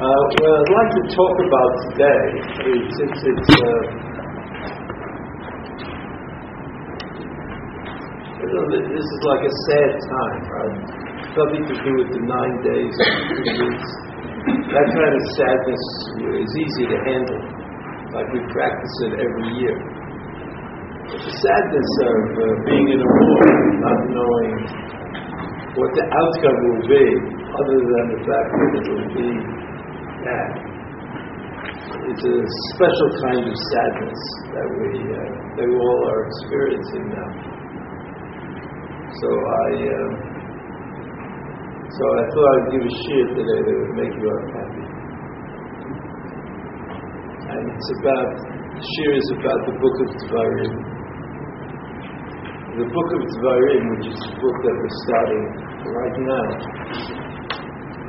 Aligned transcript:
Uh, 0.00 0.08
what 0.08 0.48
I'd 0.48 0.72
like 0.72 0.92
to 0.96 1.04
talk 1.12 1.36
about 1.44 1.72
today 1.92 2.24
is 2.72 2.88
since 2.88 3.20
it's 3.20 3.52
uh, 3.52 3.80
you 8.40 8.48
know, 8.48 8.64
this 8.72 8.80
is 8.96 9.20
like 9.28 9.44
a 9.44 9.52
sad 9.68 9.92
time, 10.00 10.40
right? 10.56 10.76
Something 11.36 11.64
to 11.68 11.76
do 11.84 11.92
with 12.00 12.16
the 12.16 12.22
nine 12.24 12.56
days, 12.64 12.96
weeks. 13.60 13.90
That 14.72 14.88
kind 14.88 15.12
of 15.12 15.24
sadness 15.36 15.84
is 16.32 16.48
easy 16.48 16.84
to 16.88 16.98
handle, 17.04 17.44
like 18.16 18.24
we 18.32 18.40
practice 18.56 18.96
it 19.04 19.20
every 19.20 19.48
year. 19.60 19.76
But 21.12 21.28
the 21.28 21.34
sadness 21.44 21.90
of 22.08 22.20
uh, 22.40 22.44
being 22.64 22.88
in 22.88 23.00
a 23.04 23.10
war, 23.20 23.44
not 23.84 24.00
knowing 24.16 24.52
what 25.76 25.92
the 25.92 26.04
outcome 26.08 26.56
will 26.56 26.88
be, 26.88 27.04
other 27.52 27.78
than 27.84 28.04
the 28.16 28.20
fact 28.24 28.48
that 28.48 28.70
it 28.80 28.84
will 28.96 29.10
be 29.12 29.60
bad. 30.24 30.50
It's 32.10 32.24
a 32.24 32.36
special 32.74 33.08
kind 33.24 33.44
of 33.44 33.56
sadness 33.56 34.22
that 34.52 34.68
we 34.78 34.90
uh, 35.10 35.20
that 35.56 35.66
we 35.68 35.76
all 35.76 36.02
are 36.10 36.22
experiencing 36.28 37.04
now. 37.12 37.30
So 39.10 39.28
I 39.30 39.70
uh, 39.80 40.10
so 41.90 42.02
I 42.06 42.22
thought 42.30 42.48
I'd 42.54 42.68
give 42.72 42.84
a 42.86 42.92
shiur 42.94 43.26
today 43.34 43.60
that 43.66 43.74
would 43.74 43.96
make 43.98 44.14
you 44.14 44.26
all 44.30 44.44
happy. 44.54 44.86
And 47.50 47.62
it's 47.74 47.90
about 48.00 48.30
shiur 48.78 49.12
is 49.18 49.28
about 49.40 49.60
the 49.66 49.74
book 49.80 49.96
of 50.04 50.08
Dvarim. 50.24 50.74
The 52.70 52.86
book 52.86 53.10
of 53.18 53.22
Dvarim, 53.34 53.84
which 53.98 54.06
is 54.14 54.18
the 54.20 54.32
book 54.38 54.56
that 54.62 54.74
we're 54.78 54.96
starting 55.10 55.44
right 55.90 56.16
now, 56.22 57.29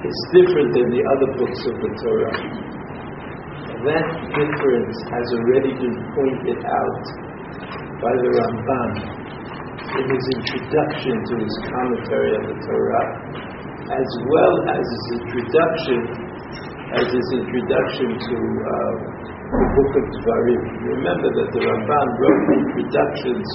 is 0.01 0.17
different 0.33 0.73
than 0.73 0.87
the 0.89 1.03
other 1.13 1.29
books 1.37 1.61
of 1.69 1.75
the 1.77 1.91
Torah. 2.01 2.37
That 3.85 4.07
difference 4.33 4.97
has 5.13 5.25
already 5.37 5.73
been 5.77 5.97
pointed 6.13 6.59
out 6.65 7.05
by 8.01 8.13
the 8.17 8.29
Ramban 8.33 8.91
in 9.93 10.05
his 10.09 10.25
introduction 10.41 11.15
to 11.21 11.33
his 11.37 11.53
commentary 11.69 12.31
on 12.33 12.43
the 12.49 12.57
Torah, 12.65 13.07
as 13.93 14.09
well 14.25 14.55
as 14.73 14.83
his 14.85 15.05
introduction, 15.21 15.99
as 16.97 17.07
his 17.13 17.27
introduction 17.37 18.09
to 18.25 18.37
uh, 18.37 18.93
the 19.53 19.67
book 19.69 19.91
of 20.01 20.05
Dvarim. 20.17 20.63
Remember 20.97 21.29
that 21.29 21.49
the 21.53 21.61
Ramban 21.61 22.07
wrote 22.17 22.45
introductions 22.57 23.45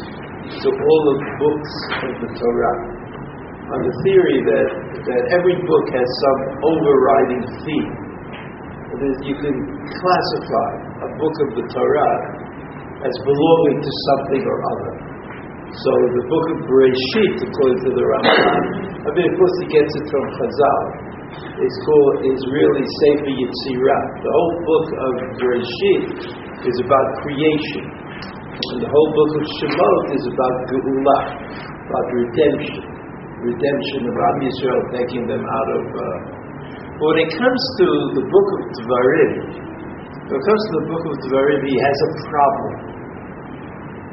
to 0.62 0.68
all 0.70 1.02
of 1.10 1.16
the 1.18 1.32
books 1.42 1.72
of 2.06 2.12
the 2.22 2.30
Torah 2.38 2.95
on 3.66 3.82
the 3.82 3.94
theory 4.06 4.38
that, 4.46 4.68
that 5.10 5.22
every 5.34 5.58
book 5.58 5.86
has 5.90 6.06
some 6.06 6.40
overriding 6.62 7.42
theme. 7.66 7.92
That 8.94 9.00
is, 9.02 9.16
you 9.26 9.36
can 9.42 9.56
classify 9.90 10.70
a 11.02 11.08
book 11.18 11.34
of 11.42 11.48
the 11.58 11.64
Torah 11.74 12.16
as 13.02 13.14
belonging 13.26 13.78
to 13.82 13.90
something 13.90 14.42
or 14.46 14.56
other. 14.70 14.92
So 15.66 15.90
the 16.14 16.24
book 16.30 16.46
of 16.54 16.58
Bereshit, 16.70 17.42
according 17.42 17.80
to 17.84 17.90
the 17.90 18.04
Ramban, 18.06 18.62
I 19.02 19.08
mean, 19.18 19.26
of 19.26 19.34
course, 19.34 19.56
he 19.60 19.66
gets 19.74 19.92
it 19.98 20.06
from 20.14 20.24
Chazal. 20.38 20.82
It's 21.58 21.78
called 21.82 22.14
is 22.22 22.40
really 22.54 22.86
Sefer 23.02 23.34
Yetzirah. 23.34 24.02
The 24.22 24.30
whole 24.30 24.56
book 24.62 24.86
of 24.94 25.12
Bereshit 25.42 26.02
is 26.70 26.76
about 26.86 27.06
creation, 27.18 27.82
and 27.82 28.76
the 28.78 28.88
whole 28.88 29.10
book 29.10 29.32
of 29.36 29.44
Shemot 29.58 30.02
is 30.14 30.24
about 30.30 30.54
Geulah, 30.70 31.22
about 31.66 32.06
redemption, 32.14 32.95
redemption 33.46 34.02
of 34.10 34.14
Am 34.14 34.36
Yisrael, 34.42 34.82
taking 34.90 35.24
them 35.30 35.44
out 35.46 35.68
of. 35.70 35.84
Uh, 35.86 36.04
but 36.96 37.06
when 37.12 37.18
it 37.22 37.30
comes 37.36 37.62
to 37.80 37.86
the 38.18 38.24
book 38.26 38.48
of 38.56 38.60
Dvarim, 38.72 39.32
when 40.26 40.36
it 40.40 40.44
comes 40.48 40.62
to 40.66 40.72
the 40.80 40.86
book 40.90 41.04
of 41.06 41.14
Dvarim, 41.28 41.60
he 41.62 41.76
has 41.78 41.98
a 42.02 42.10
problem. 42.26 42.74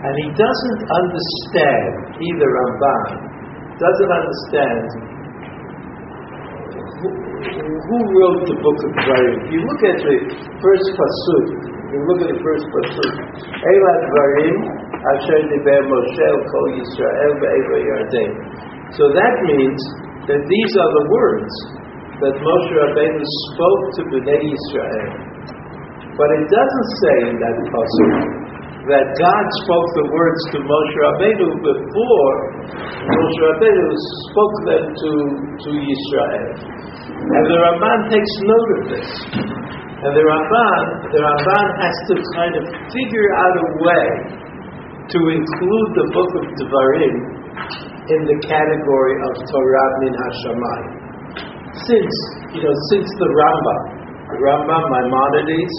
And 0.04 0.14
he 0.20 0.28
doesn't 0.36 0.82
understand, 0.84 1.92
either 2.20 2.48
Ramban, 2.48 3.10
doesn't 3.80 4.12
understand 4.12 4.86
who, 7.00 7.08
who 7.10 7.98
wrote 8.14 8.42
the 8.52 8.58
book 8.60 8.80
of 8.84 8.92
Dvarim. 9.00 9.36
If 9.42 9.50
you 9.56 9.62
look 9.64 9.82
at 9.88 9.98
the 10.04 10.16
first 10.60 10.88
pasuk, 10.94 11.46
you 11.94 12.00
look 12.04 12.20
at 12.26 12.30
the 12.36 12.42
first 12.44 12.66
pasuk, 12.68 13.14
Eila 13.48 13.94
Dvarim, 14.06 14.58
Asher 15.04 15.42
Diber 15.52 15.82
Moshe 15.88 16.30
Kol 16.48 16.68
Yisrael 16.80 17.34
Yarden. 17.40 18.32
So 18.94 19.10
that 19.10 19.36
means 19.50 19.82
that 20.30 20.38
these 20.38 20.72
are 20.78 20.92
the 21.02 21.06
words 21.10 21.54
that 22.22 22.34
Moshe 22.38 22.72
Rabbeinu 22.78 23.26
spoke 23.50 23.84
to 23.98 24.02
Bnei 24.14 24.38
Yisrael. 24.38 25.10
But 26.14 26.30
it 26.38 26.46
doesn't 26.46 26.90
say 27.02 27.16
in 27.34 27.36
that 27.42 27.58
pasuk 27.74 28.44
that 28.94 29.06
God 29.18 29.46
spoke 29.66 29.90
the 29.98 30.08
words 30.14 30.42
to 30.54 30.58
Moshe 30.62 30.96
Rabbeinu 31.10 31.50
before 31.66 32.36
Moshe 33.02 33.40
Rabbeinu 33.50 33.88
spoke 34.30 34.58
them 34.70 34.86
to, 34.94 35.12
to 35.58 35.70
Israel. 35.74 36.48
And 37.18 37.44
the 37.50 37.58
Ramban 37.66 38.00
takes 38.14 38.34
note 38.46 38.70
of 38.78 38.82
this. 38.94 39.10
And 40.06 40.14
the 40.14 40.22
Ramban, 40.22 40.84
the 41.10 41.22
Ramban 41.24 41.68
has 41.82 41.96
to 42.12 42.16
kind 42.38 42.54
of 42.62 42.64
figure 42.94 43.30
out 43.42 43.56
a 43.58 43.68
way 43.82 44.08
to 45.18 45.20
include 45.34 45.90
the 45.98 46.06
book 46.14 46.32
of 46.38 46.46
Devarim 46.62 47.43
in 48.10 48.22
the 48.28 48.38
category 48.44 49.16
of 49.28 49.32
Torah 49.48 49.90
min 50.04 50.14
Hashamayim. 50.14 50.92
Since, 51.88 52.16
you 52.54 52.62
know, 52.62 52.76
since 52.94 53.10
the 53.18 53.30
Rambam, 53.34 53.82
Rambam 54.44 54.84
Maimonides, 54.92 55.76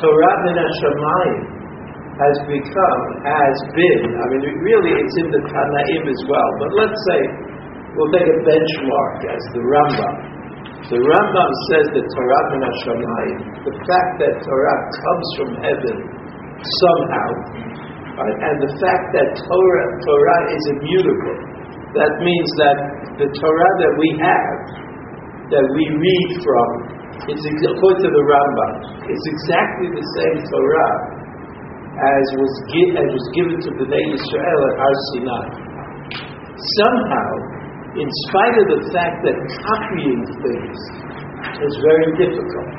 Torah 0.00 0.36
min 0.48 0.56
Hashamayim 0.58 1.40
has 2.20 2.36
become, 2.48 3.00
has 3.24 3.56
been, 3.72 4.02
I 4.12 4.24
mean, 4.28 4.44
really 4.60 4.92
it's 4.92 5.16
in 5.24 5.28
the 5.32 5.42
Tanaim 5.48 6.04
as 6.04 6.20
well, 6.28 6.50
but 6.60 6.70
let's 6.76 6.98
say 7.08 7.20
we'll 7.96 8.12
take 8.12 8.28
a 8.28 8.38
benchmark 8.44 9.16
as 9.28 9.42
the 9.56 9.62
Rambam. 9.64 10.16
The 10.90 10.98
Rambam 10.98 11.50
says 11.70 11.86
that 11.96 12.04
Torah 12.12 12.44
min 12.52 12.62
Hashamayim, 12.66 13.38
the 13.62 13.74
fact 13.88 14.12
that 14.20 14.32
Torah 14.42 14.78
comes 14.90 15.28
from 15.38 15.50
heaven 15.64 15.96
somehow, 16.60 17.28
right, 18.22 18.38
and 18.50 18.56
the 18.60 18.72
fact 18.80 19.06
that 19.16 19.28
Torah, 19.44 19.88
Torah 20.04 20.42
is 20.52 20.62
immutable, 20.76 21.38
that 21.96 22.12
means 22.22 22.50
that 22.60 22.76
the 23.18 23.28
Torah 23.28 23.72
that 23.82 23.92
we 23.98 24.08
have, 24.20 24.56
that 25.50 25.66
we 25.74 25.84
read 25.90 26.30
from, 26.44 26.68
it's 27.26 27.44
according 27.44 28.02
to 28.06 28.12
the 28.12 28.24
Rambam, 28.24 28.74
it's 29.04 29.26
exactly 29.36 29.88
the 29.92 30.06
same 30.20 30.38
Torah 30.48 30.94
as 32.00 32.24
was, 32.38 32.52
gi- 32.72 32.94
as 32.96 33.08
was 33.12 33.26
given 33.36 33.56
to 33.60 33.70
Bnei 33.76 34.04
Israel 34.14 34.60
at 34.70 34.74
Har 34.80 34.94
Sinai. 35.12 35.46
Somehow, 36.80 37.30
in 37.98 38.08
spite 38.30 38.56
of 38.56 38.66
the 38.72 38.80
fact 38.94 39.16
that 39.26 39.36
copying 39.66 40.22
things 40.40 40.78
is 41.60 41.74
very 41.82 42.08
difficult, 42.16 42.78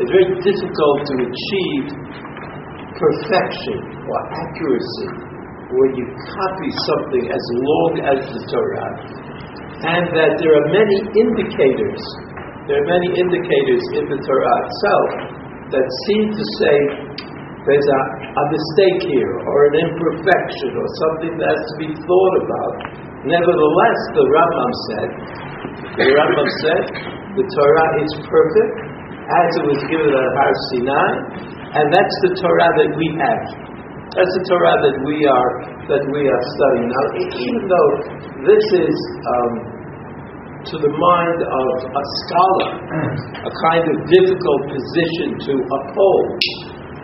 it's 0.00 0.08
very 0.08 0.30
difficult 0.40 0.98
to 1.10 1.14
achieve 1.20 1.86
perfection 3.00 4.04
or 4.04 4.18
accuracy 4.28 5.08
when 5.72 5.90
you 5.96 6.06
copy 6.36 6.70
something 6.92 7.24
as 7.32 7.44
long 7.56 7.92
as 8.02 8.18
the 8.28 8.42
Torah, 8.52 8.90
and 9.86 10.04
that 10.12 10.32
there 10.36 10.52
are 10.60 10.66
many 10.68 10.98
indicators, 11.16 12.02
there 12.68 12.84
are 12.84 12.88
many 12.90 13.08
indicators 13.16 13.84
in 13.96 14.04
the 14.10 14.20
Torah 14.20 14.56
itself 14.66 15.10
that 15.72 15.86
seem 16.10 16.34
to 16.34 16.44
say 16.58 16.76
there's 17.64 17.88
a, 17.88 18.02
a 18.34 18.44
mistake 18.50 19.00
here 19.14 19.34
or 19.46 19.58
an 19.70 19.74
imperfection 19.88 20.74
or 20.74 20.86
something 21.06 21.32
that 21.38 21.54
has 21.54 21.62
to 21.70 21.76
be 21.78 21.90
thought 22.02 22.34
about. 22.42 22.74
Nevertheless, 23.30 24.00
the 24.16 24.24
Rambam 24.26 24.72
said, 24.90 25.08
the 25.96 26.06
Rambam 26.18 26.48
said, 26.66 26.84
the 27.38 27.46
Torah 27.46 27.90
is 28.02 28.12
perfect 28.26 28.74
as 29.30 29.48
it 29.62 29.64
was 29.70 29.80
given 29.86 30.10
at 30.10 30.30
Har 30.34 30.54
Sinai, 30.74 31.12
and 31.70 31.86
that's 31.94 32.16
the 32.26 32.32
Torah 32.42 32.70
that 32.82 32.90
we 32.98 33.06
have. 33.14 33.44
That's 34.10 34.34
the 34.34 34.44
Torah 34.50 34.76
that 34.90 34.96
we 35.06 35.22
are 35.22 35.50
that 35.86 36.02
we 36.10 36.22
are 36.26 36.42
studying 36.58 36.88
now. 36.90 37.06
Even 37.30 37.62
though 37.70 37.90
this 38.42 38.64
is 38.74 38.96
um, 39.22 39.52
to 40.66 40.74
the 40.82 40.90
mind 40.90 41.40
of 41.46 41.68
a 41.94 42.04
scholar 42.26 42.72
a 43.46 43.52
kind 43.70 43.84
of 43.86 43.96
difficult 44.10 44.60
position 44.66 45.28
to 45.46 45.52
uphold, 45.62 46.26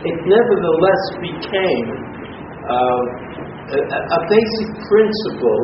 it 0.02 0.16
nevertheless 0.26 1.02
became 1.22 1.86
uh, 2.66 3.02
a, 3.70 3.98
a 4.02 4.20
basic 4.26 4.68
principle 4.82 5.62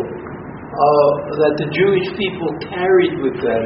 uh, 0.72 1.10
that 1.43 1.55
the 1.58 1.69
Jewish 1.75 2.06
people 2.14 2.50
carried 2.70 3.19
with 3.19 3.37
them 3.43 3.64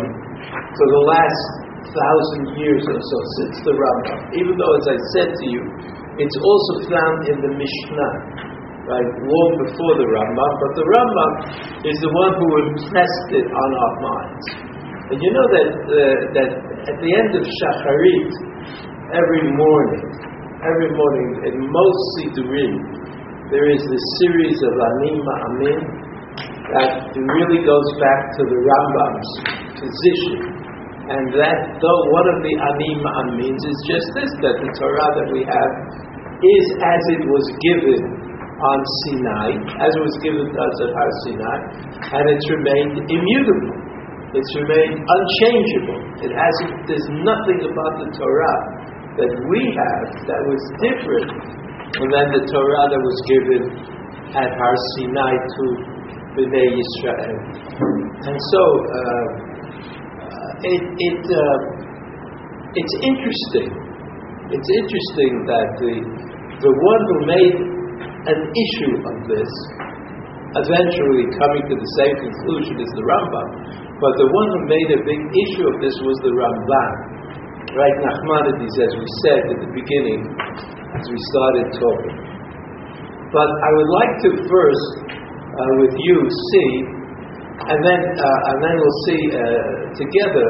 for 0.48 0.86
the 0.96 1.02
last 1.12 1.65
thousand 1.92 2.44
years 2.58 2.82
or 2.86 2.98
so 2.98 3.18
since 3.42 3.56
the 3.66 3.74
Rambam. 3.74 4.18
Even 4.38 4.54
though, 4.58 4.74
as 4.78 4.86
I 4.90 4.98
said 5.14 5.30
to 5.34 5.46
you, 5.46 5.62
it's 6.16 6.38
also 6.40 6.72
found 6.88 7.18
in 7.28 7.36
the 7.44 7.52
Mishnah, 7.52 8.12
right, 8.88 9.10
long 9.22 9.50
before 9.66 9.94
the 10.00 10.08
Rambam. 10.08 10.52
But 10.62 10.72
the 10.78 10.86
Rambam 10.86 11.32
is 11.84 11.96
the 12.00 12.12
one 12.12 12.32
who 12.40 12.48
impressed 12.72 13.28
it 13.36 13.46
on 13.46 13.70
our 13.76 13.94
minds. 14.00 14.46
And 15.12 15.18
you 15.22 15.30
know 15.30 15.46
that, 15.54 15.68
uh, 15.86 16.16
that 16.34 16.50
at 16.90 16.96
the 16.98 17.10
end 17.14 17.30
of 17.38 17.44
Shacharit, 17.46 18.32
every 19.14 19.44
morning, 19.54 20.02
every 20.66 20.90
morning 20.90 21.28
in 21.46 21.54
most 21.62 22.02
Siddurim, 22.18 22.74
there 23.54 23.70
is 23.70 23.78
this 23.86 24.04
series 24.26 24.58
of 24.66 24.72
Anim 24.74 25.22
Amin 25.22 26.06
that 26.74 27.14
really 27.14 27.62
goes 27.62 27.88
back 28.02 28.20
to 28.34 28.42
the 28.42 28.58
Rambam's 28.58 29.30
position. 29.78 30.65
And 31.06 31.30
that, 31.38 31.58
though 31.78 32.02
one 32.10 32.26
of 32.34 32.38
the 32.42 32.54
Anim 32.66 33.02
Amins 33.06 33.62
is 33.62 33.78
just 33.86 34.06
this, 34.18 34.30
that 34.42 34.56
the 34.58 34.70
Torah 34.74 35.10
that 35.22 35.28
we 35.30 35.46
have 35.46 35.72
is 36.42 36.66
as 36.82 37.02
it 37.14 37.22
was 37.30 37.46
given 37.62 38.02
on 38.58 38.78
Sinai, 39.06 39.54
as 39.86 39.90
it 39.94 40.02
was 40.02 40.16
given 40.18 40.42
to 40.50 40.58
us 40.58 40.76
at 40.82 40.90
Har 40.90 41.10
Sinai, 41.22 41.58
and 42.10 42.24
it's 42.26 42.46
remained 42.50 42.96
immutable. 43.06 43.76
It's 44.34 44.52
remained 44.58 44.98
unchangeable. 44.98 46.00
It 46.26 46.32
hasn't, 46.34 46.74
there's 46.90 47.08
nothing 47.22 47.60
about 47.70 47.92
the 48.02 48.08
Torah 48.10 48.58
that 49.22 49.32
we 49.48 49.60
have 49.62 50.08
that 50.26 50.40
was 50.42 50.62
different 50.82 51.30
than 52.02 52.26
the 52.34 52.42
Torah 52.50 52.84
that 52.90 53.00
was 53.00 53.18
given 53.30 53.62
at 54.34 54.50
Har 54.58 54.76
Sinai 54.98 55.34
to 55.38 55.64
Bnei 56.34 56.68
Yisrael. 56.74 57.36
And 58.26 58.36
so, 58.50 58.62
uh, 58.90 59.24
it, 60.64 60.80
it, 60.80 61.20
uh, 61.28 61.58
it's 62.72 62.94
interesting. 63.04 63.70
It's 64.52 64.70
interesting 64.70 65.32
that 65.50 65.68
the, 65.80 65.94
the 66.62 66.72
one 66.72 67.00
who 67.02 67.16
made 67.26 67.56
an 68.30 68.40
issue 68.40 68.94
of 69.04 69.16
this, 69.28 69.50
eventually 70.56 71.28
coming 71.36 71.64
to 71.68 71.74
the 71.76 71.90
same 72.00 72.14
conclusion 72.16 72.74
as 72.80 72.90
the 72.96 73.04
Rambam, 73.04 73.48
but 74.00 74.12
the 74.16 74.28
one 74.28 74.48
who 74.54 74.60
made 74.68 74.88
a 74.96 75.00
big 75.04 75.20
issue 75.20 75.66
of 75.68 75.76
this 75.80 75.96
was 76.04 76.16
the 76.24 76.32
Ramban. 76.32 77.16
Right, 77.76 77.96
Nachmanides, 78.00 78.76
as 78.80 78.92
we 78.96 79.06
said 79.26 79.42
at 79.52 79.58
the 79.60 79.70
beginning, 79.74 80.22
as 80.96 81.04
we 81.04 81.18
started 81.34 81.66
talking. 81.76 82.16
But 83.34 83.50
I 83.50 83.70
would 83.74 83.90
like 84.00 84.14
to 84.24 84.30
first, 84.48 84.88
uh, 85.04 85.72
with 85.84 85.92
you, 85.98 86.16
see, 86.24 86.95
and 87.56 87.78
then 87.80 88.00
uh, 88.20 88.48
and 88.52 88.58
then 88.60 88.74
we'll 88.76 89.00
see 89.08 89.20
uh, 89.32 89.42
together 89.96 90.48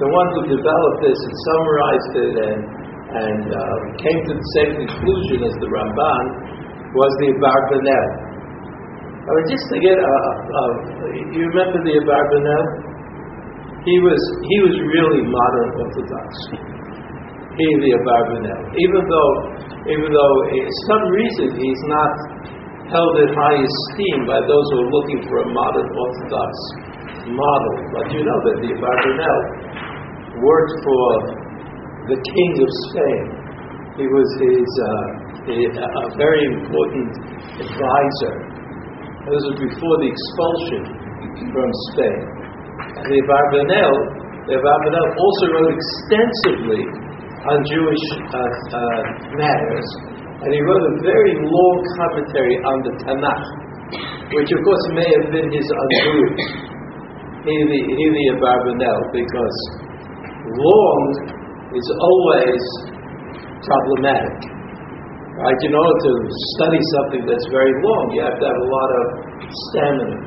the 0.00 0.08
one 0.08 0.28
who 0.32 0.40
developed 0.48 0.98
this 1.04 1.18
and 1.20 1.34
summarized 1.44 2.14
it 2.16 2.34
and 2.40 2.60
and 3.12 3.44
uh, 3.52 3.76
came 4.00 4.20
to 4.24 4.32
the 4.32 4.48
same 4.56 4.72
conclusion 4.80 5.44
as 5.44 5.54
the 5.60 5.68
Ramban 5.68 6.24
was 6.96 7.12
the 7.20 7.28
Abarbanel. 7.36 8.08
I 9.22 9.30
mean, 9.36 9.46
just 9.52 9.66
to 9.70 9.76
get 9.78 9.96
you 11.36 11.42
remember 11.52 11.78
the 11.84 11.94
Abarbanel? 12.00 12.64
He 13.84 13.96
was 14.00 14.22
he 14.48 14.56
was 14.64 14.74
really 14.88 15.22
modern 15.28 15.68
Orthodox. 15.84 16.30
He 17.60 17.66
the 17.84 17.92
Abarbanel, 18.00 18.62
even 18.80 19.02
though 19.04 19.32
even 19.84 20.08
though 20.08 20.36
for 20.48 20.76
some 20.88 21.04
reason 21.12 21.46
he's 21.60 21.82
not 21.92 22.12
held 22.92 23.14
in 23.24 23.30
high 23.32 23.58
esteem 23.58 24.18
by 24.28 24.38
those 24.44 24.66
who 24.70 24.76
are 24.84 24.92
looking 24.92 25.20
for 25.24 25.36
a 25.42 25.48
modern 25.48 25.88
Orthodox 25.88 26.52
model. 27.32 27.74
But 27.96 28.04
you 28.12 28.20
know 28.20 28.38
that 28.44 28.56
the 28.60 28.70
Abarbanel 28.76 29.40
worked 30.44 30.76
for 30.84 31.06
the 32.12 32.18
King 32.20 32.52
of 32.60 32.70
Spain. 32.92 33.24
He 33.96 34.06
was 34.08 34.28
his 34.44 34.68
uh, 34.76 35.22
a, 35.48 36.02
very 36.16 36.42
important 36.52 37.10
advisor. 37.60 38.34
This 39.28 39.42
was 39.48 39.56
before 39.56 39.96
the 40.04 40.08
expulsion 40.12 40.82
from 41.48 41.68
Spain. 41.92 42.20
And 43.00 43.06
the 43.08 43.18
Abarbanel, 43.24 43.92
the 44.48 44.54
Abarbanel 44.60 45.06
also 45.16 45.44
wrote 45.56 45.72
extensively 45.72 46.82
on 47.48 47.56
Jewish 47.66 48.04
uh, 48.32 48.38
uh, 48.38 49.02
matters, 49.34 49.88
and 50.42 50.50
he 50.50 50.60
wrote 50.66 50.82
a 50.82 50.94
very 51.06 51.34
long 51.38 51.76
commentary 51.94 52.56
on 52.66 52.76
the 52.82 52.92
Tanakh, 53.06 53.46
which 54.34 54.50
of 54.50 54.60
course 54.66 54.84
may 54.98 55.06
have 55.06 55.26
been 55.30 55.48
his 55.54 55.66
undoing. 55.70 56.34
He 57.46 57.54
the, 57.70 57.78
he 57.78 58.24
Abarbanel, 58.38 59.00
because 59.14 59.58
long 60.50 61.00
is 61.74 61.86
always 61.98 62.62
problematic. 63.62 64.38
Right? 65.32 65.60
In 65.64 65.72
order 65.74 65.96
to 66.06 66.12
study 66.58 66.80
something 66.98 67.22
that's 67.26 67.48
very 67.50 67.74
long, 67.82 68.02
you 68.14 68.20
have 68.26 68.36
to 68.36 68.46
have 68.46 68.60
a 68.62 68.68
lot 68.68 68.90
of 68.94 69.04
stamina. 69.70 70.18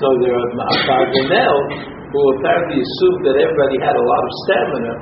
So 0.00 0.06
there 0.22 0.34
are 0.34 0.50
who 2.14 2.20
apparently 2.38 2.78
assumed 2.78 3.20
that 3.26 3.36
everybody 3.38 3.78
had 3.82 3.94
a 3.98 4.06
lot 4.06 4.22
of 4.22 4.32
stamina, 4.46 4.94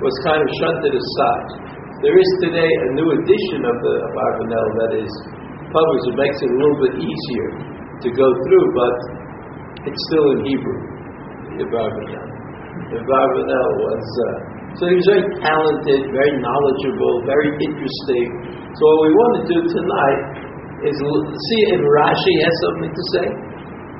was 0.00 0.14
kind 0.24 0.40
of 0.40 0.48
shunted 0.60 0.92
aside. 0.96 1.69
There 2.00 2.16
is 2.16 2.30
today 2.40 2.64
a 2.64 2.88
new 2.96 3.12
edition 3.12 3.60
of 3.60 3.76
the 3.76 3.94
Abarbanel 4.08 4.66
that 4.72 4.92
is 5.04 5.12
published. 5.68 6.08
It 6.08 6.16
makes 6.16 6.38
it 6.40 6.48
a 6.48 6.56
little 6.56 6.80
bit 6.80 6.94
easier 6.96 7.48
to 8.00 8.08
go 8.16 8.24
through, 8.24 8.66
but 8.72 8.96
it's 9.84 10.00
still 10.08 10.32
in 10.32 10.40
Hebrew. 10.48 10.80
The 11.60 11.68
Abarbanel. 11.68 12.28
The 12.88 13.04
Abarbanel 13.04 13.68
was. 13.84 14.00
Uh, 14.16 14.80
so 14.80 14.88
he 14.88 14.96
was 14.96 15.08
very 15.12 15.28
talented, 15.44 16.00
very 16.08 16.40
knowledgeable, 16.40 17.20
very 17.28 17.52
interesting. 17.68 18.28
So 18.48 18.80
what 18.80 19.00
we 19.04 19.12
want 19.12 19.32
to 19.36 19.44
do 19.52 19.58
tonight 19.68 20.22
is 20.88 20.96
see 20.96 21.62
if 21.68 21.80
Rashi 21.84 22.34
has 22.48 22.54
something 22.64 22.92
to 22.96 23.04
say, 23.12 23.26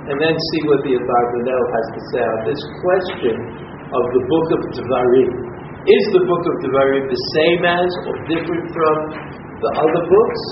and 0.09 0.17
then 0.17 0.33
see 0.33 0.61
what 0.73 0.81
the 0.89 0.97
Abarbanel 0.97 1.65
has 1.69 1.87
to 1.93 2.01
say 2.17 2.25
on 2.25 2.41
this 2.49 2.61
question 2.81 3.37
of 3.93 4.03
the 4.17 4.23
book 4.25 4.47
of 4.57 4.61
Devarim. 4.73 5.50
Is 5.81 6.05
the 6.13 6.21
book 6.29 6.45
of 6.45 6.55
Devarim 6.61 7.09
the 7.09 7.23
same 7.41 7.65
as 7.65 7.89
or 8.05 8.17
different 8.29 8.69
from 8.69 8.97
the 9.65 9.71
other 9.81 10.03
books? 10.13 10.43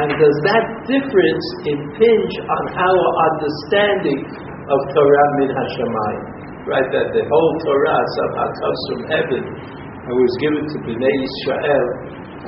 And 0.00 0.08
does 0.16 0.36
that 0.48 0.64
difference 0.88 1.46
impinge 1.68 2.34
on 2.40 2.62
our 2.72 3.04
understanding 3.28 4.24
of 4.64 4.78
Torah 4.96 5.28
min 5.36 5.52
Hashemayim? 5.52 6.24
Right, 6.72 6.88
that 6.88 7.12
the 7.12 7.28
whole 7.28 7.52
Torah 7.68 8.00
somehow 8.16 8.48
comes 8.48 8.80
from 8.88 9.00
heaven 9.12 9.42
and 9.44 10.12
was 10.16 10.34
given 10.40 10.64
to 10.64 10.76
Bnei 10.88 11.16
Israel 11.20 11.86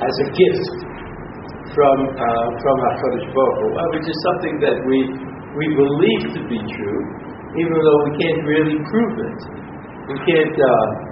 as 0.01 0.13
a 0.25 0.27
gift 0.33 0.65
from 1.77 1.97
uh, 2.09 2.47
from 2.57 2.75
Hakadosh 2.89 3.29
Baruch 3.37 3.57
Hu, 3.61 3.67
which 4.01 4.09
is 4.09 4.17
something 4.33 4.57
that 4.65 4.81
we 4.89 4.97
we 5.61 5.65
believe 5.77 6.23
to 6.33 6.41
be 6.49 6.57
true, 6.57 7.01
even 7.53 7.77
though 7.77 7.99
we 8.09 8.11
can't 8.17 8.41
really 8.49 8.81
prove 8.89 9.13
it. 9.29 9.39
We 10.09 10.17
can't. 10.25 10.57
Uh, 10.57 11.08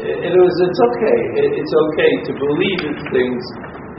it 0.00 0.32
was. 0.32 0.54
It's 0.64 0.80
okay. 0.80 1.18
It's 1.60 1.74
okay 1.74 2.12
to 2.28 2.32
believe 2.40 2.80
in 2.88 2.94
things 3.12 3.42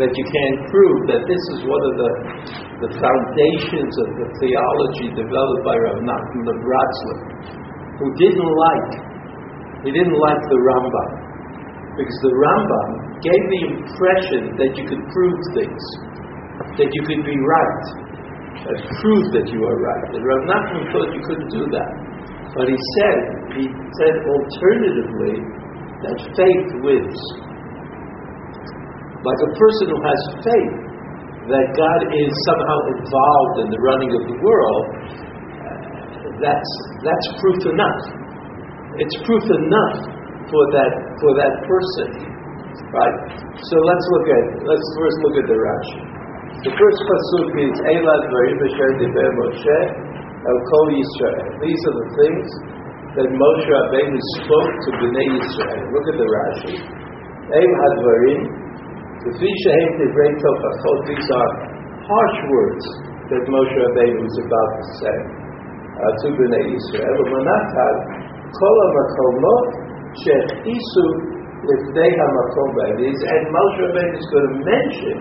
that 0.01 0.11
you 0.11 0.25
can't 0.25 0.59
prove. 0.73 0.97
That 1.13 1.21
this 1.29 1.43
is 1.57 1.59
one 1.69 1.83
of 1.85 1.93
the 1.97 2.11
the 2.81 2.91
foundations 2.97 3.93
of 4.01 4.07
the 4.17 4.27
theology 4.41 5.13
developed 5.13 5.63
by 5.65 5.75
Rav 5.77 6.01
Nachman 6.01 6.45
of 6.49 6.57
Bratslav, 6.65 7.19
who 8.01 8.07
didn't 8.17 8.49
like. 8.49 8.89
He 9.85 9.89
didn't 9.93 10.17
like 10.17 10.41
the 10.45 10.59
Rambam 10.61 11.09
because 11.97 12.19
the 12.21 12.33
Rambam 12.33 12.89
gave 13.21 13.43
the 13.49 13.61
impression 13.77 14.41
that 14.57 14.71
you 14.77 14.83
could 14.85 15.03
prove 15.09 15.39
things, 15.53 15.83
that 16.77 16.89
you 16.89 17.01
could 17.05 17.25
be 17.25 17.37
right, 17.37 17.85
that 18.65 18.77
prove 19.01 19.25
that 19.37 19.47
you 19.49 19.61
are 19.65 19.77
right. 19.77 20.07
And 20.13 20.21
Rav 20.21 20.41
Nachman 20.49 20.85
thought 20.93 21.09
you 21.13 21.23
couldn't 21.25 21.51
do 21.53 21.65
that. 21.77 21.91
But 22.57 22.67
he 22.67 22.77
said, 22.77 23.19
he 23.57 23.65
said 24.01 24.15
alternatively, 24.27 25.60
that 26.05 26.17
faith 26.33 26.69
wins. 26.81 27.19
Like 29.21 29.41
a 29.45 29.51
person 29.53 29.85
who 29.93 29.99
has 30.01 30.21
faith 30.41 30.75
that 31.53 31.65
God 31.77 32.01
is 32.09 32.31
somehow 32.49 32.79
involved 32.97 33.55
in 33.65 33.67
the 33.69 33.81
running 33.81 34.11
of 34.17 34.23
the 34.29 34.37
world, 34.41 34.85
that's, 36.41 36.71
that's 37.05 37.27
proof 37.37 37.61
enough. 37.69 38.01
It's 38.97 39.17
proof 39.25 39.45
enough 39.45 39.97
for 40.49 40.63
that, 40.73 40.91
for 41.21 41.31
that 41.37 41.53
person. 41.69 42.09
Right? 42.91 43.17
So 43.55 43.75
let's 43.85 44.05
look 44.17 44.27
at, 44.31 44.45
let's 44.65 44.87
first 44.97 45.17
look 45.21 45.35
at 45.37 45.45
the 45.47 45.57
Rashi. 45.57 46.01
The 46.65 46.73
first 46.75 46.99
pasuk 47.07 47.47
is 47.57 47.75
Eila 47.89 48.15
Dvarim 48.27 48.59
Asher 48.61 48.91
Moshe 49.37 49.79
El 50.45 50.59
Kol 50.65 50.87
Yisrael. 50.93 51.47
These 51.61 51.81
are 51.89 51.95
the 51.95 52.09
things 52.21 52.47
that 53.11 53.27
Moshe 53.27 53.67
Rabbeinu 53.67 54.19
spoke 54.39 54.71
to 54.87 54.89
Bnei 55.03 55.27
Yisrael. 55.35 55.83
Look 55.91 56.07
at 56.07 56.15
the 56.15 56.27
Rashi. 56.31 56.75
Eim 56.79 57.71
Hadvarim, 57.83 58.41
Lefi 59.27 59.51
Shehem 59.51 59.91
Divrei 59.99 60.31
Tofachot. 60.39 60.99
These 61.11 61.27
are 61.27 61.51
harsh 62.07 62.39
words 62.47 62.85
that 63.27 63.43
Moshe 63.51 63.75
Rabbeinu 63.75 64.23
is 64.23 64.37
about 64.47 64.71
to 64.79 64.83
say 65.03 65.17
uh, 65.19 66.11
to 66.23 66.27
Bnei 66.39 66.71
Yisrael. 66.71 67.15
Umanachad 67.27 67.95
Kol 68.55 68.77
HaMakomot 68.79 69.67
Shechisu 70.23 71.05
Lifnei 71.67 72.11
HaMakom 72.15 72.69
Ba'ediz. 72.79 73.19
And 73.27 73.43
Moshe 73.51 73.91
Rabbeinu 73.91 74.15
is 74.23 74.27
going 74.31 74.47
to 74.47 74.57
mention 74.63 75.17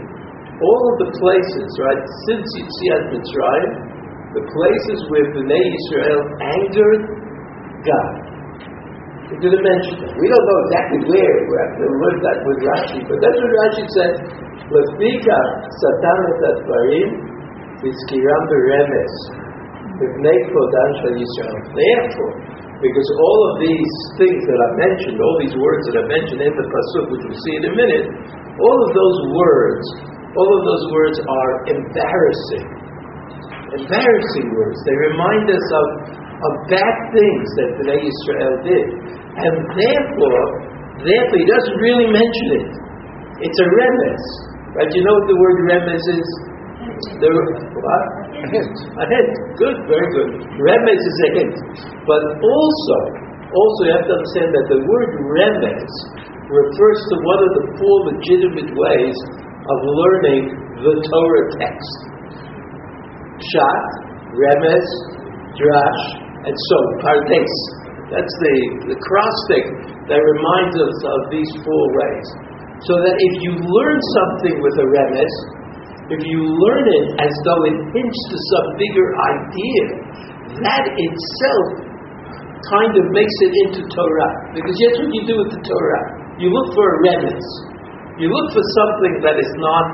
all 0.63 0.83
of 0.95 0.97
the 1.03 1.11
places, 1.19 1.69
right, 1.83 2.05
since 2.31 2.47
Yitziat 2.55 3.19
Mitzrayim, 3.19 3.75
the 4.39 4.47
places 4.47 4.99
where 5.11 5.27
Bnei 5.35 5.59
Israel 5.59 6.23
angered 6.39 7.20
God. 7.87 8.13
Didn't 9.31 9.63
mention 9.63 9.95
that. 10.03 10.11
We 10.19 10.27
don't 10.27 10.47
know 10.51 10.59
exactly 10.67 11.01
where. 11.07 11.37
We 11.47 11.55
have 11.55 11.75
to 11.79 11.87
learn 11.87 12.19
that 12.19 12.39
with 12.43 12.59
Rashi, 12.67 12.99
but 13.07 13.19
that's 13.23 13.39
what 13.39 13.51
Rashi 13.63 13.85
said. 13.95 14.13
Lefika 14.75 15.39
satanet 15.71 16.41
advarim 16.51 17.11
v'skiram 17.79 18.43
beremes 18.51 19.15
v'bnei 20.03 20.39
kodan 20.51 20.91
shal 20.99 21.15
Yisrael. 21.15 21.57
Therefore, 21.73 22.35
because 22.83 23.09
all 23.23 23.41
of 23.53 23.53
these 23.63 23.95
things 24.19 24.41
that 24.41 24.59
I 24.59 24.71
mentioned, 24.83 25.17
all 25.23 25.37
these 25.39 25.55
words 25.55 25.85
that 25.93 25.97
I 26.01 26.05
mentioned 26.11 26.43
in 26.43 26.55
the 26.57 26.67
pasuk, 26.67 27.05
which 27.15 27.23
we'll 27.31 27.43
see 27.47 27.55
in 27.61 27.65
a 27.71 27.75
minute, 27.77 28.07
all 28.59 28.79
of 28.83 28.91
those 28.91 29.19
words, 29.31 29.85
all 30.35 30.51
of 30.59 30.63
those 30.67 30.85
words 30.91 31.17
are 31.23 31.53
embarrassing. 31.71 32.67
Embarrassing 33.79 34.49
words. 34.59 34.79
They 34.83 34.97
remind 35.13 35.47
us 35.55 35.67
of, 35.71 35.87
of 36.41 36.53
bad 36.73 36.97
things 37.13 37.47
that 37.61 37.69
Bnei 37.81 38.01
Israel 38.01 38.55
did. 38.65 38.87
And 39.37 39.55
therefore, 39.77 40.45
therefore, 41.05 41.39
he 41.39 41.47
doesn't 41.47 41.79
really 41.81 42.09
mention 42.09 42.47
it. 42.61 42.71
It's 43.45 43.59
a 43.61 43.69
remez. 43.69 44.23
Right? 44.77 44.91
You 44.93 45.03
know 45.05 45.15
what 45.17 45.27
the 45.29 45.39
word 45.39 45.57
remez 45.69 46.05
is? 46.17 46.29
The, 47.21 47.29
what? 47.29 48.05
A 48.41 48.47
hint. 48.53 48.77
A 48.97 49.05
hint. 49.05 49.33
Good, 49.57 49.77
very 49.89 50.09
good. 50.17 50.31
Remez 50.57 51.01
is 51.01 51.19
a 51.25 51.31
hint. 51.41 51.57
But 52.09 52.23
also, 52.41 52.99
also 53.53 53.81
you 53.85 53.93
have 53.97 54.07
to 54.09 54.15
understand 54.17 54.51
that 54.53 54.67
the 54.69 54.81
word 54.85 55.11
remez 55.29 55.91
refers 56.49 57.01
to 57.13 57.15
one 57.23 57.41
of 57.47 57.51
the 57.57 57.65
four 57.79 57.97
legitimate 58.11 58.71
ways 58.75 59.17
of 59.45 59.79
learning 59.87 60.43
the 60.83 60.95
Torah 61.05 61.47
text. 61.61 61.95
Pshat, 63.41 63.87
remez, 64.35 64.87
drash, 65.57 66.05
and 66.47 66.57
so, 66.57 66.79
pardes. 67.05 67.55
That's 68.11 68.35
the, 68.43 68.57
the 68.91 68.99
cross 68.99 69.35
stick 69.47 69.67
that 70.11 70.19
reminds 70.19 70.75
us 70.75 70.97
of 71.05 71.21
these 71.31 71.51
four 71.63 71.85
ways. 71.95 72.27
So 72.91 72.99
that 73.07 73.15
if 73.15 73.35
you 73.45 73.53
learn 73.55 73.99
something 74.19 74.57
with 74.59 74.75
a 74.83 74.87
remez, 74.89 75.35
if 76.11 76.21
you 76.27 76.43
learn 76.43 76.85
it 76.91 77.07
as 77.23 77.33
though 77.47 77.63
it 77.71 77.77
hints 77.95 78.21
to 78.35 78.37
some 78.51 78.67
bigger 78.83 79.09
idea, 79.15 79.85
that 80.59 80.85
itself 80.91 81.67
kind 82.67 82.93
of 82.99 83.05
makes 83.15 83.37
it 83.47 83.53
into 83.69 83.81
Torah. 83.95 84.33
Because 84.59 84.75
that's 84.75 84.99
what 85.07 85.13
you 85.15 85.23
do 85.23 85.37
with 85.39 85.55
the 85.55 85.63
Torah. 85.63 86.05
You 86.43 86.51
look 86.51 86.75
for 86.75 86.83
a 86.83 86.97
remez. 87.05 87.45
You 88.19 88.27
look 88.27 88.49
for 88.51 88.65
something 88.65 89.23
that 89.23 89.39
is 89.39 89.53
not 89.63 89.87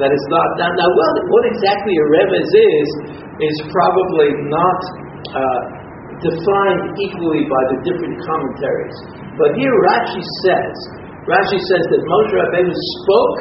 that 0.00 0.12
is 0.12 0.24
not 0.28 0.48
now. 0.60 0.70
Now, 0.72 0.88
well, 0.88 1.14
what 1.30 1.44
exactly 1.48 1.94
a 1.94 2.06
remez 2.10 2.48
is 2.52 2.88
is 3.38 3.56
probably 3.72 4.30
not 4.50 4.78
uh, 5.32 5.60
defined 6.22 6.82
equally 6.98 7.44
by 7.50 7.62
the 7.74 7.78
different 7.86 8.16
commentaries. 8.22 8.96
But 9.38 9.54
here 9.58 9.74
Rashi 9.90 10.22
says, 10.46 10.74
Rashi 11.26 11.58
says 11.58 11.84
that 11.90 12.02
Moshe 12.02 12.34
Rabbeinu 12.34 12.74
spoke 12.74 13.38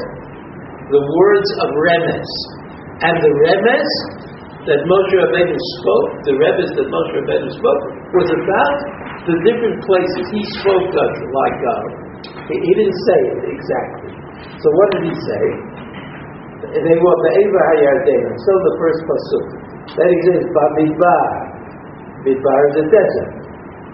the 0.92 1.02
words 1.02 1.50
of 1.64 1.68
remez, 1.78 2.30
and 3.06 3.16
the 3.22 3.32
remez 3.32 3.90
that 4.70 4.80
Moshe 4.86 5.14
Rabbeinu 5.18 5.58
spoke, 5.82 6.10
the 6.26 6.36
remez 6.38 6.70
that 6.78 6.88
Moshe 6.90 7.14
Rabbeinu 7.18 7.50
spoke, 7.58 7.82
was 8.18 8.28
about 8.30 8.78
the 9.26 9.36
different 9.46 9.78
places 9.86 10.24
he 10.30 10.42
spoke 10.62 10.92
of, 10.94 11.12
like 11.14 11.60
uh, 11.62 11.74
he, 12.50 12.56
he 12.58 12.72
didn't 12.74 13.00
say 13.06 13.20
it 13.34 13.40
exactly. 13.50 14.12
So 14.62 14.68
what 14.78 14.88
did 14.98 15.04
he 15.10 15.16
say? 15.16 15.44
They 16.62 16.98
were 16.98 17.18
Be'eva 17.26 17.62
HaYarden, 17.74 18.24
so 18.38 18.52
the 18.54 18.74
first 18.78 19.00
pasuk. 19.10 19.46
That 19.98 20.08
exists, 20.08 20.50
Bamidbar. 20.54 21.51
Midbar 22.22 22.62
is 22.70 22.76
a 22.82 22.86
desert. 22.90 23.32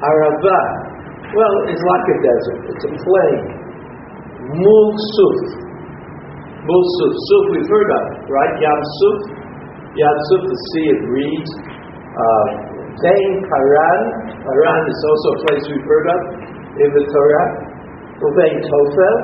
Arava. 0.03 0.59
Well, 1.31 1.55
it's 1.71 1.83
like 1.83 2.05
a 2.07 2.17
desert. 2.23 2.59
It's 2.71 2.83
a 2.87 2.91
plain. 2.91 3.39
Mul 4.51 4.87
Suf. 4.95 5.39
Mul 6.63 6.83
Suf. 6.99 7.13
Suf 7.15 7.43
we've 7.55 7.71
heard 7.71 7.89
of, 7.91 8.05
right? 8.31 8.53
Yam 8.59 8.81
Suf. 8.83 9.19
Yam 9.95 10.17
Suf, 10.31 10.41
the 10.43 10.59
sea 10.71 10.87
of 10.91 10.99
reeds. 11.11 11.51
Uh, 12.15 12.45
Vein 12.99 13.31
Paran. 13.45 14.01
Paran 14.43 14.81
is 14.89 14.99
also 15.05 15.27
a 15.31 15.39
place 15.47 15.63
we've 15.69 15.87
heard 15.87 16.07
of 16.11 16.21
in 16.83 16.89
the 16.93 17.03
Torah. 17.07 17.47
Vein 18.17 18.57
Tofel. 18.65 19.17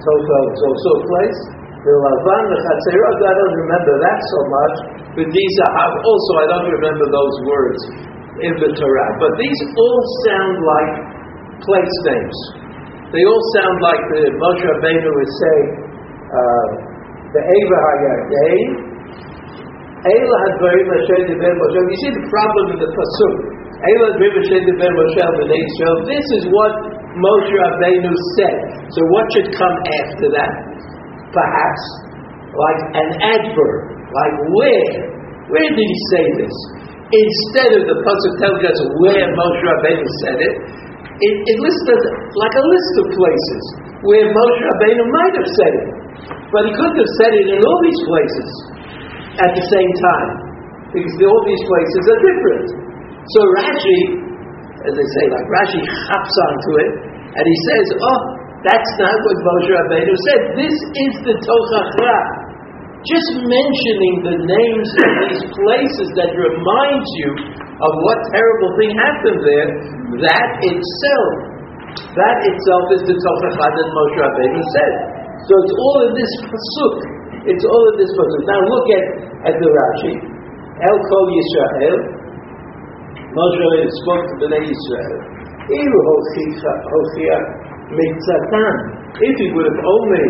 Tofel 0.00 0.44
is 0.50 0.62
also 0.64 0.88
a 0.96 1.02
place. 1.04 1.40
The 1.84 1.92
Lavan, 1.92 2.42
the 2.48 2.58
Chatzerot, 2.64 3.18
I 3.20 3.34
don't 3.36 3.56
remember 3.60 3.94
that 4.00 4.18
so 4.24 4.40
much. 4.48 4.76
But 5.20 5.28
these 5.28 5.54
are 5.68 5.92
also, 6.00 6.32
I 6.40 6.46
don't 6.48 6.70
remember 6.80 7.04
those 7.12 7.36
words 7.44 7.80
in 8.40 8.52
the 8.56 8.70
Torah. 8.72 9.10
But 9.20 9.36
these 9.36 9.60
all 9.76 10.00
sound 10.24 10.56
like 10.64 10.92
place 11.60 11.96
names. 12.08 12.38
They 13.12 13.22
all 13.28 13.44
sound 13.60 13.76
like 13.84 14.02
the 14.16 14.22
Moshe 14.32 14.64
Rabbeinu 14.64 15.12
is 15.12 15.32
saying, 15.44 15.68
uh, 16.24 16.66
the 17.36 17.42
Eva 17.44 17.76
HaYardein, 17.76 18.68
Eila 20.08 20.36
HaDvarim 20.40 20.88
Asher 20.88 21.20
Diber 21.28 21.52
Moshe. 21.52 21.78
You 21.78 21.98
see 22.00 22.12
the 22.16 22.24
problem 22.32 22.64
in 22.74 22.78
the 22.80 22.90
Pasuk. 22.96 23.34
Eila 23.92 24.04
HaDvarim 24.16 24.34
Asher 24.40 24.60
Diber 24.66 24.88
Moshe 24.88 25.20
B'nai 25.20 25.60
Yisrael. 25.60 25.96
This 26.08 26.26
is 26.32 26.44
what 26.48 26.72
Moshe 27.12 27.52
Rabbeinu 27.52 28.12
said. 28.40 28.56
So 28.88 29.00
what 29.12 29.24
should 29.36 29.48
come 29.52 29.76
after 30.00 30.28
that? 30.32 30.52
Perhaps 31.34 31.82
like 32.54 32.80
an 32.94 33.08
adverb, 33.18 33.82
like 34.14 34.34
where. 34.54 34.94
Where 35.50 35.70
did 35.74 35.86
he 35.90 36.00
say 36.14 36.24
this? 36.40 36.54
Instead 37.10 37.70
of 37.76 37.82
the 37.84 37.96
pasuk 38.00 38.32
telling 38.40 38.64
us 38.64 38.78
where 39.02 39.26
Moshe 39.34 39.60
Rabbeinu 39.60 40.06
said 40.24 40.38
it, 40.40 40.54
it, 41.20 41.34
it 41.46 41.56
lists 41.60 41.88
us 41.90 42.02
like 42.32 42.54
a 42.56 42.64
list 42.64 42.92
of 43.02 43.06
places 43.12 43.62
where 44.02 44.24
Moshe 44.30 44.60
Rabbeinu 44.72 45.04
might 45.10 45.34
have 45.36 45.50
said 45.52 45.72
it, 45.84 45.88
but 46.48 46.64
he 46.64 46.72
couldn't 46.72 46.96
have 46.96 47.12
said 47.20 47.32
it 47.36 47.46
in 47.54 47.60
all 47.60 47.80
these 47.84 48.02
places 48.08 48.48
at 49.44 49.50
the 49.52 49.64
same 49.68 49.92
time, 50.00 50.30
because 50.94 51.14
all 51.28 51.42
these 51.44 51.64
places 51.66 52.02
are 52.08 52.20
different. 52.24 52.66
So 53.34 53.40
Rashi, 53.62 54.00
as 54.86 54.92
they 54.96 55.08
say, 55.20 55.24
like 55.28 55.46
Rashi 55.50 55.82
hops 55.82 56.34
onto 56.48 56.70
it, 56.82 56.90
and 57.34 57.44
he 57.44 57.56
says, 57.68 57.86
"Oh, 57.98 58.20
that's 58.64 58.92
not 58.96 59.12
what 59.12 59.36
Moshe 59.44 59.70
Rabbeinu 59.76 60.14
said. 60.32 60.40
This 60.56 60.72
is 60.72 61.12
the 61.28 61.36
Tochachra." 61.36 62.18
Just 63.04 63.36
mentioning 63.36 64.14
the 64.24 64.36
names 64.48 64.88
of 65.04 65.10
these 65.28 65.44
places 65.52 66.08
that 66.16 66.32
reminds 66.32 67.08
you 67.20 67.30
of 67.60 67.92
what 68.00 68.16
terrible 68.32 68.72
thing 68.80 68.96
happened 68.96 69.40
there, 69.44 69.68
that 70.24 70.48
itself, 70.64 71.32
that 72.16 72.36
itself 72.48 72.84
is 72.96 73.02
the 73.04 73.16
Tochachra 73.20 73.68
that 73.76 73.88
Moshe 73.92 74.16
Rabbeinu 74.24 74.62
said. 74.72 74.92
So 75.44 75.52
it's 75.52 75.74
all 75.76 75.98
in 76.08 76.12
this 76.16 76.32
pasuk. 76.48 76.94
It's 77.44 77.64
all 77.68 77.84
in 77.92 77.96
this 78.00 78.12
pasuk. 78.16 78.42
Now 78.48 78.60
look 78.72 78.86
at, 78.96 79.04
at 79.52 79.54
the 79.60 79.68
Rashi. 79.68 80.14
El 80.80 80.96
Kol 81.04 81.26
Yisrael. 81.28 81.96
Moshe 83.36 83.68
spoke 84.00 84.24
to 84.32 84.34
Bnei 84.40 84.64
Yisrael. 84.64 85.14
Mitzatan. 87.92 88.76
If 89.20 89.34
he 89.36 89.48
would 89.52 89.66
have 89.68 89.82
only 89.84 90.26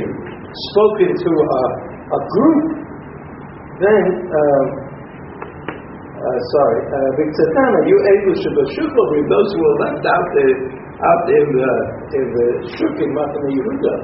spoken 0.74 1.08
to 1.14 1.30
a, 1.30 1.62
a 2.10 2.20
group, 2.26 2.84
then, 3.78 4.04
um, 4.26 4.66
uh, 6.14 6.38
sorry, 6.54 6.78
mitzatan, 7.18 7.70
are 7.74 7.86
you 7.90 7.98
able 7.98 8.34
to 8.38 8.48
b'shuklavim, 8.54 9.24
those 9.26 9.48
who 9.54 9.60
were 9.60 9.78
left 9.82 10.04
out 10.06 10.28
there, 10.34 10.56
out 10.94 11.24
in 11.26 11.46
the, 11.50 11.70
in 12.14 12.26
the 12.38 12.46
shuk 12.70 12.94
in 13.02 13.10
Machane 13.12 13.50
Yehuda, 13.50 13.94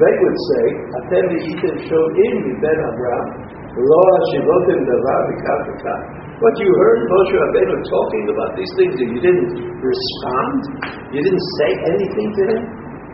they 0.00 0.14
would 0.16 0.38
say, 0.48 0.64
Atem 0.96 1.24
v'yitem 1.28 1.74
sho'im 1.86 2.36
ben 2.64 2.78
Abraham, 2.88 3.26
lo 3.76 4.04
shivotim 4.32 4.80
davar 4.88 5.20
v'kaf 5.28 5.60
What 6.40 6.54
you 6.56 6.70
heard 6.72 7.00
Moshe 7.04 7.36
Rabbeinu 7.36 7.76
talking 7.84 8.24
about 8.32 8.56
these 8.56 8.72
things 8.78 8.96
and 8.96 9.10
you 9.12 9.20
didn't 9.20 9.52
respond, 9.82 10.60
you 11.12 11.20
didn't 11.20 11.46
say 11.60 11.70
anything 11.92 12.28
to 12.32 12.42
him, 12.48 12.62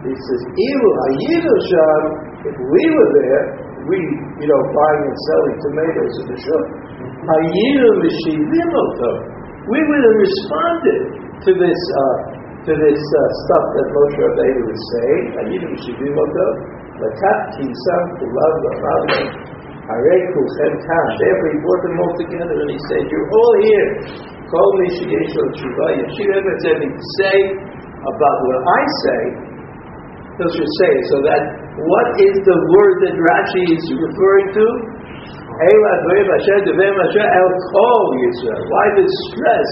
he 0.05 0.17
says, 0.29 0.43
Iru 0.53 0.89
hayidu 1.01 1.53
sham, 1.69 2.03
if 2.45 2.57
we 2.61 2.83
were 2.93 3.11
there, 3.25 3.45
we, 3.89 3.97
you 4.41 4.49
know, 4.49 4.61
buying 4.73 5.03
and 5.09 5.19
selling 5.29 5.57
tomatoes 5.65 6.15
in 6.21 6.27
the 6.29 6.39
shop, 6.45 6.65
hayidu 7.25 7.89
mishivim 8.05 8.73
we 9.65 9.81
would 9.81 10.03
have 10.05 10.19
responded 10.21 11.01
to 11.41 11.51
this, 11.57 11.81
uh, 11.97 12.17
to 12.69 12.73
this 12.77 13.01
uh, 13.01 13.21
stuff 13.49 13.65
that 13.81 13.87
Moshe 13.97 14.21
Rabbeinu 14.21 14.63
was 14.69 14.81
saying, 14.93 15.25
hayidu 15.41 15.67
mishivim 15.73 16.17
lakat 17.01 17.41
kisam 17.57 18.05
kulav 18.21 18.55
v'amav 18.61 19.55
Therefore, 19.85 21.49
he 21.53 21.59
brought 21.61 21.83
them 21.85 22.01
all 22.01 22.15
together 22.17 22.57
and 22.57 22.71
he 22.73 22.81
said, 22.89 23.05
You're 23.05 23.29
all 23.29 23.55
here. 23.61 24.01
Call 24.49 24.71
me 24.81 24.87
Shiyeshel 24.97 25.49
Tshuva. 25.61 26.09
Anything 26.09 26.89
to 26.89 27.05
say 27.21 27.37
about 28.01 28.37
what 28.49 28.65
I 28.65 28.81
say, 29.05 29.21
he'll 30.39 30.55
just 30.55 30.75
say. 30.83 30.93
So 31.15 31.17
that 31.27 31.43
what 31.75 32.09
is 32.23 32.35
the 32.43 32.59
word 32.71 32.95
that 33.07 33.15
Rashi 33.19 33.63
is 33.75 33.83
referring 33.91 34.55
to? 34.55 34.67
Why 35.55 35.71
the 38.95 39.07
stress 39.31 39.71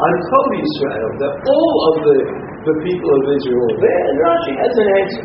on 0.00 0.12
Kol 0.32 0.48
Israel, 0.56 1.10
that 1.20 1.32
all 1.44 1.74
of 1.92 2.00
the, 2.08 2.18
the 2.64 2.72
people 2.80 3.10
of 3.20 3.24
Israel 3.36 3.68
there, 3.84 4.04
and 4.08 4.16
Rashi 4.16 4.56
has 4.56 4.72
an 4.80 4.88
answer. 5.00 5.24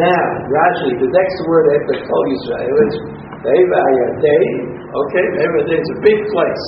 Now, 0.00 0.24
Rashi, 0.48 0.96
the 0.96 1.10
next 1.12 1.36
word 1.44 1.68
after 1.76 2.00
Kol 2.00 2.24
Israel 2.32 2.76
is 2.88 2.96
Beva 3.44 3.82
Yadei. 4.00 4.48
Okay, 4.88 5.24
Beva 5.36 5.68
Yadei 5.68 5.84
is 5.84 5.90
a 5.92 6.00
big 6.00 6.20
place. 6.32 6.64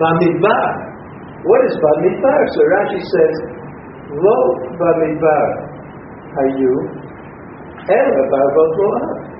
Bamidbar. 0.00 0.72
What 1.44 1.60
is 1.68 1.76
Bamidbar? 1.76 2.40
So 2.56 2.60
Rashi 2.64 3.00
says, 3.00 3.34
Lo 4.16 4.36
Bamidbar 4.80 5.71
are 6.38 6.50
you? 6.58 6.72
Ela 7.88 8.22
Bavot 8.32 8.70
Moab. 8.78 9.32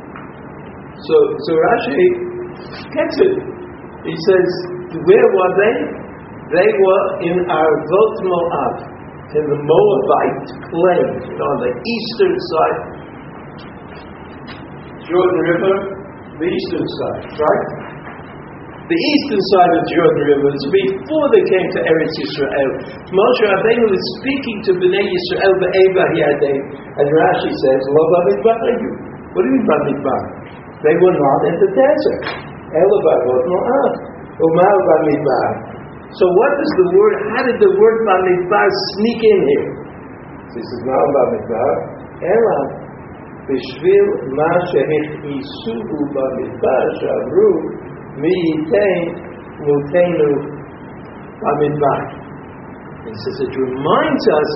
So, 1.03 1.17
so 1.45 1.51
Rashi 1.57 2.05
gets 2.93 3.17
it. 3.23 3.35
He 4.05 4.15
says, 4.29 4.49
where 5.07 5.29
were 5.33 5.53
they? 5.57 5.75
They 6.53 6.69
were 6.69 7.05
in 7.25 7.37
Arvot 7.49 8.15
Moab, 8.29 8.75
in 9.33 9.45
the 9.49 9.61
Moabite 9.63 10.49
plain, 10.69 11.07
on 11.33 11.55
the 11.65 11.73
eastern 11.81 12.35
side. 12.53 12.81
Jordan 15.09 15.41
River, 15.49 15.75
the 16.39 16.47
eastern 16.47 16.87
side, 16.87 17.25
right? 17.41 17.92
the 18.93 19.01
eastern 19.17 19.43
side 19.57 19.73
of 19.73 19.83
Jordan 19.89 20.23
River, 20.29 20.45
was 20.53 20.65
before 20.69 21.27
they 21.33 21.45
came 21.49 21.69
to 21.73 21.81
Eretz 21.81 22.15
Yisrael. 22.21 22.71
Moshe 23.09 23.45
Rabbeinu 23.49 23.89
is 23.89 24.05
speaking 24.21 24.59
to 24.69 24.71
Bnei 24.77 25.01
Yisrael, 25.01 25.55
the 25.65 25.71
Eva 25.73 26.05
Yadeh, 26.13 26.59
and 27.01 27.07
Rashi 27.09 27.51
says, 27.57 27.81
Lo 27.89 28.03
What 28.13 29.41
do 29.41 29.49
you 29.49 29.57
mean 29.57 29.65
by 29.65 30.19
They 30.85 30.97
were 31.01 31.17
not 31.17 31.41
in 31.49 31.57
the 31.57 31.71
desert. 31.73 32.21
Elabavot 32.69 33.45
Moab. 33.49 33.93
Umar 34.37 34.77
Bamidbar. 34.89 35.49
So 36.13 36.25
what 36.29 36.53
does 36.61 36.73
the 36.77 36.89
word, 36.93 37.15
how 37.33 37.43
did 37.49 37.59
the 37.65 37.73
word 37.73 37.97
Bamidbar 38.05 38.69
sneak 38.97 39.21
in 39.25 39.41
here? 39.49 39.69
This 40.53 40.69
is 40.69 40.83
not 40.85 41.01
Bamidbar. 41.17 41.73
Ela 42.21 42.59
Bishvil 43.49 44.09
ma 44.37 44.53
shehichisuhu 44.69 45.97
Bamidbar 46.13 46.85
shavru 47.01 47.49
V'yitein 48.21 49.03
mutenu 49.65 50.31
bamidbar. 51.41 52.01
It 53.09 53.17
says 53.19 53.37
it 53.49 53.55
reminds 53.57 54.25
us 54.31 54.51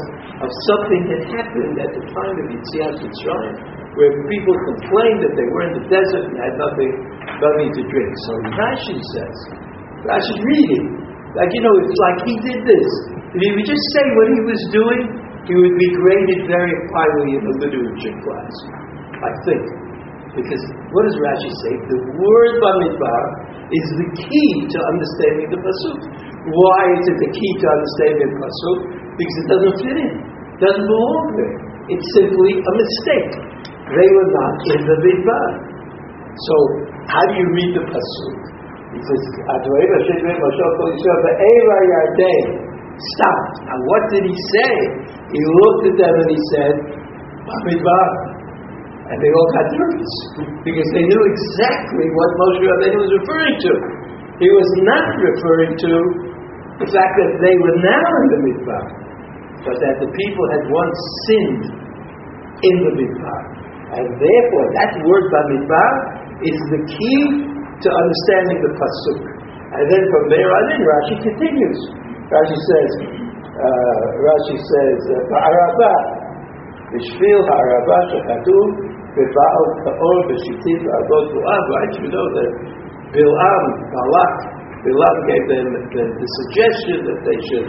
of 0.44 0.50
something 0.70 1.02
that 1.10 1.22
happened 1.34 1.74
at 1.80 1.90
the 1.96 2.04
time 2.12 2.36
of 2.36 2.46
Yitziat 2.52 2.94
Mitzrayim, 3.00 3.56
where 3.96 4.12
people 4.28 4.54
complained 4.70 5.24
that 5.24 5.34
they 5.34 5.48
were 5.50 5.64
in 5.66 5.72
the 5.80 5.84
desert 5.88 6.30
and 6.30 6.36
had 6.36 6.54
nothing, 6.60 6.92
nothing 7.40 7.68
to 7.74 7.82
drink. 7.88 8.10
So 8.28 8.32
Rashi 8.54 8.96
says, 9.16 9.36
Rashi's 10.04 10.40
reading, 10.44 10.84
like 11.34 11.50
you 11.56 11.62
know, 11.64 11.74
it's 11.80 12.00
like 12.06 12.18
he 12.28 12.34
did 12.44 12.60
this. 12.68 12.90
If 13.34 13.40
he 13.40 13.50
would 13.56 13.66
just 13.66 13.86
say 13.96 14.04
what 14.14 14.28
he 14.30 14.40
was 14.46 14.62
doing, 14.70 15.02
he 15.48 15.54
would 15.56 15.76
be 15.80 15.88
graded 15.96 16.40
very 16.46 16.74
highly 16.92 17.40
in 17.40 17.42
the 17.50 17.54
literature 17.66 18.16
class. 18.20 18.54
I 19.16 19.32
think. 19.48 19.85
Because 20.36 20.62
what 20.92 21.08
does 21.08 21.16
Rashi 21.16 21.48
say? 21.64 21.72
The 21.88 21.98
word 22.20 22.52
Bamidbar 22.60 23.22
is 23.72 23.86
the 23.96 24.08
key 24.20 24.52
to 24.68 24.78
understanding 24.92 25.48
the 25.48 25.60
Pasuk. 25.64 25.98
Why 26.52 26.80
is 26.92 27.02
it 27.08 27.18
the 27.24 27.30
key 27.32 27.52
to 27.56 27.66
understanding 27.72 28.28
the 28.36 28.38
Pasuk? 28.44 28.78
Because 29.16 29.36
it 29.40 29.46
doesn't 29.48 29.76
fit 29.80 29.96
in. 29.96 30.12
It 30.20 30.60
doesn't 30.60 30.86
belong 30.92 31.26
there. 31.40 31.56
It's 31.88 32.08
simply 32.20 32.52
a 32.60 32.72
mistake. 32.76 33.32
They 33.96 34.08
were 34.12 34.30
not 34.36 34.54
in 34.76 34.80
the 34.84 34.96
Midbar. 35.08 35.48
So, 36.36 36.54
how 37.08 37.24
do 37.24 37.32
you 37.40 37.48
read 37.56 37.72
the 37.80 37.84
Pasuk? 37.88 38.36
He 38.92 39.00
says, 39.00 39.22
Stop. 42.96 43.40
And 43.72 43.78
what 43.88 44.02
did 44.12 44.24
he 44.28 44.36
say? 44.36 44.72
He 45.32 45.40
looked 45.40 45.84
at 45.88 45.96
them 45.96 46.14
and 46.20 46.28
he 46.28 46.40
said, 46.52 46.74
Bamidbar. 47.48 48.35
And 49.06 49.16
they 49.22 49.30
all 49.30 49.50
got 49.54 49.66
nervous 49.70 50.14
because 50.66 50.88
they 50.90 51.04
knew 51.06 51.22
exactly 51.30 52.06
what 52.10 52.28
Moshe 52.42 52.62
Rabbeinu 52.66 52.98
was 52.98 53.12
referring 53.22 53.54
to. 53.54 53.72
He 54.42 54.48
was 54.50 54.68
not 54.82 55.06
referring 55.14 55.72
to 55.78 55.92
the 56.82 56.88
fact 56.90 57.12
that 57.14 57.30
they 57.40 57.54
were 57.56 57.76
now 57.80 58.04
in 58.04 58.26
the 58.34 58.40
Midbar, 58.50 58.84
but 59.62 59.76
that 59.78 59.96
the 60.02 60.10
people 60.10 60.44
had 60.52 60.62
once 60.68 60.98
sinned 61.30 61.64
in 62.66 62.76
the 62.82 62.92
Midbar. 62.98 63.40
And 63.96 64.06
therefore, 64.18 64.66
that 64.74 64.92
word 65.06 65.24
Bamidbar 65.30 65.90
is 66.42 66.58
the 66.74 66.80
key 66.84 67.22
to 67.80 67.88
understanding 67.88 68.58
the 68.60 68.72
Pasuk. 68.74 69.22
And 69.72 69.84
then 69.86 70.02
from 70.10 70.24
there 70.34 70.50
on 70.50 70.64
in, 70.74 70.80
Rashi 70.82 71.16
continues. 71.22 71.80
Rashi 72.26 72.58
says, 72.58 72.90
uh, 73.54 74.06
Rashi 74.18 74.56
says, 74.58 74.98
Ba'arabah, 75.30 75.98
Bishvil 76.90 77.40
ha'arabah 77.46 78.02
shechatu, 78.10 78.58
Beba'al 79.16 79.66
Ka'or 79.80 80.16
B'shitiv 80.28 80.80
Avot 80.84 81.26
Moab, 81.32 81.64
right? 81.72 81.92
You 82.04 82.08
know 82.12 82.26
that 82.36 82.50
Bil'am, 83.16 83.64
Balak, 83.88 84.34
Bil'am 84.84 85.16
gave 85.24 85.44
them 85.48 85.66
the, 85.72 86.02
the, 86.04 86.28
suggestion 86.44 86.98
that 87.08 87.20
they 87.24 87.38
should 87.48 87.68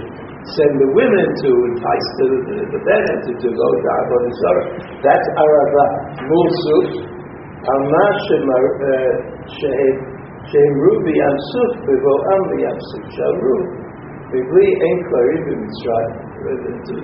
send 0.60 0.73
the 0.75 0.89
women 0.91 1.27
to 1.39 1.49
entice 1.71 2.10
the, 2.19 2.27
the, 2.51 2.57
the 2.67 2.81
men 2.83 3.03
to, 3.23 3.31
to 3.31 3.47
go 3.47 3.67
to 3.79 4.29
Zarah. 4.43 4.67
That's 4.99 5.27
Arava. 5.39 5.86
Mulsuf, 6.27 6.88
Alma 7.63 8.05
uh, 8.12 9.13
Shehem 9.47 10.73
Rubi 10.83 11.15
Amsuf, 11.15 11.71
Bevo'am 11.88 12.43
Yamsuf 12.60 13.03
Shamru, 13.15 13.55
Bibli 14.36 14.67
Ein 14.67 14.99
Klarim 15.07 15.41
B'Mitzrayim. 15.47 16.27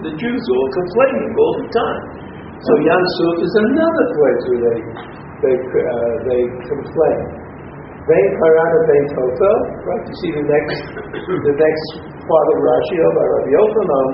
The 0.04 0.14
Jews 0.20 0.44
all 0.52 0.70
complaining 0.72 1.32
all 1.32 1.54
the 1.64 1.68
time. 1.72 2.33
So 2.64 2.72
Yam 2.80 3.04
Suf 3.20 3.38
is 3.44 3.54
another 3.60 4.06
place 4.16 4.42
where 4.48 4.62
they 4.64 4.80
they 5.44 5.56
uh, 5.60 6.14
they 6.24 6.42
complain. 6.64 7.20
Vein 8.08 8.30
Karana 8.40 8.80
Vein 8.88 9.06
Tofel, 9.12 9.58
right? 9.84 10.04
You 10.08 10.16
see 10.24 10.32
the 10.32 10.46
next 10.48 10.80
the 11.48 11.56
next 11.60 11.88
part 12.24 12.48
of 12.48 12.58
Rashi 12.64 12.98
of 13.04 13.12
Rabbi 13.20 13.52
Yochanan. 13.52 14.08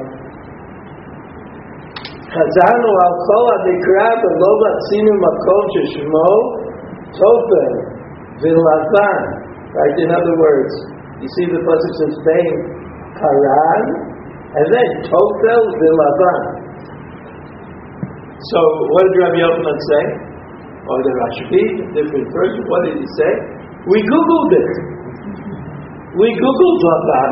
Chazanu 2.34 2.90
al 2.90 3.16
kol 3.30 3.46
adikra 3.54 4.10
b'lo 4.18 4.52
batzinu 4.66 5.14
makom 5.22 5.64
sheshmo 5.78 6.30
tofen 7.22 7.72
v'lavan. 8.42 9.22
Right? 9.78 9.96
In 10.02 10.10
other 10.10 10.36
words, 10.42 10.74
you 11.22 11.30
see 11.38 11.46
the 11.54 11.62
pasuk 11.70 11.94
says 12.02 12.18
Vein 12.26 12.56
Karan, 13.14 13.84
and 14.58 14.66
then 14.74 14.90
Tofel 15.06 15.64
v'lavan. 15.78 16.69
So 18.40 18.60
what 18.96 19.04
did 19.04 19.16
Rabbi 19.20 19.40
Yochanan 19.44 19.80
say? 19.92 20.04
Or 20.90 20.98
the 21.04 21.14
Rashbi, 21.22 21.64
different 21.92 22.28
person, 22.32 22.62
what 22.72 22.82
did 22.88 22.96
he 22.98 23.08
say? 23.20 23.32
We 23.86 24.00
Googled 24.00 24.52
it. 24.58 24.72
We 26.18 26.28
Googled 26.34 26.80
Laban, 26.82 27.32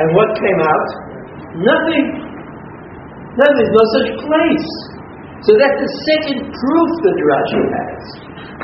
and 0.00 0.08
what 0.16 0.28
came 0.40 0.60
out? 0.64 0.88
Nothing. 1.60 2.06
Nothing, 3.38 3.68
no 3.70 3.84
such 3.94 4.10
place. 4.26 4.70
So 5.46 5.54
that's 5.54 5.78
the 5.78 5.92
second 6.10 6.50
proof 6.50 6.90
that 7.06 7.16
Rashi 7.22 7.62
has, 7.70 8.02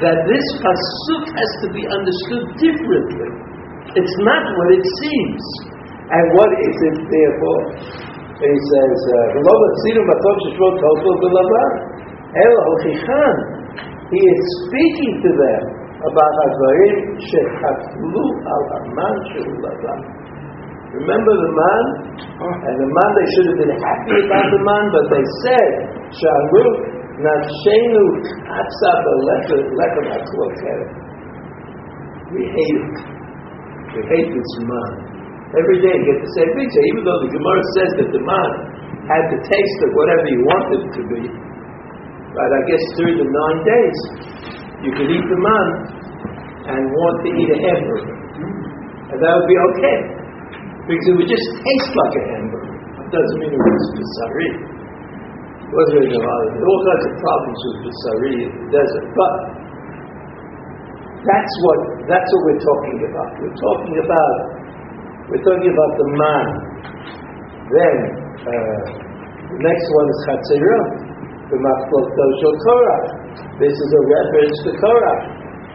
that 0.03 0.19
this 0.27 0.47
pasuk 0.59 1.25
has 1.31 1.51
to 1.63 1.69
be 1.71 1.87
understood 1.87 2.45
differently. 2.59 3.31
It's 3.95 4.17
not 4.27 4.43
what 4.59 4.69
it 4.75 4.83
seems. 4.83 5.43
And 6.11 6.25
what 6.35 6.51
is 6.51 6.77
it 6.91 6.97
therefore? 7.07 7.63
He 8.35 8.51
says, 8.51 8.97
uh, 9.15 9.39
hochichan. 12.67 13.37
He 14.11 14.19
is 14.19 14.43
speaking 14.67 15.23
to 15.23 15.31
them 15.39 15.63
about 16.03 16.33
shel 17.31 17.49
lavan. 19.63 20.01
Remember 20.95 21.35
the 21.35 21.53
man, 21.59 21.85
and 22.39 22.75
the 22.79 22.91
man 22.91 23.11
they 23.19 23.27
should 23.35 23.47
have 23.51 23.59
been 23.67 23.75
happy 23.83 24.15
about 24.27 24.47
the 24.51 24.63
man, 24.63 24.85
but 24.95 25.05
they 25.11 25.25
said, 25.43 25.71
"Shamru 26.11 26.67
nafshenu 27.23 28.05
atza 28.51 28.93
b'lechem 29.03 30.07
haklokel." 30.11 30.81
We 32.35 32.43
hate 32.51 32.79
it. 32.83 32.99
We 33.95 34.01
hate 34.11 34.31
this 34.35 34.53
man. 34.67 35.14
Every 35.55 35.79
day 35.79 35.95
you 35.95 36.05
get 36.11 36.19
the 36.19 36.33
same 36.35 36.51
picture, 36.59 36.85
even 36.91 37.03
though 37.07 37.21
the 37.23 37.31
Gemara 37.31 37.63
says 37.79 37.91
that 38.03 38.11
the 38.11 38.23
man 38.27 38.51
had 39.07 39.23
the 39.31 39.41
taste 39.47 39.79
of 39.87 39.91
whatever 39.95 40.27
you 40.27 40.41
wanted 40.43 40.79
it 40.83 40.93
to 40.99 41.03
be. 41.15 41.23
But 42.35 42.49
I 42.51 42.61
guess 42.67 42.83
during 42.99 43.23
the 43.23 43.29
nine 43.31 43.61
days, 43.63 43.99
you 44.83 44.91
could 44.99 45.07
eat 45.07 45.27
the 45.31 45.39
man 45.39 45.67
and 46.75 46.81
want 46.91 47.17
to 47.23 47.29
eat 47.31 47.51
a 47.55 47.59
hamburger. 47.71 48.17
And 49.15 49.19
that 49.23 49.31
would 49.31 49.47
be 49.47 49.59
okay. 49.71 49.99
Because 50.91 51.07
it 51.07 51.15
would 51.23 51.31
just 51.31 51.47
taste 51.63 51.93
like 51.95 52.15
a 52.19 52.25
hamburger. 52.35 52.75
It 52.75 53.09
doesn't 53.15 53.39
mean 53.39 53.53
it 53.55 53.63
was 53.63 53.87
basari. 53.95 54.51
It 54.59 55.73
wasn't 55.73 56.11
a 56.11 56.19
all 56.19 56.81
kinds 56.83 57.05
of 57.07 57.15
problems 57.23 57.61
with 57.63 57.77
basari 57.87 58.35
in 58.43 58.51
the 58.51 58.67
desert. 58.75 59.07
But 59.15 59.33
that's 61.25 61.55
what 61.63 61.79
that's 62.11 62.29
what 62.35 62.43
we're 62.51 62.65
talking 62.67 62.99
about. 63.07 63.31
We're 63.39 63.59
talking 63.63 63.97
about 64.03 64.35
we're 65.25 65.41
talking 65.41 65.73
about 65.73 65.93
the 65.97 66.09
man. 66.21 66.47
Then, 67.73 67.97
uh, 68.45 68.81
the 69.57 69.61
next 69.65 69.87
one 69.97 70.07
is 70.13 70.19
Chatzirah, 70.29 70.85
the 71.49 71.59
Matzlot 71.65 72.07
Doshel 72.13 72.55
Korach. 72.61 73.05
This 73.57 73.73
is 73.73 73.91
a 73.97 74.03
reference 74.05 74.57
to 74.69 74.71
Korach. 74.85 75.23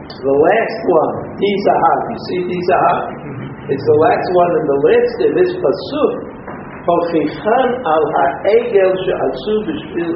The 0.05 0.37
last 0.37 0.79
one, 0.85 1.13
Tizahab. 1.33 1.99
You 2.13 2.19
see 2.29 2.39
Tizahab? 2.45 3.01
Mm-hmm. 3.09 3.73
It's 3.73 3.85
the 3.89 3.99
last 4.05 4.27
one 4.37 4.51
in 4.53 4.65
the 4.69 4.79
list 4.85 5.15
in 5.25 5.31
this 5.33 5.51
Pasuk. 5.57 6.13
Hochichan 6.85 7.67
al 7.89 8.03
ha'egel 8.05 8.91
she'atsu 9.01 9.53
b'shvil. 9.65 10.13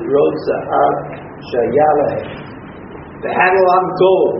They 3.21 3.33
had 3.33 3.53
a 3.53 3.63
lot 3.65 3.81
of 3.81 3.91
gold, 3.97 4.35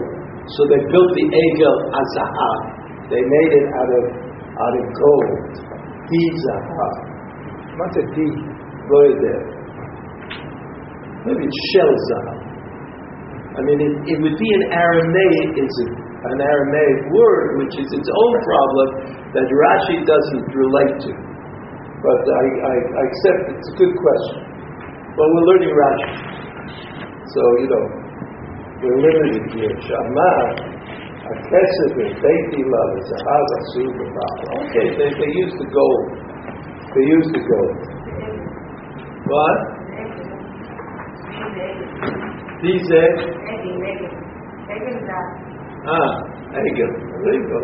so 0.53 0.59
they 0.69 0.81
built 0.85 1.11
the 1.17 1.25
egel 1.33 1.75
as 1.97 2.07
zahab. 2.13 2.57
They 3.09 3.21
made 3.21 3.51
it 3.57 3.67
out 3.73 3.91
of 3.93 4.22
out 4.53 4.75
of 4.77 4.85
gold. 4.93 5.53
Dizahav. 6.09 6.97
What's 7.77 7.97
a 7.97 8.05
D? 8.13 8.17
Go 8.85 9.01
there. 9.17 9.45
Maybe 11.25 11.41
it's 11.47 11.61
shel. 11.71 11.89
I 13.53 13.61
mean, 13.61 13.79
it, 13.79 13.93
it 14.09 14.17
would 14.17 14.37
be 14.37 14.49
an 14.49 14.63
Aramaic, 14.73 15.49
it's 15.61 15.77
a, 15.85 15.87
an 15.87 16.39
Aramaic 16.41 16.99
word, 17.13 17.47
which 17.61 17.77
is 17.77 17.85
its 17.85 18.09
own 18.09 18.33
problem 18.43 18.87
that 19.37 19.45
Rashi 19.45 20.01
doesn't 20.01 20.47
relate 20.51 20.95
to. 21.05 21.11
But 21.13 22.21
I, 22.27 22.43
I, 22.43 22.73
I 22.75 23.01
accept 23.07 23.39
it's 23.53 23.69
a 23.71 23.75
good 23.77 23.93
question. 23.93 24.41
Well, 25.15 25.29
we're 25.37 25.47
learning 25.53 25.71
Rashi. 25.71 26.11
So, 27.29 27.41
you 27.61 27.69
know, 27.69 27.85
we're 28.81 28.99
limited 28.99 29.43
here 29.53 29.75
the 31.33 32.05
and 32.05 32.13
safety 32.21 32.61
love 32.61 32.91
is 33.01 33.09
a 33.09 33.19
hava 33.25 33.57
Okay, 34.63 34.87
they, 34.97 35.09
they 35.17 35.31
use 35.33 35.53
the 35.57 35.65
gold. 35.73 36.05
They 36.93 37.05
used 37.09 37.31
the 37.33 37.41
gold. 37.41 37.73
What? 39.25 39.57
These 42.61 42.85
eggs. 42.91 43.23
Ah, 45.83 46.11
egg. 46.53 46.79
There 46.79 47.33
you 47.33 47.45
go. 47.49 47.59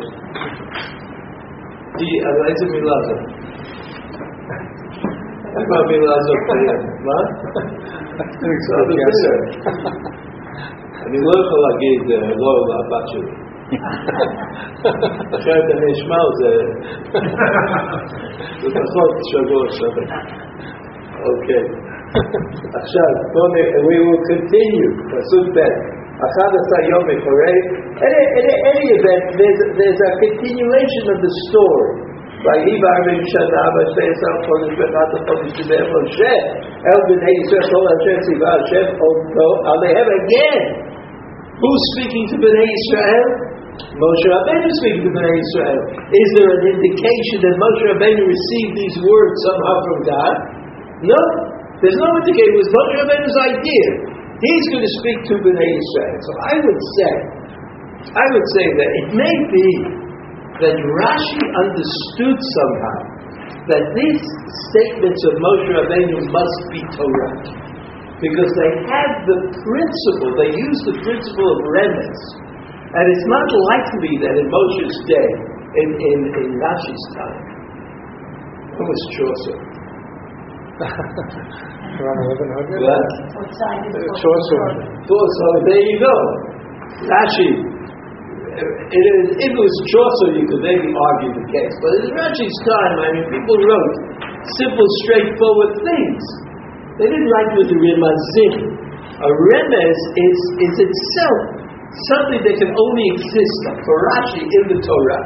The 2.00 2.10
uh, 2.10 2.32
Eliza 2.32 2.66
Milazo. 2.74 3.16
Emma 5.50 5.80
Milazo 5.88 6.34
Payan. 6.50 6.82
What? 7.06 7.28
So 8.20 8.76
the 8.88 8.96
And 11.00 11.16
you 11.16 11.22
look 11.24 11.48
like 11.48 11.80
it's 11.80 12.12
a 12.12 12.36
low, 12.36 12.60
אחרת 15.37 15.67
אני 15.75 15.87
אשמע 15.93 16.19
על 16.27 16.33
זה 16.41 16.53
לפחות 18.65 19.13
שבוע 19.31 19.63
שווה. 19.79 20.05
אוקיי. 21.29 21.65
עכשיו, 22.81 23.11
בואו 23.33 23.49
נ... 23.53 23.57
we 23.87 23.97
will 24.07 24.23
continue, 24.33 24.91
פסוק 25.11 25.47
ב'. 25.57 25.59
אחד 26.27 26.51
עשר 26.59 26.81
יום 26.93 27.05
אחרי, 27.17 27.57
in 28.41 28.47
any 28.71 28.87
event, 28.97 29.25
there's, 29.39 29.61
there's 29.79 30.01
a 30.09 30.13
continuation 30.23 31.05
of 31.13 31.19
the 31.25 31.33
story. 31.47 31.91
ויהי 32.45 32.75
בארבעים 32.83 33.23
שנה 33.35 33.65
ועשי 33.75 34.05
עשר 34.13 34.33
חודש 34.47 34.73
ואחת 34.79 35.11
החודש 35.17 35.51
דיבר 35.59 35.85
משה 35.95 36.35
אל 36.87 37.01
בני 37.09 37.33
ישראל 37.41 37.67
כל 37.73 37.85
אשר 37.95 38.17
ציווה 38.27 38.51
השם 38.59 38.87
אותו 39.05 39.49
עליהם 39.71 40.07
again. 40.19 40.63
Who's 41.61 41.83
speaking 41.93 42.25
to 42.31 42.37
Bnei 42.43 42.69
Israel? 42.81 43.25
Moshe 43.80 44.26
Rabbeinu 44.28 44.70
speaking 44.84 45.04
to 45.08 45.12
Bnei 45.16 45.34
Israel. 45.40 45.80
Is 46.12 46.30
there 46.36 46.52
an 46.52 46.64
indication 46.76 47.38
that 47.48 47.56
Moshe 47.56 47.84
Rabbeinu 47.96 48.24
received 48.28 48.74
these 48.76 48.98
words 49.00 49.36
somehow 49.48 49.76
from 49.88 50.00
God? 50.04 50.34
No. 51.08 51.22
There's 51.80 51.96
no 51.96 52.10
indication. 52.20 52.52
It 52.54 52.60
was 52.60 52.72
Moshe 52.76 52.96
Rabbeinu's 53.08 53.40
idea. 53.56 53.88
He's 54.40 54.66
going 54.72 54.84
to 54.84 54.94
speak 55.00 55.20
to 55.32 55.34
Bnei 55.40 55.70
Israel. 55.72 56.16
So 56.20 56.32
I 56.44 56.56
would 56.60 56.82
say, 57.00 57.14
I 58.20 58.26
would 58.36 58.48
say 58.56 58.66
that 58.68 58.90
it 59.04 59.08
may 59.16 59.36
be 59.48 59.70
that 60.60 60.76
Rashi 60.76 61.44
understood 61.56 62.36
somehow 62.36 63.00
that 63.72 63.84
these 63.96 64.24
statements 64.76 65.22
of 65.24 65.34
Moshe 65.40 65.72
Rabbeinu 65.72 66.20
must 66.28 66.60
be 66.76 66.82
Torah. 67.00 67.36
Because 68.20 68.52
they 68.60 68.72
had 68.92 69.12
the 69.24 69.38
principle, 69.56 70.32
they 70.36 70.52
used 70.52 70.84
the 70.92 70.98
principle 71.00 71.48
of 71.48 71.58
remnants. 71.64 72.24
And 72.90 73.06
it's 73.06 73.28
not 73.30 73.46
likely 73.70 74.14
that 74.26 74.34
in 74.34 74.48
Moshe's 74.50 74.98
day, 75.06 75.30
in, 75.78 75.90
in, 75.94 76.20
in 76.42 76.48
Rashi's 76.58 77.06
time, 77.14 77.42
it 78.74 78.82
was 78.82 79.02
Chaucer. 79.14 79.58
Around 80.80 82.22
1100? 82.66 82.82
What? 82.82 83.08
Chaucer. 84.18 84.66
There 85.06 85.84
you 85.86 85.98
go. 86.02 86.16
Rashi. 87.14 87.50
Uh, 88.50 88.66
it 88.90 89.04
is, 89.06 89.38
if 89.38 89.52
it 89.54 89.60
was 89.60 89.76
Chaucer, 89.94 90.42
you 90.42 90.50
could 90.50 90.64
maybe 90.66 90.90
argue 90.90 91.32
the 91.38 91.46
case. 91.46 91.76
But 91.86 91.92
in 92.02 92.18
Rashi's 92.18 92.58
time, 92.66 92.94
I 93.06 93.08
mean, 93.14 93.28
people 93.30 93.58
wrote 93.70 93.96
simple, 94.58 94.88
straightforward 95.06 95.78
things. 95.86 96.24
They 96.98 97.06
didn't 97.06 97.30
write 97.30 97.52
with 97.54 97.70
the 97.70 97.78
remazim. 97.78 98.54
A 99.14 99.30
remez 99.30 99.98
is, 100.18 100.40
is 100.58 100.76
itself 100.90 101.59
something 102.14 102.42
that 102.46 102.56
can 102.62 102.72
only 102.74 103.06
exist 103.18 103.62
for 103.82 103.96
Rashi 104.14 104.44
in 104.46 104.64
the 104.74 104.80
Torah. 104.82 105.24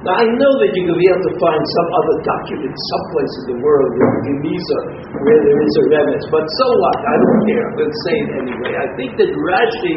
Now 0.00 0.16
I 0.16 0.24
know 0.32 0.52
that 0.64 0.70
you 0.72 0.82
can 0.88 0.96
be 0.96 1.08
able 1.12 1.24
to 1.28 1.34
find 1.36 1.60
some 1.60 1.88
other 1.92 2.16
document 2.24 2.72
someplace 2.72 3.34
in 3.36 3.44
the 3.52 3.58
world 3.60 3.90
in 3.92 4.08
Geniza 4.32 4.78
where 5.12 5.40
there 5.44 5.60
is 5.60 5.74
a 5.76 5.84
remnant, 5.92 6.24
but 6.32 6.44
so 6.46 6.66
what? 6.80 6.98
I 7.04 7.14
don't 7.20 7.40
care. 7.44 7.62
I'm 7.68 7.76
going 7.76 7.92
to 7.92 8.00
say 8.08 8.16
it 8.16 8.30
anyway. 8.48 8.72
I 8.80 8.88
think 8.96 9.10
that 9.20 9.30
Rashi, 9.36 9.94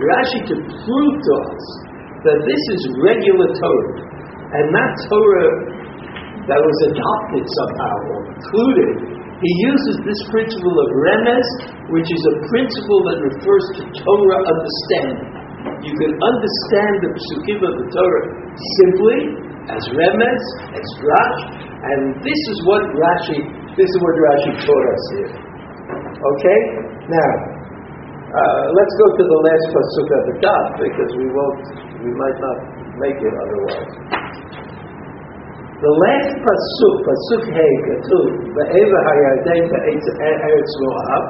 Rashi 0.00 0.40
to 0.48 0.56
prove 0.56 1.14
to 1.20 1.32
us 1.52 1.64
that 2.24 2.38
this 2.48 2.62
is 2.72 2.80
regular 3.04 3.52
Torah 3.60 3.92
and 4.56 4.64
not 4.72 4.90
Torah 5.04 5.52
that 6.48 6.60
was 6.62 6.78
adopted 6.94 7.44
somehow 7.44 7.96
or 8.14 8.20
included 8.30 9.15
he 9.36 9.50
uses 9.68 9.94
this 10.00 10.20
principle 10.32 10.72
of 10.72 10.88
remez, 10.96 11.46
which 11.92 12.08
is 12.08 12.22
a 12.32 12.34
principle 12.48 13.00
that 13.12 13.18
refers 13.20 13.64
to 13.76 13.82
Torah 14.00 14.40
understanding. 14.48 15.28
You 15.84 15.92
can 15.92 16.12
understand 16.24 16.92
the 17.04 17.10
psukim 17.12 17.60
of 17.60 17.74
the 17.76 17.86
Torah 17.92 18.24
simply 18.80 19.18
as 19.68 19.82
remez, 19.92 20.42
as 20.72 20.86
drash, 21.02 21.40
and 21.84 22.00
this 22.24 22.40
is 22.48 22.58
what 22.64 22.82
Rashi, 22.96 23.40
this 23.76 23.88
is 23.90 23.98
what 24.00 24.14
Rashi 24.24 24.52
taught 24.64 24.86
us 24.88 25.04
here. 25.20 25.32
Okay? 26.16 26.60
Now, 27.12 27.30
uh, 28.26 28.64
let's 28.72 28.94
go 28.96 29.06
to 29.20 29.24
the 29.26 29.38
last 29.44 29.66
pasuk 29.70 30.08
at 30.16 30.24
the 30.32 30.36
top 30.42 30.64
because 30.80 31.10
we 31.12 31.26
won't, 31.28 31.62
we 32.02 32.10
might 32.16 32.38
not 32.40 32.58
make 32.98 33.18
it 33.20 33.34
otherwise. 33.36 34.15
The 35.76 35.92
last 35.92 36.32
pasuk, 36.40 36.94
pasuk 37.04 37.42
hey, 37.52 37.72
katuv, 37.84 38.28
ve'eva 38.56 38.98
hayarden 39.12 39.68
ve'eretz 39.68 40.72
moab. 40.80 41.24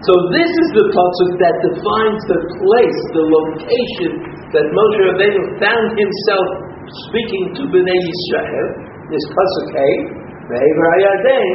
So 0.00 0.12
this 0.32 0.48
is 0.48 0.68
the 0.80 0.86
pasuk 0.96 1.30
that 1.44 1.56
defines 1.60 2.22
the 2.24 2.40
place, 2.56 3.00
the 3.12 3.24
location 3.28 4.12
that 4.56 4.64
Moshe 4.72 5.00
Rabbeinu 5.12 5.44
found 5.60 5.92
himself 5.92 6.46
speaking 7.04 7.52
to 7.52 7.68
Bnei 7.68 8.00
Yisrael. 8.08 8.68
This 9.12 9.24
pasuk 9.28 9.68
hey, 9.76 9.94
ve'eva 10.48 10.84
hayarden, 10.96 11.48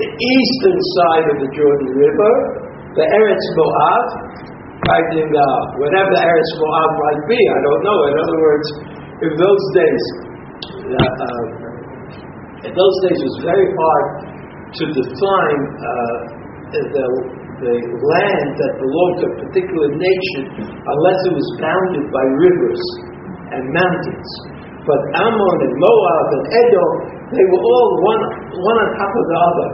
the 0.00 0.08
eastern 0.08 0.78
side 0.96 1.26
of 1.28 1.36
the 1.44 1.50
Jordan 1.52 1.92
River, 1.92 2.32
the 2.96 3.04
Eretz 3.04 3.46
Moab, 3.52 4.04
fighting 4.88 5.28
uh, 5.28 5.60
whatever 5.76 6.08
the 6.08 6.24
Eretz 6.24 6.52
Moab 6.56 6.90
might 7.04 7.22
be. 7.28 7.36
I 7.36 7.60
don't 7.68 7.82
know. 7.84 7.98
In 8.08 8.14
other 8.16 8.38
words, 8.40 8.66
in 9.28 9.32
those 9.36 9.64
days. 9.76 10.04
Uh, 10.62 10.94
uh, 10.94 11.61
in 12.62 12.72
those 12.74 12.96
days, 13.06 13.18
it 13.18 13.26
was 13.26 13.40
very 13.42 13.68
hard 13.74 14.06
to 14.70 14.84
define 14.94 15.62
uh, 15.82 16.18
the, 16.70 16.82
the 17.58 17.74
land 17.74 18.48
that 18.54 18.72
belonged 18.78 19.16
to 19.18 19.24
a 19.28 19.34
particular 19.46 19.88
nation 19.92 20.42
unless 20.62 21.18
it 21.26 21.34
was 21.34 21.48
bounded 21.58 22.06
by 22.14 22.24
rivers 22.38 22.82
and 23.52 23.62
mountains. 23.74 24.30
But 24.82 25.00
Ammon 25.14 25.56
and 25.62 25.74
Moab 25.78 26.26
and 26.38 26.44
Edom, 26.54 26.90
they 27.34 27.44
were 27.50 27.62
all 27.62 27.88
one, 28.02 28.22
one 28.54 28.78
on 28.82 28.88
top 28.98 29.12
of 29.14 29.24
the 29.26 29.38
other 29.38 29.68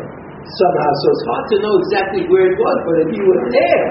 somehow. 0.45 0.91
So 1.05 1.07
it's 1.13 1.27
hard 1.29 1.45
to 1.53 1.57
know 1.61 1.75
exactly 1.85 2.23
where 2.29 2.47
it 2.53 2.57
was, 2.57 2.77
but 2.89 2.95
if 3.05 3.09
you 3.13 3.23
were 3.25 3.43
there, 3.53 3.89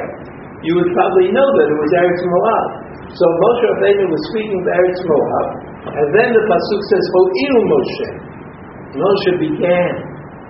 you 0.66 0.74
would 0.78 0.92
probably 0.94 1.30
know 1.34 1.46
that 1.46 1.68
it 1.70 1.78
was 1.78 1.92
Eretz 2.02 2.22
Moab. 2.26 2.68
So 3.14 3.24
Moshe 3.24 3.66
Rabbeinu 3.78 4.06
was 4.10 4.22
speaking 4.34 4.58
of 4.62 4.68
Eretz 4.74 5.02
Moab, 5.06 5.48
and 5.86 6.08
then 6.18 6.30
the 6.34 6.44
pasuk 6.50 6.82
says, 6.92 7.06
"Ho'ilu 7.14 7.62
Moshe." 7.72 8.27
Moshe 8.96 9.32
began. 9.42 9.92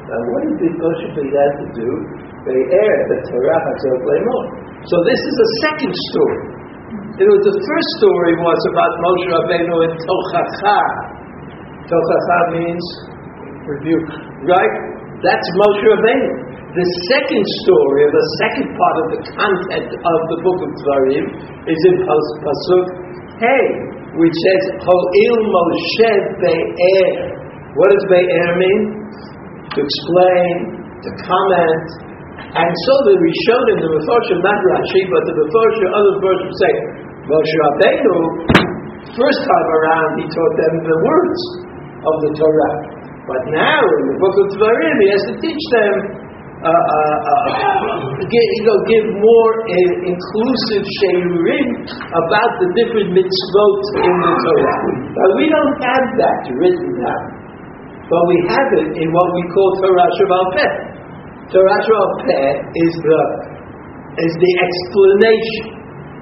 Now, 0.08 0.21
what 0.30 0.41
did 0.62 0.73
Moshe 0.78 1.08
began 1.17 1.50
to 1.62 1.65
do? 1.73 1.89
They 2.45 2.60
aired 2.76 3.04
the 3.12 3.17
Torah. 3.28 3.60
So 4.88 4.95
this 5.04 5.19
is 5.19 5.36
a 5.36 5.50
second 5.67 5.93
story. 6.13 6.41
It 7.17 7.28
was 7.28 7.41
the 7.43 7.58
first 7.60 7.89
story 8.00 8.34
was 8.39 8.62
about 8.71 8.91
Moshe 9.04 9.28
Rabbeinu 9.28 9.76
in 9.89 9.91
Tochacha. 10.00 10.80
Tochacha 11.89 12.39
means 12.56 12.86
Rebuke. 13.67 14.10
right? 14.47 14.73
That's 15.26 15.47
Moshe 15.60 15.84
Rabbeinu. 15.84 16.30
The 16.78 16.88
second 17.10 17.45
story, 17.65 18.00
or 18.06 18.12
the 18.13 18.28
second 18.45 18.67
part 18.78 18.95
of 19.02 19.06
the 19.17 19.21
content 19.34 19.89
of 19.97 20.19
the 20.30 20.38
book 20.45 20.60
of 20.62 20.69
Dvarim, 20.78 21.26
is 21.65 21.80
in 21.89 21.95
Pas- 22.06 22.36
Pasuk 22.45 22.86
Hey, 23.41 23.63
which 24.17 24.34
says 24.34 24.62
Ho'il 24.82 25.36
Moshe 25.52 26.12
Be'er. 26.38 27.10
What 27.77 27.93
does 27.93 28.05
Be'er 28.09 28.51
mean? 28.57 28.81
To 29.69 29.79
explain, 29.85 30.53
to 31.05 31.09
comment. 31.29 31.85
And 32.57 32.71
so 32.73 32.93
the 33.05 33.15
Rishonim, 33.21 33.77
the 33.77 33.91
Mefarshim, 34.01 34.39
not 34.41 34.57
Rashi, 34.65 35.01
but 35.13 35.21
the 35.29 35.35
Mefarshim, 35.37 35.89
other 35.93 36.13
Mefarshim 36.17 36.51
say, 36.57 36.73
Moshe 37.29 37.55
Rabbeinu, 37.61 38.17
first 39.13 39.41
time 39.45 39.69
around, 39.77 40.09
he 40.17 40.25
taught 40.25 40.55
them 40.57 40.73
the 40.89 40.97
words 41.05 41.41
of 42.01 42.15
the 42.25 42.31
Torah. 42.33 42.75
But 43.29 43.41
now, 43.53 43.81
in 43.83 44.03
the 44.09 44.17
book 44.25 44.35
of 44.41 44.47
Dvarim, 44.57 44.95
he 44.97 45.07
has 45.13 45.23
to 45.29 45.35
teach 45.37 45.63
them, 45.75 45.93
uh, 46.63 46.71
uh, 46.71 47.17
uh, 47.29 47.45
give, 48.25 48.47
you 48.57 48.63
know, 48.65 48.79
give 48.89 49.05
more 49.21 49.51
uh, 49.67 49.91
inclusive 50.07 50.81
sheirurim 51.03 51.67
about 52.09 52.51
the 52.57 52.67
different 52.73 53.13
mitzvot 53.13 53.81
in 54.01 54.13
the 54.17 54.33
Torah. 54.47 54.79
But 55.13 55.29
we 55.37 55.45
don't 55.51 55.77
have 55.77 56.05
that 56.25 56.41
written 56.57 56.89
down. 57.05 57.37
But 58.08 58.24
we 58.28 58.38
have 58.48 58.70
it 58.80 58.89
in 59.04 59.08
what 59.12 59.28
we 59.36 59.43
call 59.52 59.70
Torah 59.84 60.08
Sheba'al 60.15 60.48
Peh. 60.56 60.74
Torah 61.52 61.80
Sheba'al 61.84 62.13
Peh 62.24 62.50
is 62.80 62.93
the, 63.04 63.22
is 64.24 64.34
the 64.39 64.52
explanation. 64.63 65.76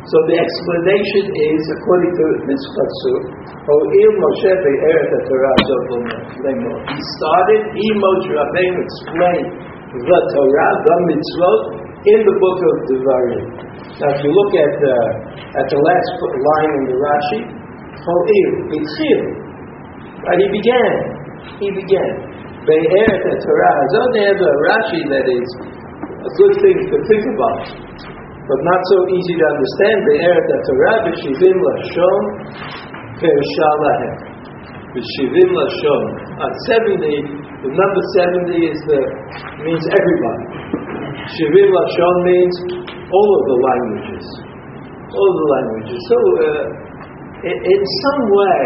So 0.06 0.18
the 0.30 0.38
explanation 0.38 1.34
is, 1.34 1.62
according 1.78 2.14
to 2.14 2.26
this 2.46 2.62
pasuk, 2.78 3.22
He 3.66 4.06
started, 7.18 7.62
he 7.74 7.88
Moshe 7.98 8.30
Rabbeinu 8.30 8.86
explained 8.86 9.50
the 9.98 10.20
Torah, 10.30 10.72
the 10.86 10.96
mitzvot, 11.10 11.86
in 12.06 12.20
the 12.22 12.36
book 12.38 12.60
of 12.62 12.76
Devarim. 12.86 13.46
Now, 13.98 14.14
if 14.14 14.22
you 14.22 14.30
look 14.30 14.54
at 14.54 14.72
the 14.78 14.98
at 15.58 15.66
the 15.74 15.80
last 15.82 16.12
line 16.22 16.72
in 16.78 16.84
the 16.86 16.98
Rashi, 17.02 17.42
O'il, 18.06 18.52
Yitzchil, 18.78 19.22
right? 20.22 20.38
He 20.38 20.48
began, 20.54 21.25
he 21.60 21.68
began. 21.72 22.14
Be'eret 22.66 23.24
Torah. 23.46 23.78
So 23.94 24.00
there's 24.14 24.42
a 24.42 24.54
Rashi 24.66 25.02
that 25.14 25.26
is 25.30 25.48
a 26.02 26.32
good 26.34 26.54
thing 26.62 26.78
to 26.90 26.98
think 27.06 27.24
about 27.34 28.06
but 28.46 28.60
not 28.62 28.82
so 28.94 28.98
easy 29.10 29.34
to 29.42 29.46
understand. 29.58 29.98
Be'eret 30.06 30.50
Torah 30.70 30.98
b'shivim 31.10 31.58
lashon 31.66 32.22
pershalahem. 33.18 34.16
B'shivim 34.94 35.50
lashon. 35.50 36.04
At 36.46 36.54
seventy, 36.70 37.18
the 37.66 37.72
number 37.74 38.02
seventy 38.14 38.60
is 38.70 38.80
the 38.86 39.02
means 39.66 39.86
everybody. 39.90 40.46
Shivim 41.34 41.70
lashon 41.74 42.16
means 42.22 42.56
all 43.10 43.30
of 43.34 43.44
the 43.50 43.58
languages, 43.66 44.26
all 45.10 45.26
of 45.26 45.38
the 45.42 45.50
languages. 45.58 46.00
So, 46.06 46.18
uh, 46.46 47.50
in 47.50 47.82
some 48.06 48.22
way, 48.30 48.62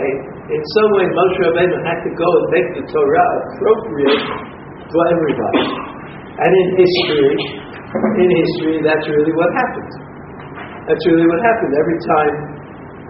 in 0.50 0.62
some 0.66 0.90
way, 0.98 1.06
Moshe 1.06 1.40
Rabbeinu 1.46 1.78
had 1.86 2.00
to 2.02 2.12
go 2.18 2.26
and 2.26 2.46
make 2.50 2.68
the 2.82 2.84
Torah 2.90 3.30
appropriate 3.38 4.26
for 4.90 5.04
everybody. 5.14 5.66
And 6.42 6.50
in 6.50 6.68
history, 6.74 7.34
in 7.94 8.30
history, 8.34 8.76
that's 8.82 9.06
really 9.06 9.34
what 9.38 9.50
happened. 9.54 9.94
That's 10.90 11.06
really 11.06 11.28
what 11.30 11.40
happened. 11.46 11.74
Every 11.78 12.00
time 12.02 12.34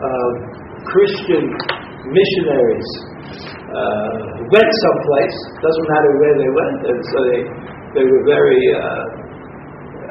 uh, 0.04 0.30
Christian 0.84 1.44
missionaries 2.12 2.90
uh, 3.72 4.16
went 4.52 4.70
someplace, 4.84 5.36
doesn't 5.64 5.88
matter 5.96 6.12
where 6.20 6.36
they 6.44 6.52
went, 6.52 6.80
and 6.92 7.00
so 7.08 7.18
they, 7.24 7.42
they 7.96 8.04
were 8.04 8.24
very, 8.28 8.62
uh, 8.76 9.06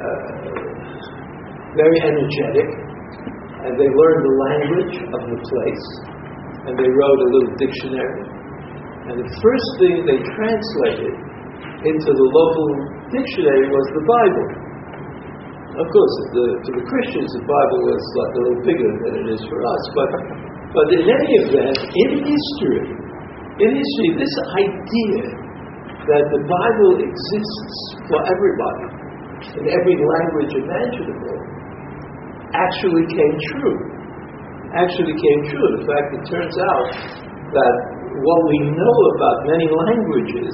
uh, 0.01 0.29
very 1.77 1.99
energetic, 2.09 2.69
and 3.69 3.73
they 3.77 3.91
learned 3.91 4.23
the 4.25 4.35
language 4.49 4.97
of 5.13 5.21
the 5.29 5.39
place, 5.45 5.87
and 6.69 6.77
they 6.77 6.91
wrote 6.93 7.21
a 7.25 7.29
little 7.33 7.55
dictionary. 7.57 8.23
And 9.09 9.17
the 9.25 9.31
first 9.41 9.69
thing 9.81 10.05
they 10.05 10.21
translated 10.21 11.15
into 11.81 12.11
the 12.13 12.29
local 12.29 12.69
dictionary 13.09 13.73
was 13.73 13.87
the 13.97 14.05
Bible. 14.05 14.49
Of 15.81 15.87
course, 15.89 16.15
the, 16.37 16.47
to 16.61 16.71
the 16.77 16.85
Christians, 16.85 17.29
the 17.41 17.47
Bible 17.49 17.81
was 17.89 18.03
like 18.21 18.33
a 18.37 18.41
little 18.45 18.63
bigger 18.69 18.91
than 19.01 19.13
it 19.25 19.27
is 19.33 19.41
for 19.49 19.61
us. 19.65 19.83
But, 19.97 20.11
but 20.77 20.87
in 20.93 21.09
any 21.09 21.33
event, 21.49 21.79
in 21.89 22.11
history, 22.21 22.85
in 23.65 23.71
history, 23.73 24.11
this 24.21 24.35
idea 24.61 25.25
that 26.05 26.25
the 26.35 26.43
Bible 26.45 26.93
exists 27.01 27.77
for 28.13 28.21
everybody 28.29 29.09
in 29.57 29.65
every 29.71 29.97
language 29.97 30.53
imaginable 30.53 31.39
actually 32.53 33.07
came 33.13 33.35
true. 33.55 33.98
Actually 34.77 35.17
came 35.17 35.41
true. 35.49 35.67
In 35.81 35.83
fact, 35.89 36.09
it 36.13 36.23
turns 36.29 36.57
out 36.61 36.89
that 37.57 37.75
what 38.21 38.41
we 38.53 38.59
know 38.69 38.97
about 39.17 39.37
many 39.49 39.65
languages 39.65 40.53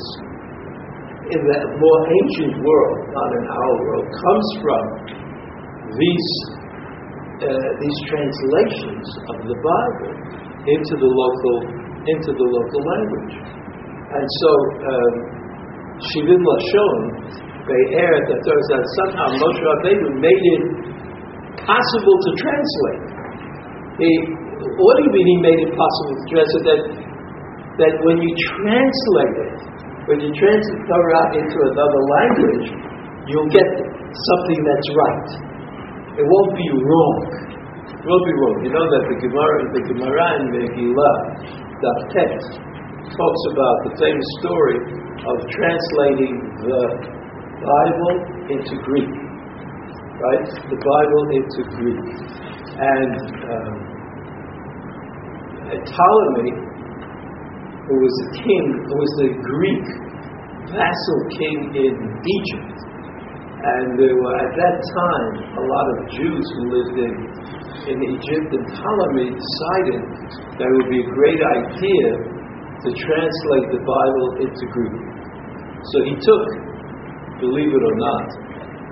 in 1.35 1.41
the 1.41 1.59
more 1.81 2.01
ancient 2.23 2.55
world, 2.63 2.99
not 3.11 3.31
in 3.35 3.45
our 3.49 3.73
world, 3.89 4.07
comes 4.13 4.49
from 4.63 4.83
these 5.99 6.29
uh, 7.35 7.69
these 7.83 7.99
translations 8.07 9.07
of 9.35 9.37
the 9.51 9.59
Bible 9.59 10.13
into 10.71 10.95
the 10.95 11.11
local 11.11 11.57
into 12.07 12.31
the 12.31 12.47
local 12.47 12.81
language. 12.87 13.35
And 14.15 14.27
so 14.31 14.51
um, 14.85 15.15
Shivim 15.99 16.39
Lashon, 16.39 16.97
there 17.67 18.15
is 18.15 18.67
that 18.71 18.85
somehow 19.03 19.29
Moshe 19.41 19.63
Rabbeinu 19.63 20.09
made 20.21 20.45
it 20.55 20.63
possible 21.65 22.17
to 22.21 22.31
translate. 22.37 23.14
He, 23.95 24.11
what 24.81 24.93
do 24.99 25.01
you 25.07 25.13
mean 25.15 25.39
made 25.43 25.61
it 25.63 25.73
possible 25.75 26.15
to 26.19 26.25
translate? 26.27 26.67
That, 26.67 26.81
that 27.79 27.95
when 28.03 28.19
you 28.19 28.31
translate 28.59 29.37
it, 29.39 29.55
when 30.11 30.19
you 30.19 30.31
translate 30.35 30.83
Torah 30.91 31.27
into 31.39 31.59
another 31.71 32.03
language, 32.19 32.67
you'll 33.31 33.53
get 33.55 33.69
something 34.11 34.61
that's 34.67 34.89
right. 34.99 35.29
It 36.19 36.27
won't 36.27 36.53
be 36.59 36.69
wrong. 36.75 37.17
It 37.87 38.07
won't 38.07 38.27
be 38.27 38.35
wrong. 38.35 38.57
You 38.67 38.71
know 38.75 38.87
that 38.87 39.03
the 39.11 39.19
Gemara, 39.23 39.55
the 39.75 39.85
Gemara 39.95 40.27
in 40.39 40.45
Megillah, 40.55 41.17
Daf 41.83 41.99
Tet, 42.15 42.35
talks 43.15 43.43
about 43.55 43.77
the 43.87 43.93
famous 43.99 44.29
story 44.43 44.79
of 45.23 45.37
translating 45.55 46.35
the 46.67 46.83
Bible 47.63 48.15
into 48.51 48.75
Greek. 48.83 49.13
Right? 50.19 50.47
The 50.69 50.79
Bible 50.83 51.23
into 51.35 51.61
Greek. 51.79 52.03
And 52.75 53.15
um, 53.55 53.75
Ptolemy, 55.79 56.51
who 57.87 57.97
was 58.03 58.15
a 58.19 58.29
king, 58.43 58.67
who 58.83 58.95
was 58.99 59.13
the 59.23 59.31
Greek 59.31 59.87
vassal 60.75 61.21
king 61.39 61.59
in 61.71 61.95
Egypt. 62.19 62.77
And 63.65 63.97
there 63.97 64.17
were 64.19 64.37
at 64.43 64.53
that 64.59 64.77
time 64.77 65.29
a 65.57 65.65
lot 65.65 65.87
of 65.89 65.97
Jews 66.19 66.45
who 66.59 66.63
lived 66.69 66.99
in, 67.01 67.15
in 67.95 67.99
Egypt, 68.13 68.49
and 68.53 68.65
Ptolemy 68.75 69.33
decided 69.33 70.03
that 70.59 70.67
it 70.69 70.75
would 70.75 70.91
be 70.91 71.01
a 71.01 71.11
great 71.15 71.41
idea 71.41 72.09
to 72.85 72.89
translate 72.93 73.67
the 73.73 73.83
Bible 73.87 74.29
into 74.45 74.65
Greek. 74.69 74.99
So 75.95 75.97
he 76.05 76.15
took, 76.19 76.45
believe 77.41 77.73
it 77.73 77.85
or 77.87 77.97
not, 77.97 78.27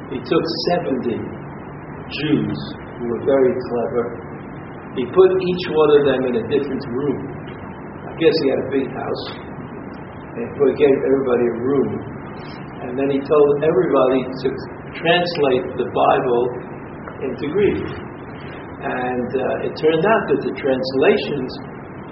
he 0.09 0.19
took 0.25 0.45
70 0.71 1.21
Jews 2.09 2.61
who 3.03 3.11
were 3.11 3.25
very 3.27 3.51
clever. 3.59 4.05
He 4.95 5.03
put 5.11 5.31
each 5.35 5.65
one 5.75 5.91
of 5.99 6.03
them 6.07 6.21
in 6.31 6.35
a 6.39 6.45
different 6.47 6.85
room. 6.95 7.19
I 8.07 8.15
guess 8.15 8.35
he 8.47 8.47
had 8.55 8.61
a 8.63 8.71
big 8.71 8.87
house. 8.95 9.25
And 10.39 10.47
he 10.47 10.75
gave 10.79 10.97
everybody 11.03 11.45
a 11.51 11.57
room. 11.67 11.91
And 12.87 12.93
then 12.95 13.11
he 13.11 13.19
told 13.19 13.51
everybody 13.59 14.23
to 14.23 14.49
translate 14.95 15.67
the 15.83 15.89
Bible 15.91 16.43
into 17.27 17.51
Greek. 17.51 17.83
And 18.83 19.31
uh, 19.35 19.67
it 19.67 19.73
turned 19.79 20.05
out 20.07 20.23
that 20.31 20.41
the 20.47 20.55
translations 20.55 21.51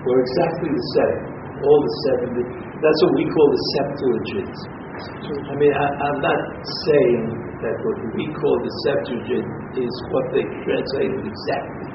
were 0.02 0.18
exactly 0.26 0.70
the 0.74 0.86
same. 0.98 1.20
All 1.60 1.80
the 1.84 1.94
70. 2.34 2.80
That's 2.80 3.00
what 3.04 3.12
we 3.14 3.24
call 3.30 3.46
the 3.52 3.62
Septuagint. 3.76 4.79
I 5.00 5.54
mean, 5.56 5.72
I, 5.72 5.86
I'm 5.86 6.18
not 6.20 6.40
saying 6.88 7.22
that 7.64 7.74
what 7.84 7.96
we 8.16 8.24
call 8.36 8.56
the 8.60 8.72
Septuagint 8.84 9.48
is 9.80 9.92
what 10.12 10.26
they 10.32 10.44
translated 10.64 11.20
exactly. 11.24 11.86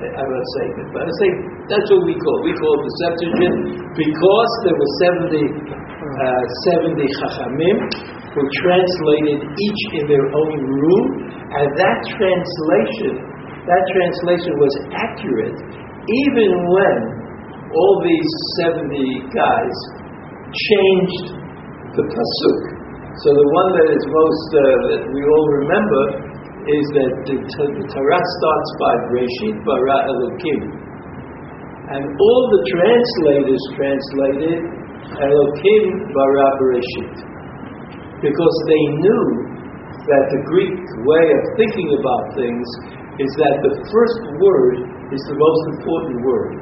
I'm 0.00 0.30
not 0.32 0.46
saying 0.56 0.72
that, 0.80 0.88
but 0.96 1.02
I 1.04 1.12
say 1.20 1.30
that's 1.68 1.88
what 1.92 2.02
we 2.08 2.16
call. 2.16 2.36
We 2.40 2.56
call 2.56 2.76
the 2.80 2.92
Septuagint 3.04 3.56
because 3.92 4.50
there 4.64 4.76
were 4.76 4.92
70, 5.28 5.44
uh, 5.44 6.44
70 6.96 7.04
Chachamim 7.20 7.76
who 8.32 8.42
translated 8.64 9.44
each 9.44 9.82
in 10.00 10.04
their 10.08 10.24
own 10.24 10.56
room, 10.56 11.04
and 11.52 11.68
that 11.76 11.98
translation, 12.16 13.12
that 13.68 13.82
translation 13.92 14.56
was 14.56 14.74
accurate 14.96 15.58
even 16.08 16.48
when 16.48 16.96
all 17.76 17.94
these 18.02 18.30
70 18.64 18.88
guys 19.36 19.76
changed 20.50 21.39
the 21.96 22.04
pasuk. 22.06 22.58
So 23.20 23.28
the 23.34 23.48
one 23.50 23.70
that 23.74 23.88
is 23.90 24.04
most 24.06 24.48
uh, 24.54 24.62
that 24.94 25.02
we 25.10 25.20
all 25.26 25.46
remember 25.66 26.02
is 26.62 26.84
that 26.94 27.12
the, 27.26 27.36
the 27.42 27.86
Torah 27.90 28.22
starts 28.22 28.70
by 28.78 28.92
Breshit 29.10 29.56
bara 29.66 29.98
Elokim, 30.06 30.60
and 31.90 32.02
all 32.06 32.42
the 32.54 32.62
translators 32.70 33.64
translated 33.74 34.60
Elokim 35.18 35.84
bara 36.14 36.48
Breshit 36.62 37.14
because 38.22 38.56
they 38.70 38.82
knew 39.02 39.24
that 40.06 40.24
the 40.30 40.40
Greek 40.46 40.78
way 41.02 41.26
of 41.26 41.42
thinking 41.58 41.90
about 41.98 42.22
things 42.38 42.66
is 43.18 43.30
that 43.36 43.54
the 43.66 43.74
first 43.90 44.20
word 44.38 44.76
is 45.10 45.22
the 45.26 45.36
most 45.36 45.62
important 45.76 46.16
word. 46.22 46.52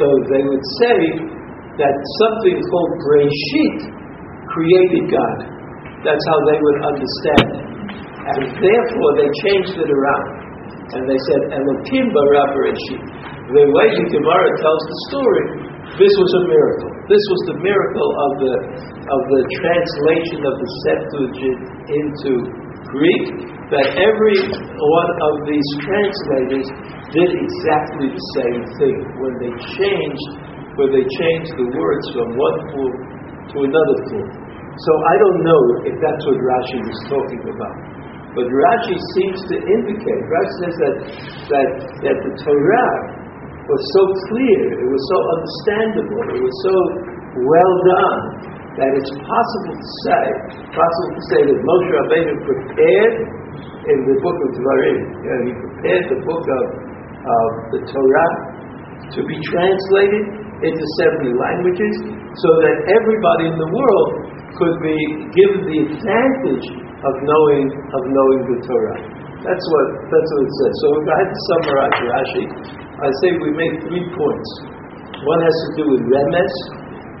So 0.00 0.06
they 0.32 0.42
would 0.46 0.66
say 0.80 0.98
that 1.76 1.94
something 2.24 2.56
called 2.70 2.92
Breshit 3.04 3.99
created 4.50 5.04
God. 5.10 5.38
That's 6.02 6.24
how 6.26 6.38
they 6.50 6.58
would 6.58 6.78
understand. 6.82 7.48
And 8.20 8.40
therefore 8.58 9.10
they 9.16 9.28
changed 9.46 9.76
it 9.78 9.90
around. 9.90 10.28
And 10.90 11.06
they 11.06 11.20
said, 11.30 11.40
Elohim 11.54 12.06
bara. 12.10 12.44
The 13.50 13.66
way 13.66 13.88
the 13.90 14.06
Gemara 14.10 14.50
tells 14.62 14.82
the 14.86 14.98
story, 15.10 15.44
this 15.98 16.14
was 16.14 16.30
a 16.38 16.42
miracle. 16.46 16.90
This 17.10 17.24
was 17.34 17.40
the 17.50 17.58
miracle 17.58 18.10
of 18.14 18.30
the, 18.38 18.54
of 19.10 19.20
the 19.26 19.42
translation 19.58 20.40
of 20.46 20.54
the 20.54 20.68
Septuagint 20.86 21.60
into 21.90 22.32
Greek, 22.94 23.26
that 23.74 23.86
every 23.98 24.38
one 24.78 25.10
of 25.30 25.34
these 25.46 25.68
translators 25.82 26.66
did 27.10 27.30
exactly 27.34 28.06
the 28.10 28.24
same 28.38 28.62
thing 28.78 28.96
when 29.18 29.34
they 29.42 29.52
changed 29.78 30.50
when 30.78 30.94
they 30.94 31.02
changed 31.02 31.52
the 31.58 31.68
words 31.76 32.06
from 32.14 32.28
one 32.38 32.58
form 32.70 32.96
to 33.52 33.56
another 33.66 33.96
form. 34.10 34.30
So 34.70 34.92
I 34.96 35.14
don't 35.18 35.40
know 35.44 35.62
if 35.90 35.94
that's 35.98 36.22
what 36.24 36.38
Rashi 36.38 36.78
was 36.80 36.98
talking 37.10 37.42
about. 37.50 37.76
But 38.32 38.46
Rashi 38.46 38.94
seems 38.94 39.38
to 39.50 39.56
indicate, 39.58 40.20
Rashi 40.30 40.54
says 40.62 40.74
that, 40.78 40.94
that, 41.50 41.68
that 42.06 42.16
the 42.22 42.32
Torah 42.46 42.92
was 43.66 43.82
so 43.98 44.02
clear, 44.30 44.60
it 44.78 44.86
was 44.86 45.04
so 45.10 45.18
understandable, 45.34 46.22
it 46.38 46.42
was 46.42 46.56
so 46.62 46.74
well 47.42 47.74
done, 47.90 48.20
that 48.78 48.90
it's 48.94 49.10
possible 49.10 49.74
to 49.74 49.88
say, 50.06 50.24
possible 50.70 51.12
to 51.18 51.24
say 51.34 51.40
that 51.50 51.58
Moshe 51.58 51.90
Rabbeinu 51.90 52.34
prepared 52.46 53.14
in 53.90 53.98
the 54.06 54.16
book 54.22 54.38
of 54.38 54.48
Dvarim, 54.54 54.98
you 55.10 55.28
know, 55.28 55.40
he 55.44 55.52
prepared 55.58 56.04
the 56.14 56.20
book 56.22 56.44
of, 56.46 56.64
of 57.18 57.48
the 57.74 57.80
Torah 57.90 58.30
to 59.10 59.20
be 59.26 59.36
translated 59.50 60.24
into 60.64 60.84
70 61.00 61.32
languages 61.36 61.94
so 62.44 62.50
that 62.64 62.76
everybody 62.92 63.48
in 63.48 63.56
the 63.56 63.70
world 63.70 64.10
could 64.56 64.76
be 64.84 64.98
given 65.32 65.60
the 65.64 65.78
advantage 65.88 66.66
of 67.00 67.12
knowing 67.24 67.66
of 67.70 68.02
knowing 68.12 68.40
the 68.50 68.58
Torah. 68.68 68.98
That's 69.40 69.66
what 69.72 69.86
that's 70.12 70.30
what 70.36 70.42
it 70.44 70.54
says. 70.60 70.74
So 70.84 70.86
if 71.00 71.04
I 71.08 71.16
had 71.16 71.30
to 71.32 71.40
summarize 71.48 71.98
Rashi, 72.04 72.44
I 73.00 73.08
say 73.24 73.28
we 73.40 73.50
make 73.56 73.74
three 73.88 74.04
points. 74.12 74.50
One 75.24 75.40
has 75.40 75.56
to 75.64 75.70
do 75.80 75.84
with 75.96 76.02
remes, 76.08 76.54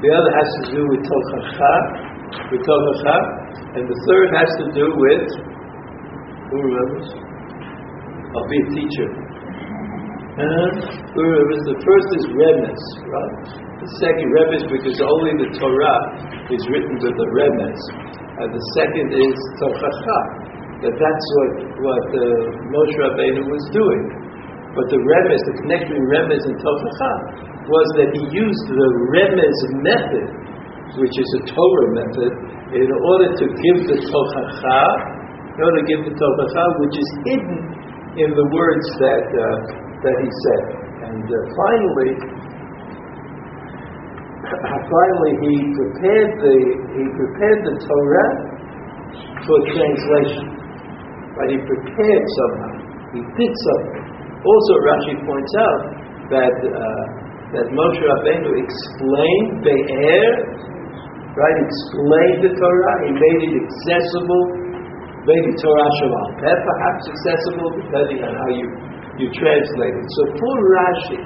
the 0.04 0.10
other 0.12 0.32
has 0.32 0.48
to 0.60 0.64
do 0.72 0.82
with 0.84 1.00
tochacha, 1.04 1.74
with 2.52 2.62
tochacha, 2.64 3.16
and 3.76 3.84
the 3.88 3.98
third 4.08 4.28
has 4.36 4.50
to 4.60 4.66
do 4.72 4.86
with 4.96 5.24
who 6.50 6.56
remembers? 6.58 7.08
I'll 8.34 8.48
be 8.50 8.58
a 8.58 8.68
teacher. 8.74 9.08
Who? 10.38 11.26
The 11.66 11.78
first 11.82 12.08
is 12.22 12.24
remes, 12.30 12.82
right? 13.10 13.34
The 13.82 13.90
second 13.98 14.28
remes 14.30 14.62
because 14.70 14.98
only 15.02 15.34
the 15.42 15.50
Torah 15.58 15.98
is 16.54 16.62
written 16.70 16.94
with 17.02 17.16
the 17.18 17.28
remes, 17.34 17.82
and 18.38 18.48
the 18.54 18.64
second 18.78 19.10
is 19.10 19.36
tochacha. 19.58 20.20
That 20.86 20.94
that's 20.94 21.26
what 21.34 21.52
what 21.82 22.06
uh, 22.14 22.24
Moshe 22.70 22.96
Rabbeinu 23.02 23.42
was 23.50 23.64
doing. 23.74 24.04
But 24.70 24.86
the 24.86 25.02
remes, 25.02 25.42
the 25.50 25.54
connection 25.66 25.98
between 25.98 26.06
remes 26.14 26.44
and 26.46 26.56
tochacha, 26.62 27.12
was 27.66 27.86
that 27.98 28.14
he 28.14 28.22
used 28.30 28.64
the 28.70 28.88
remes 29.10 29.58
method, 29.82 30.26
which 30.94 31.16
is 31.18 31.28
a 31.42 31.42
Torah 31.50 31.90
method, 31.90 32.32
in 32.70 32.86
order 32.86 33.34
to 33.34 33.44
give 33.50 33.78
the 33.82 33.98
tochacha, 33.98 34.82
in 35.58 35.58
order 35.58 35.78
to 35.82 35.86
give 35.90 36.00
the 36.06 36.14
tochacha, 36.14 36.64
which 36.86 36.96
is 37.02 37.08
hidden 37.26 37.60
in 38.14 38.30
the 38.30 38.46
words 38.54 38.86
that 39.02 39.26
uh, 39.26 39.89
that 40.04 40.16
he 40.20 40.30
said. 40.32 40.62
And 41.10 41.24
uh, 41.24 41.36
finally, 41.56 42.12
finally 44.96 45.32
he 45.44 45.52
prepared 45.76 46.30
the 46.40 46.54
he 46.96 47.04
prepared 47.16 47.60
the 47.68 47.74
Torah 47.84 48.30
for 49.44 49.58
translation. 49.72 50.46
But 51.36 51.46
he 51.52 51.58
prepared 51.64 52.24
somehow. 52.36 52.74
He 53.16 53.20
did 53.36 53.52
something. 53.52 54.04
Also, 54.40 54.72
Rashi 54.84 55.14
points 55.24 55.54
out 55.56 55.82
that 56.32 56.56
uh, 56.64 57.04
that 57.50 57.66
Moshe 57.74 58.00
Rabbeinu 58.00 58.50
explained 58.54 59.66
the 59.66 59.76
air, 59.90 60.30
right? 61.34 61.56
Explained 61.60 62.38
the 62.46 62.52
Torah. 62.54 62.94
He 63.04 63.10
made 63.12 63.40
it 63.50 63.54
accessible. 63.58 64.60
Maybe 65.20 65.52
Torah 65.60 65.90
Shabbat, 66.00 66.58
perhaps 66.64 67.02
accessible 67.12 67.76
depending 67.76 68.24
on 68.24 68.32
how 68.40 68.48
you 68.56 68.68
you 69.20 69.28
translate 69.36 69.94
it. 70.00 70.08
So 70.16 70.22
for 70.40 70.54
Rashi, 70.72 71.20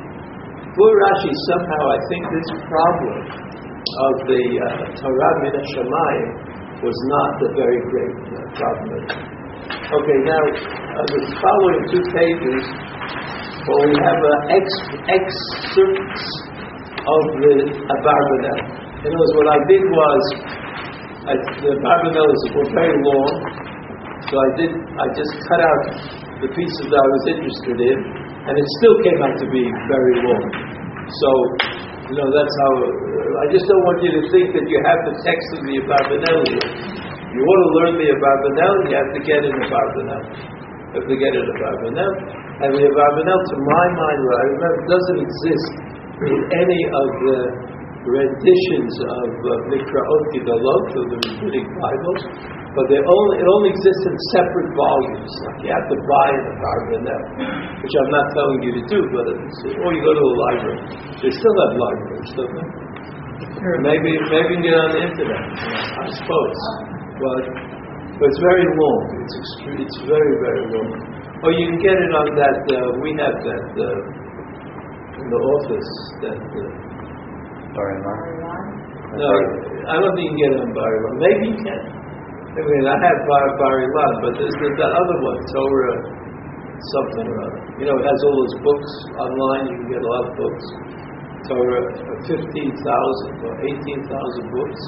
for 0.74 0.90
Rashi, 0.90 1.30
somehow 1.54 1.82
I 1.94 1.98
think 2.10 2.22
this 2.34 2.48
problem 2.66 3.18
of 3.84 4.14
the 4.26 4.42
uh, 4.58 4.66
Torah 4.98 5.34
Min 5.46 5.54
Shemayim 5.70 6.30
was 6.82 6.96
not 7.14 7.32
a 7.38 7.50
very 7.54 7.80
great 7.86 8.16
uh, 8.34 8.38
problem. 8.58 9.02
Okay, 9.70 10.18
now 10.26 10.42
uh, 10.42 11.06
the 11.06 11.20
following 11.38 11.82
two 11.94 12.04
pages, 12.10 12.62
well, 13.64 13.80
we 13.86 13.94
have 14.02 14.20
uh, 14.20 14.56
ex- 14.58 14.86
excerpts 15.08 16.24
of 16.98 17.22
the 17.38 17.54
Abarbanel. 17.70 18.60
In 19.04 19.08
other 19.08 19.18
words, 19.20 19.32
what 19.38 19.48
I 19.54 19.58
did 19.70 19.84
was, 19.86 20.22
I, 21.30 21.32
the 21.62 21.70
Abarbanel 21.78 22.26
is 22.26 22.42
very 22.74 22.96
long, 23.06 23.32
so 24.26 24.34
I 24.34 24.48
did. 24.58 24.72
I 24.74 25.04
just 25.14 25.32
cut 25.46 25.60
out 25.62 26.23
the 26.42 26.50
pieces 26.50 26.84
that 26.90 26.98
I 26.98 27.08
was 27.08 27.24
interested 27.30 27.78
in, 27.78 27.96
and 28.50 28.54
it 28.58 28.66
still 28.80 28.96
came 29.06 29.20
out 29.22 29.36
to 29.42 29.46
be 29.50 29.64
very 29.86 30.16
long. 30.24 30.44
So, 31.04 31.30
you 32.10 32.16
know, 32.16 32.28
that's 32.32 32.54
how. 32.64 32.72
Uh, 32.80 33.42
I 33.42 33.46
just 33.50 33.66
don't 33.66 33.84
want 33.84 33.98
you 34.02 34.12
to 34.18 34.22
think 34.30 34.54
that 34.54 34.66
you 34.70 34.78
have 34.86 35.00
the 35.10 35.14
text 35.26 35.48
of 35.58 35.60
the 35.66 35.74
Abarbanel. 35.84 36.40
You 37.34 37.42
want 37.42 37.60
to 37.66 37.70
learn 37.82 37.94
the 37.98 38.08
Abarbanel, 38.14 38.74
you 38.86 38.94
have 38.94 39.10
to 39.10 39.22
get 39.26 39.40
in 39.42 39.52
the 39.58 39.66
Abarbanel. 39.66 40.22
You 40.22 40.94
have 41.02 41.08
to 41.10 41.18
get 41.18 41.32
in 41.34 41.42
the 41.42 41.54
Abarbanel. 41.58 42.12
And 42.62 42.70
the 42.78 42.84
Abarbanel, 42.86 43.38
to 43.42 43.56
my 43.58 43.86
mind, 43.98 44.18
what 44.22 44.36
I 44.38 44.44
remember, 44.54 44.80
doesn't 44.86 45.20
exist 45.26 45.68
in 46.30 46.34
any 46.62 46.80
of 46.94 47.08
the 47.26 47.38
renditions 48.06 48.94
of 49.02 49.28
uh, 49.34 49.52
Mikraot 49.72 50.22
Gedolot, 50.30 50.86
of 50.94 51.04
the 51.10 51.18
rabbinic 51.24 51.66
Bibles, 51.74 52.22
but 52.74 52.84
they 52.90 52.98
only, 52.98 53.34
it 53.38 53.46
only 53.46 53.70
exists 53.70 54.04
in 54.10 54.14
separate 54.34 54.70
volumes. 54.74 55.30
Like 55.46 55.58
you 55.62 55.70
have 55.70 55.86
to 55.86 55.96
buy 56.04 56.28
an 56.34 56.44
Abarbanel, 56.58 57.22
which 57.80 57.94
I'm 57.94 58.10
not 58.10 58.26
telling 58.34 58.60
you 58.66 58.72
to 58.78 58.82
do, 58.90 58.98
but 59.14 59.24
it's, 59.30 59.58
or 59.78 59.94
you 59.94 60.02
go 60.02 60.12
to 60.12 60.24
a 60.26 60.34
library. 60.50 60.80
They 61.22 61.30
still 61.30 61.56
have 61.62 61.72
libraries, 61.78 62.30
don't 62.34 62.50
they? 62.50 62.66
Maybe, 63.86 64.10
maybe 64.28 64.50
you 64.58 64.62
get 64.66 64.74
on 64.74 64.90
the 64.90 65.00
internet, 65.06 65.44
I 66.02 66.06
suppose. 66.18 66.60
But, 67.22 67.42
but 68.18 68.26
it's 68.26 68.42
very 68.42 68.66
long. 68.66 69.00
It's 69.22 69.34
extre- 69.38 69.78
it's 69.78 69.98
very, 70.10 70.34
very 70.42 70.64
long. 70.74 70.90
Or 71.46 71.50
you 71.54 71.64
can 71.70 71.78
get 71.78 71.94
it 71.94 72.12
on 72.12 72.28
that, 72.36 72.56
uh, 72.74 72.90
we 72.98 73.14
have 73.22 73.36
that 73.38 73.64
uh, 73.78 75.18
in 75.22 75.26
the 75.30 75.40
office, 75.54 75.90
that 76.26 76.42
uh, 76.42 76.84
no, 79.14 79.30
I 79.90 79.98
don't 79.98 80.14
think 80.14 80.30
you 80.30 80.34
can 80.34 80.38
get 80.38 80.50
it 80.54 80.60
on 80.62 80.70
Bar-Ilan. 80.74 81.14
Maybe 81.18 81.44
you 81.50 81.58
can. 81.58 82.03
I 82.54 82.60
mean, 82.62 82.86
I 82.86 82.94
have 82.94 83.18
Bar 83.26 83.46
Bar-Ilan, 83.58 84.14
but 84.22 84.32
there's, 84.38 84.54
there's 84.62 84.78
that 84.78 84.92
other 84.94 85.18
one, 85.26 85.38
Torah 85.50 85.98
something 86.94 87.26
or 87.26 87.38
other. 87.50 87.60
You 87.82 87.86
know, 87.90 87.96
it 87.98 88.06
has 88.06 88.18
all 88.22 88.36
those 88.38 88.56
books 88.62 88.90
online. 89.18 89.62
You 89.70 89.76
can 89.82 89.88
get 89.90 90.02
a 90.02 90.10
lot 90.10 90.22
of 90.30 90.32
books. 90.38 90.64
Torah, 91.50 91.82
uh, 91.82 92.30
15,000 92.30 93.42
or 93.42 93.52
18,000 93.58 94.54
books. 94.54 94.80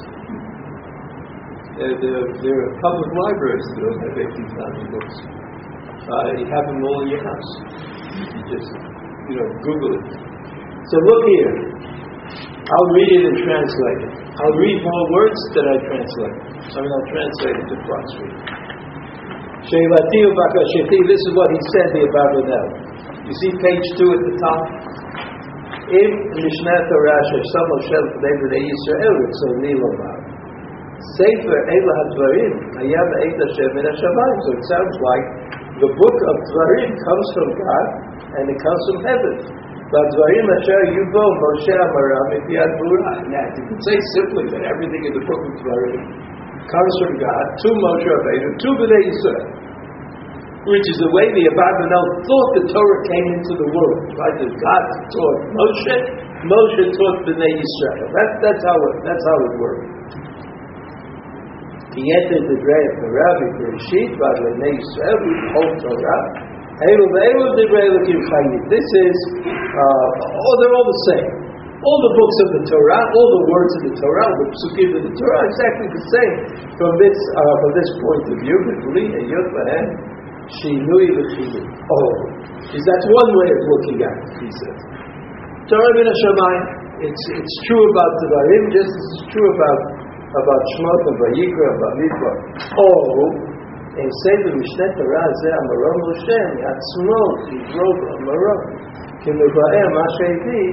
There, 1.77 1.95
there, 2.01 2.23
there 2.39 2.59
are 2.65 2.73
public 2.81 3.11
libraries 3.13 3.67
that 3.75 3.79
don't 3.83 4.01
have 4.01 4.15
18,000 4.15 4.95
books. 4.95 5.15
Uh, 6.07 6.39
you 6.39 6.47
have 6.47 6.65
them 6.71 6.81
all 6.87 7.03
in 7.03 7.09
your 7.13 7.25
house. 7.27 7.51
You 8.15 8.43
just, 8.47 8.71
you 9.27 9.37
know, 9.43 9.49
Google 9.67 9.93
it. 9.99 10.07
So 10.87 10.97
look 11.03 11.23
here. 11.35 11.55
I'll 12.63 12.91
read 12.95 13.11
it 13.11 13.23
and 13.27 13.39
translate 13.43 14.01
it. 14.07 14.26
I'll 14.37 14.59
read 14.61 14.79
more 14.85 15.05
words 15.17 15.41
that 15.57 15.65
I 15.65 15.77
translate. 15.81 16.37
I 16.61 16.79
mean, 16.85 16.93
I'll 16.93 17.09
translate 17.09 17.57
it 17.57 17.67
to 17.73 17.77
Crossfeed. 17.89 18.35
Sheilati 19.65 20.19
ubakashiti, 20.29 20.99
this 21.09 21.23
is 21.25 21.33
what 21.33 21.49
he 21.49 21.61
said, 21.73 21.89
the 21.97 22.05
Abarbanel. 22.05 22.69
You 23.25 23.35
see 23.41 23.53
page 23.65 23.87
two 23.97 24.11
at 24.13 24.21
the 24.29 24.35
top? 24.37 24.63
If 25.89 26.11
Mishnah 26.37 26.81
Torah 26.85 27.21
Shesam 27.33 27.69
Hashem 27.81 28.05
Fnei 28.19 28.35
Bnei 28.43 28.61
Yisrael 28.61 29.15
Ritzoni 29.25 29.73
Lomar 29.79 30.19
Sefer 31.15 31.59
Eila 31.73 31.93
HaDvarim 32.03 32.53
Haya 32.77 33.03
Be'et 33.07 33.39
Hashem 33.41 33.71
Min 33.73 33.87
HaShamayim 33.89 34.39
So 34.45 34.51
it 34.53 34.65
sounds 34.69 34.95
like 35.01 35.27
the 35.81 35.91
book 35.93 36.19
of 36.29 36.37
Dvarim 36.51 36.91
comes 36.93 37.29
from 37.37 37.49
God 37.57 37.87
and 38.37 38.45
it 38.49 38.59
comes 38.61 38.83
from 38.91 38.99
heaven. 39.05 39.35
והדברים 39.93 40.45
אשר 40.57 40.79
יהיו 40.89 41.05
בו 41.15 41.25
משה 41.41 41.77
אמרה 41.87 42.21
מפיית 42.31 42.73
ברורה. 42.79 43.13
Ah, 43.13 43.21
now, 43.35 43.47
you 43.57 43.65
can 43.71 43.79
say 43.87 43.97
simply 44.17 44.45
that 44.53 44.63
everything 44.73 45.03
in 45.09 45.13
the 45.19 45.25
book 45.29 45.43
of 45.47 45.53
Dvarim 45.63 46.03
comes 46.75 46.95
from 47.01 47.13
God 47.23 47.45
to 47.63 47.69
Moshe 47.85 48.07
Rabbeinu, 48.11 48.49
to 48.63 48.69
B'nai 48.79 49.03
Yisrael, 49.07 49.47
which 50.67 50.87
is 50.91 50.99
the 51.07 51.11
way 51.15 51.27
the 51.39 51.45
Abarbanel 51.55 52.05
thought 52.27 52.51
the 52.59 52.65
Torah 52.75 53.01
came 53.07 53.27
into 53.39 53.55
the 53.63 53.69
world. 53.71 54.01
Right? 54.19 54.37
That 54.43 54.53
God 54.67 54.83
taught 55.15 55.39
Moshe, 55.55 55.97
Moshe 56.51 56.83
taught 56.99 57.19
B'nai 57.31 57.53
Yisrael. 57.63 58.07
That, 58.11 58.29
that's, 58.43 58.63
how 58.67 58.79
it, 58.91 58.95
that's 59.07 59.25
how 59.31 59.39
it 59.47 59.53
worked. 59.63 59.87
He 61.95 62.03
entered 62.03 62.45
the 62.51 62.59
grave 62.59 62.91
of 62.91 63.01
the 63.07 63.13
Rabbi 63.15 63.47
Bereshit, 63.55 64.11
by 64.19 64.31
B'nai 64.43 64.73
Yisrael, 64.75 65.19
who 65.23 65.33
told 65.55 65.73
Torah, 65.79 66.46
this 68.69 68.85
is, 68.85 69.17
uh, 69.41 70.07
oh, 70.21 70.55
they're 70.61 70.77
all 70.77 70.85
the 70.85 71.03
same. 71.09 71.29
All 71.77 71.99
the 72.05 72.13
books 72.13 72.37
of 72.41 72.49
the 72.57 72.63
Torah, 72.69 73.03
all 73.17 73.29
the 73.37 73.45
words 73.49 73.73
of 73.81 73.83
the 73.89 73.95
Torah, 73.97 74.29
the 74.29 74.49
psukim 74.49 74.91
of 74.97 75.03
the 75.09 75.15
Torah, 75.17 75.41
exactly 75.49 75.89
the 75.93 76.05
same 76.09 76.35
from 76.77 76.93
this 77.01 77.17
uh, 77.17 77.55
from 77.65 77.71
this 77.77 77.89
point 78.01 78.25
of 78.33 78.37
view. 78.45 78.59
Oh, 81.89 82.09
is 82.73 82.83
that 82.85 83.01
one 83.09 83.31
way 83.41 83.49
of 83.53 83.61
looking 83.73 83.99
at 84.05 84.17
it, 84.17 84.29
he 84.41 84.51
says. 84.53 84.81
Torah 85.69 85.93
min 85.97 86.09
it's, 86.97 87.25
it's 87.29 87.57
true 87.69 87.85
about 87.93 88.13
the 88.17 88.25
Devarim, 88.25 88.65
just 88.73 88.89
as 88.89 89.05
it's 89.05 89.29
true 89.29 89.49
about, 89.53 89.81
about 90.33 90.61
Shmot 90.77 91.01
and 91.13 91.19
Vayikra 91.21 91.67
and 91.69 91.79
Bamidbar. 91.85 92.35
Oh, 92.73 93.56
and 94.00 94.10
say 94.22 94.36
the 94.46 94.52
Mishneh 94.56 94.90
Torah 94.98 95.30
ze 95.42 95.50
Amaron 95.60 95.98
Moshe, 96.06 96.40
מעצמו 96.60 97.24
יברוב 97.56 97.98
Amaron, 98.16 98.60
כמבאר 99.24 99.88
מה 99.98 100.06
שהביא 100.16 100.68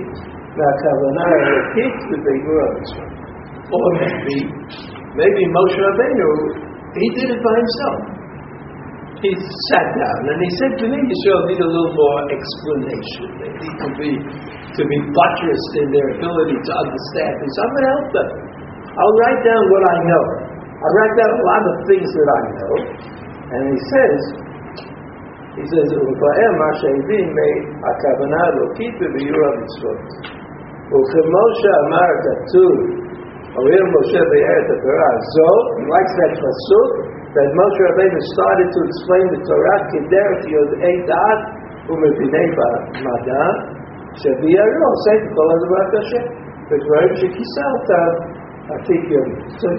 מהכוונה 0.59 1.25
האלוקית 1.33 1.97
בביבור 2.11 2.61
המצווה. 2.67 3.07
Or 3.77 3.89
maybe, 4.01 4.39
maybe 5.21 5.43
Moshe 5.57 5.79
Rabbeinu, 5.87 6.31
he 7.01 7.07
did 7.17 7.29
it 7.35 7.41
by 7.45 7.55
himself 7.63 8.19
he 9.23 9.31
sat 9.75 9.87
down 9.99 10.21
and 10.31 10.39
he 10.39 10.51
said 10.63 10.73
to 10.79 10.87
me, 10.87 10.99
Yisrael 11.03 11.43
need 11.51 11.59
a 11.59 11.67
little 11.67 11.91
more 11.91 12.21
explanation. 12.31 13.27
They 13.43 13.51
need 13.51 13.77
to 13.83 13.91
be 13.99 14.11
to 14.79 14.83
be 14.87 14.99
buttressed 15.11 15.75
in 15.75 15.89
their 15.91 16.09
ability 16.23 16.55
to 16.55 16.73
understand. 16.87 17.33
He 17.43 17.49
said, 17.51 17.63
I'm 17.67 17.73
going 17.75 17.83
to 17.83 17.93
help 17.99 18.09
them. 18.15 18.29
I'll 18.95 19.17
write 19.27 19.41
down 19.43 19.63
what 19.75 19.83
I 19.91 19.97
know. 20.07 20.25
I'll 20.83 20.95
write 20.95 21.15
down 21.19 21.33
a 21.35 21.45
lot 21.51 21.63
of 21.71 21.75
things 21.91 22.09
that 22.15 22.29
I 22.39 22.41
know. 22.59 22.75
And 23.49 23.63
he 23.73 23.79
says, 23.93 24.21
he 25.59 25.65
says, 25.67 25.89
"Ufaem 25.91 26.53
mashayvim 26.63 27.29
mei 27.35 27.55
akavana 27.91 28.45
lokit 28.59 28.99
b'yura 29.15 29.51
mitzvot." 29.59 30.05
וכמשה 30.93 31.73
אמר 31.85 32.11
כתוב, 32.25 32.75
אומר 33.57 33.83
משה 33.95 34.23
בארץ 34.31 34.69
התורה 34.75 35.09
הזאת, 35.19 35.65
he 35.79 35.85
likes 35.95 36.15
that 36.21 36.33
pasuk, 36.43 36.91
that 37.35 37.49
Moshe 37.59 37.81
Rabbeinu 37.89 38.21
started 38.35 38.69
to 38.75 38.81
explain 38.89 39.25
the 39.35 39.41
Torah 39.49 39.81
כדרך 39.93 40.39
יודעי 40.57 40.97
דעת 41.11 41.41
ומביני 41.89 42.47
במדע, 42.59 43.45
שביארו 44.21 44.83
עושה 44.93 45.13
את 45.19 45.25
כל 45.37 45.49
הדברת 45.55 45.93
השם, 46.01 46.25
ודברים 46.69 47.11
שכיסה 47.21 47.65
אותם 47.75 48.11
I 48.64 48.78
think 48.88 49.04
so, 49.60 49.70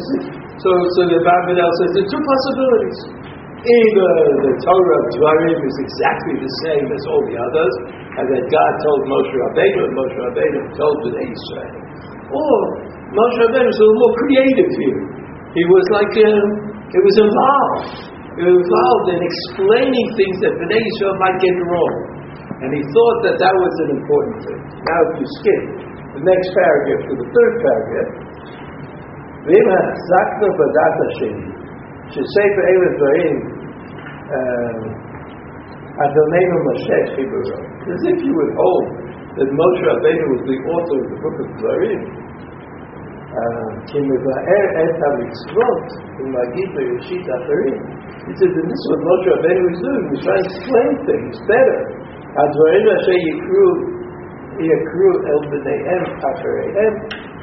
so. 0.61 1.01
The 1.09 1.17
Bhagavad 1.25 1.57
says 1.57 1.91
there 1.97 2.05
are 2.05 2.13
two 2.13 2.21
possibilities. 2.21 2.99
Either 3.65 4.09
the 4.45 4.53
Torah 4.61 4.97
of 5.01 5.07
Dvarim 5.17 5.57
is 5.57 5.77
exactly 5.89 6.37
the 6.37 6.53
same 6.69 6.85
as 6.93 7.01
all 7.09 7.25
the 7.25 7.33
others, 7.33 7.75
and 8.21 8.29
that 8.29 8.45
God 8.53 8.73
told 8.85 9.09
Moshe 9.09 9.33
Rabbeinu, 9.33 9.89
and 9.89 9.95
Moshe 9.97 10.17
Rabbeinu 10.21 10.61
told 10.77 10.97
the 11.01 11.17
Israel, 11.17 11.73
or 12.29 12.57
Moshe 13.09 13.37
Rabbeinu 13.41 13.73
is 13.73 13.81
a 13.81 13.85
little 13.89 14.01
more 14.05 14.17
creative 14.21 14.69
here. 14.77 15.01
He 15.57 15.65
was 15.65 15.85
like 15.89 16.13
um, 16.21 16.45
he 16.93 17.01
was 17.01 17.17
involved. 17.25 17.89
He 18.37 18.43
was 18.45 18.53
involved 18.69 19.07
in 19.17 19.21
explaining 19.25 20.07
things 20.13 20.37
that 20.45 20.61
the 20.61 20.69
Israel 20.69 21.17
might 21.25 21.41
get 21.41 21.57
wrong, 21.73 21.95
and 22.61 22.69
he 22.69 22.85
thought 22.93 23.19
that 23.33 23.41
that 23.41 23.55
was 23.57 23.75
an 23.89 23.91
important 23.97 24.39
thing. 24.45 24.61
Now, 24.77 24.99
if 25.09 25.25
you 25.25 25.29
skip 25.41 25.63
the 26.21 26.23
next 26.29 26.53
paragraph 26.53 27.01
to 27.09 27.13
the 27.17 27.29
third 27.33 27.53
paragraph, 27.65 28.13
ואם 29.46 29.66
החזקנו 29.76 30.48
בדת 30.60 30.98
השני, 31.08 31.48
שספר 32.14 32.64
אלה 32.70 32.88
דברים 32.98 33.36
אדוננו 36.04 36.58
משה 36.68 37.16
חיברו, 37.16 37.42
as 37.94 38.04
if 38.12 38.20
you 38.26 38.34
would 38.40 38.54
hold 38.62 38.86
that 39.38 39.50
Moshe 39.60 39.84
Rabbeinu 39.90 40.26
was 40.34 40.44
the 40.52 40.58
author 40.74 40.98
of 41.04 41.08
the 41.12 41.18
book 41.24 41.38
of 41.44 41.48
Dvarim, 41.60 42.02
כמבאר 43.90 44.66
את 44.82 44.98
המצוות 45.06 45.88
ומגיד 46.20 46.70
בראשית 46.76 47.28
אחרים. 47.38 47.78
He 48.28 48.34
says, 48.40 48.54
and 48.60 48.68
this 48.72 48.80
is 48.84 48.88
what 48.92 49.02
Moshe 49.10 49.28
Rabbeinu 49.34 49.64
is 49.74 49.80
doing. 49.86 50.04
He's 50.12 50.24
trying 50.26 50.44
to 50.44 50.50
explain 50.54 50.92
things 51.10 51.36
better. 51.52 51.80
הדברים 52.40 52.86
אשר 52.96 53.16
יקרו, 53.30 53.68
יקרו 54.70 55.12
אל 55.28 55.42
בניהם 55.52 56.04
אחריהם, 56.32 56.94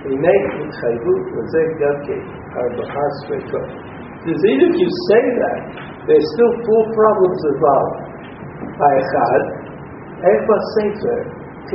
הנה 0.09 0.35
התחייבות 0.64 1.23
לזה 1.37 1.61
גם 1.83 1.97
כן, 2.07 2.23
ארבעה 2.61 3.07
ספקות. 3.21 3.69
Because 4.21 4.45
even 4.53 4.69
if 4.75 4.79
you 4.83 4.91
say 5.11 5.25
that, 5.43 5.61
there's 6.07 6.29
still 6.35 6.53
four 6.67 6.85
problems 7.01 7.41
involved. 7.53 7.99
האחד, 8.85 9.41
איך 10.29 10.39
בספר 10.51 11.21
how 11.67 11.75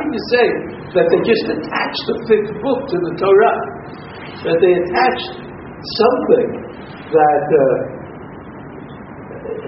can 0.00 0.08
you 0.08 0.22
say 0.32 0.46
that 0.96 1.04
they 1.10 1.20
just 1.20 1.44
attached 1.52 2.04
the 2.08 2.16
fifth 2.24 2.52
book 2.64 2.88
to 2.88 2.96
the 2.96 3.12
Torah? 3.20 3.56
That 4.40 4.56
they 4.64 4.72
attached 4.72 5.36
something 6.00 6.48
that 7.12 7.44
uh, 7.44 7.76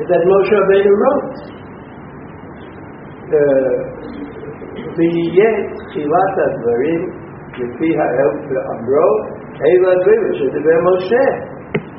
that 0.08 0.22
Moshe 0.24 0.48
Rabbeinu 0.48 0.92
wrote. 0.96 1.36
ויהיה 4.96 5.50
תחילת 5.78 6.34
הדברים 6.44 7.00
לפי 7.60 7.90
האל 8.00 8.30
ואמרו, 8.48 9.10
אלה 9.64 9.88
הדברים 9.92 10.22
שדיבר 10.38 10.76
משה 10.88 11.26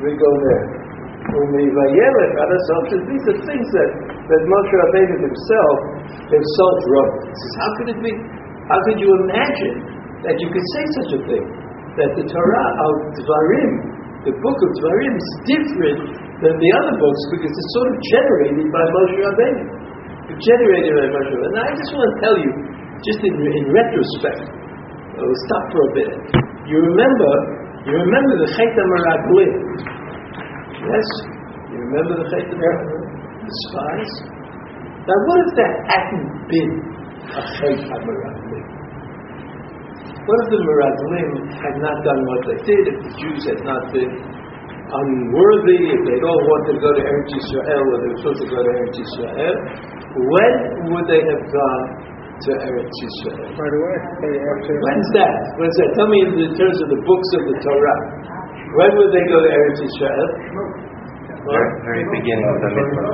וגומר. 0.01 0.61
ומבילת 1.33 2.31
עד 2.41 2.51
הסוף, 2.57 2.83
these 3.09 3.25
are 3.31 3.39
things 3.49 3.67
that 3.77 3.89
that 4.29 4.41
Moshe 4.51 4.75
Rabbeinu 4.83 5.15
himself, 5.27 5.77
himself 6.31 6.77
wrote. 6.91 7.13
He 7.27 7.35
says, 7.35 7.55
how 7.59 7.69
could 7.75 7.89
it 7.91 7.99
be? 7.99 8.13
How 8.71 8.79
could 8.87 8.99
you 9.03 9.11
imagine 9.27 9.75
that 10.23 10.35
you 10.39 10.47
could 10.47 10.67
say 10.75 10.83
such 10.99 11.11
a 11.19 11.21
thing? 11.27 11.45
That 11.99 12.11
the 12.15 12.25
Torah 12.25 12.69
of 12.87 12.93
Dvarim, 13.19 13.71
the 14.23 14.33
book 14.39 14.57
of 14.63 14.69
Dvarim, 14.79 15.13
is 15.19 15.29
different 15.47 15.99
than 16.39 16.55
the 16.55 16.71
other 16.79 16.95
books 16.95 17.21
because 17.35 17.51
it's 17.51 17.71
sort 17.75 17.87
of 17.91 17.95
generated 18.15 18.67
by 18.71 18.83
Moshe 18.95 19.17
Rabbeinu. 19.19 19.63
It's 20.31 20.43
generated 20.43 20.91
by 20.95 21.05
Moshe 21.11 21.31
Rabbeinu. 21.35 21.55
Now 21.55 21.65
I 21.67 21.73
just 21.75 21.91
want 21.91 22.07
to 22.07 22.17
tell 22.23 22.35
you, 22.39 22.51
just 23.04 23.20
in, 23.22 23.34
in 23.34 23.64
retrospect, 23.70 24.42
we'll 25.18 25.40
stop 25.50 25.64
for 25.70 25.82
a 25.82 25.90
bit. 25.94 26.10
You 26.66 26.78
remember, 26.82 27.30
you 27.86 27.94
remember 27.94 28.32
the 28.42 28.48
Chet 28.54 28.74
Meraglim. 28.74 29.52
Yes? 30.82 31.06
You 31.70 31.78
remember 31.84 32.22
the 32.22 32.28
Chet 32.30 32.48
Meraglim? 32.52 33.08
spies? 33.48 34.12
Now, 35.08 35.16
what 35.24 35.38
if 35.40 35.50
there 35.56 35.74
hadn't 35.88 36.28
been 36.52 36.72
a 37.32 37.42
Chayt 37.56 37.80
HaMeraglim? 37.80 38.66
What 40.28 40.38
if 40.44 40.48
the 40.52 40.60
Meraglim 40.60 41.30
had 41.56 41.74
not 41.80 41.96
done 42.04 42.20
what 42.28 42.40
they 42.44 42.58
did, 42.68 42.82
if 42.92 42.96
the 43.00 43.12
Jews 43.16 43.42
had 43.48 43.60
not 43.64 43.88
been 43.88 44.12
unworthy, 44.12 45.80
if 45.96 46.00
they'd 46.04 46.24
all 46.24 46.42
wanted 46.44 46.76
to 46.76 46.80
go 46.80 46.90
to 46.92 47.00
Eretz 47.00 47.32
Yisrael, 47.32 47.84
or 47.88 47.96
they 48.04 48.08
were 48.12 48.20
supposed 48.20 48.42
to 48.44 48.48
go 48.52 48.60
to 48.60 48.70
Eretz 48.72 48.96
Yisrael, 49.00 49.56
when 50.12 50.54
would 50.92 51.06
they 51.08 51.22
have 51.24 51.44
gone 51.48 51.84
to 52.38 52.50
Eretz 52.62 52.96
Yisrael? 53.02 53.50
Right 53.58 53.74
away. 53.74 53.98
When's 54.22 55.10
that? 55.18 55.34
When's 55.58 55.76
that? 55.82 55.90
Tell 55.98 56.08
me 56.08 56.18
in 56.22 56.54
terms 56.54 56.78
of 56.78 56.88
the 56.92 57.00
books 57.02 57.30
of 57.34 57.42
the 57.50 57.56
Torah. 57.62 57.98
When 58.78 58.90
would 58.94 59.10
they 59.10 59.24
go 59.26 59.38
to 59.42 59.50
Eretz 59.50 59.80
Yisrael? 59.82 60.88
very, 61.48 61.70
very 61.80 62.04
beginning 62.12 62.44
of 62.44 62.58
the 62.60 62.70
mitzvah. 62.76 63.08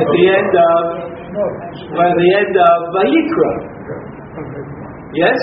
At 0.00 0.06
the 0.08 0.24
end 0.32 0.52
of, 0.56 0.80
by 1.92 2.08
the 2.08 2.28
end 2.40 2.54
of 2.56 2.76
Vayikra. 2.96 3.52
Yes? 5.12 5.40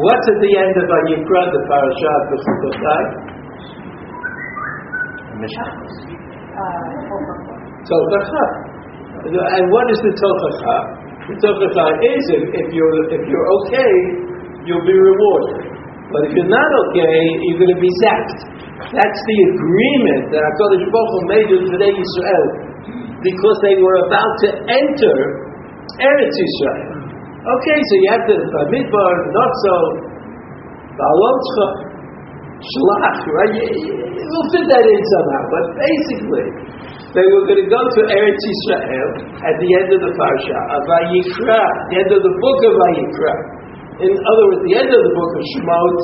What's 0.00 0.26
at 0.30 0.38
the 0.40 0.52
end 0.56 0.74
of 0.80 0.86
Vayikra, 0.88 1.40
the 1.52 1.62
parasha 1.68 2.10
of 2.16 2.24
Bechukotai? 2.30 3.02
Mishnah. 5.40 5.72
Tochacha. 7.84 8.44
And 9.20 9.64
what 9.68 9.86
is 9.90 10.00
the 10.00 10.12
tochacha? 10.16 10.99
The 11.30 11.86
is 12.10 12.24
if, 12.34 12.42
if 12.58 12.66
you're 12.74 12.98
if 13.14 13.22
you're 13.22 13.48
okay, 13.62 13.92
you'll 14.66 14.82
be 14.82 14.98
rewarded. 14.98 15.70
But 16.10 16.26
if 16.26 16.34
you're 16.34 16.50
not 16.50 16.70
okay, 16.90 17.18
you're 17.46 17.60
going 17.62 17.74
to 17.74 17.82
be 17.82 17.92
zapped. 18.02 18.40
That's 18.90 19.20
the 19.22 19.38
agreement 19.54 20.34
that 20.34 20.42
Hakadosh 20.42 20.90
Baruch 20.90 21.24
made 21.30 21.48
with 21.54 21.64
Bnei 21.70 21.94
Yisrael 21.94 22.46
because 23.22 23.56
they 23.62 23.78
were 23.78 23.98
about 24.10 24.32
to 24.42 24.48
enter 24.66 25.16
Eretz 26.02 26.34
Yisrael. 26.34 27.00
Okay, 27.40 27.78
so 27.78 27.92
you 28.02 28.08
have 28.10 28.24
the 28.26 28.36
Bamidbar, 28.36 29.12
not 29.32 29.52
so, 29.64 29.74
Ba'alotcha, 30.98 31.66
Shlach, 32.60 33.20
right? 33.32 33.54
We'll 33.56 34.48
fit 34.52 34.66
that 34.68 34.84
in 34.84 35.02
somehow, 35.14 35.42
but 35.48 35.64
basically, 35.78 36.46
they 37.10 37.26
were 37.26 37.42
going 37.42 37.58
to 37.58 37.66
go 37.66 37.80
to 37.82 38.00
Eretz 38.06 38.42
Yisrael 38.46 39.08
at 39.42 39.54
the 39.58 39.70
end 39.82 39.88
of 39.98 40.00
the 40.06 40.12
parsha 40.14 40.58
of 40.78 40.82
the 40.86 41.96
end 41.98 42.10
of 42.14 42.20
the 42.22 42.34
book 42.38 42.58
of 42.62 42.72
Vayikra. 42.78 43.34
In 44.00 44.12
other 44.14 44.44
words, 44.46 44.62
the 44.70 44.76
end 44.78 44.90
of 44.94 45.00
the 45.02 45.12
book 45.18 45.32
of 45.34 45.42
Shemot, 45.50 45.98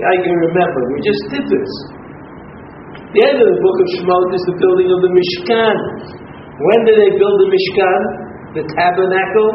I 0.00 0.16
can 0.24 0.36
remember, 0.48 0.80
we 0.88 0.98
just 1.04 1.22
did 1.36 1.44
this. 1.44 1.72
The 3.12 3.22
end 3.28 3.38
of 3.44 3.48
the 3.52 3.60
book 3.60 3.76
of 3.76 3.86
Shemot 3.92 4.28
is 4.32 4.44
the 4.48 4.56
building 4.56 4.88
of 4.88 5.00
the 5.04 5.12
Mishkan. 5.12 5.76
When 6.64 6.78
did 6.88 6.96
they 6.96 7.12
build 7.20 7.36
the 7.44 7.48
Mishkan? 7.52 8.00
The 8.56 8.64
tabernacle? 8.72 9.50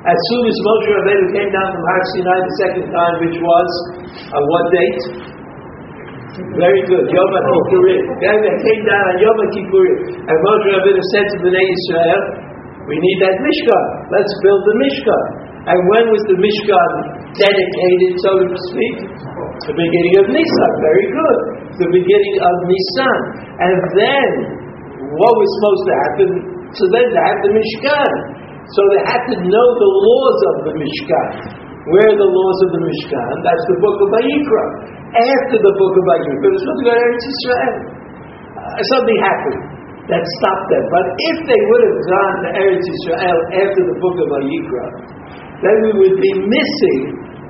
As 0.00 0.16
soon 0.32 0.42
as 0.48 0.56
Moshe 0.64 0.88
Rabbeinu 0.96 1.26
came 1.36 1.50
down 1.52 1.68
from 1.76 1.82
Har 1.84 2.02
Sinai 2.16 2.38
the 2.40 2.56
second 2.64 2.86
time, 2.88 3.14
which 3.20 3.36
was 3.36 3.70
on 4.32 4.42
what 4.48 4.64
date? 4.72 5.02
Very 6.56 6.82
good. 6.88 7.04
Yom 7.08 7.32
Kippurim. 7.32 8.02
They 8.20 8.54
came 8.64 8.82
down 8.88 9.04
on 9.10 9.16
Yom 9.20 9.38
Kippurim. 9.54 9.96
And 10.24 10.36
Moshe 10.44 10.66
Rabbeinu 10.74 11.02
said 11.14 11.26
to 11.30 11.36
the 11.46 11.52
Israel, 11.52 12.22
we 12.90 12.96
need 12.98 13.18
that 13.22 13.36
Mishkan. 13.38 13.84
Let's 14.10 14.32
build 14.42 14.60
the 14.66 14.74
Mishkan. 14.82 15.24
And 15.62 15.78
when 15.94 16.04
was 16.10 16.22
the 16.26 16.38
Mishkan 16.40 16.90
dedicated, 17.38 18.12
so 18.24 18.30
to 18.42 18.58
speak? 18.74 18.96
The 19.68 19.76
beginning 19.76 20.14
of 20.18 20.26
Nisan. 20.32 20.72
Very 20.82 21.06
good. 21.12 21.38
The 21.86 21.90
beginning 21.92 22.36
of 22.42 22.54
Nisan. 22.66 23.18
And 23.62 23.78
then, 23.94 24.28
what 25.06 25.32
was 25.38 25.48
supposed 25.60 25.84
to 25.86 25.94
happen? 25.94 26.30
So 26.74 26.82
then 26.90 27.06
they 27.14 27.22
had 27.22 27.38
the 27.46 27.52
Mishkan. 27.54 28.12
So 28.74 28.80
they 28.96 29.02
had 29.06 29.22
to 29.28 29.36
know 29.44 29.66
the 29.78 29.90
laws 29.94 30.38
of 30.50 30.54
the 30.66 30.74
Mishkan. 30.80 31.28
Where 31.88 32.12
are 32.12 32.18
the 32.20 32.28
laws 32.28 32.58
of 32.68 32.70
the 32.76 32.82
Mishkan? 32.84 33.34
That's 33.40 33.64
the 33.72 33.78
book 33.80 33.96
of 34.04 34.08
Vayikra. 34.12 34.64
After 35.16 35.56
the 35.64 35.72
book 35.80 35.94
of 35.96 36.04
Vayikra, 36.12 36.36
they're 36.44 36.60
supposed 36.60 36.80
to 36.80 36.84
go 36.84 36.92
to 36.92 37.00
Eretz 37.00 37.24
Israel. 37.24 37.74
Uh, 38.60 38.82
something 38.92 39.18
happened 39.24 39.60
that 40.12 40.22
stopped 40.36 40.68
them. 40.68 40.84
But 40.92 41.04
if 41.32 41.36
they 41.48 41.60
would 41.72 41.82
have 41.88 42.00
gone 42.04 42.36
to 42.44 42.48
Eretz 42.60 42.84
Israel 42.84 43.38
after 43.64 43.80
the 43.80 43.96
book 43.96 44.16
of 44.20 44.26
Vayikra, 44.28 44.86
then 45.64 45.76
we 45.88 45.90
would 46.04 46.16
be 46.20 46.32
missing 46.52 47.00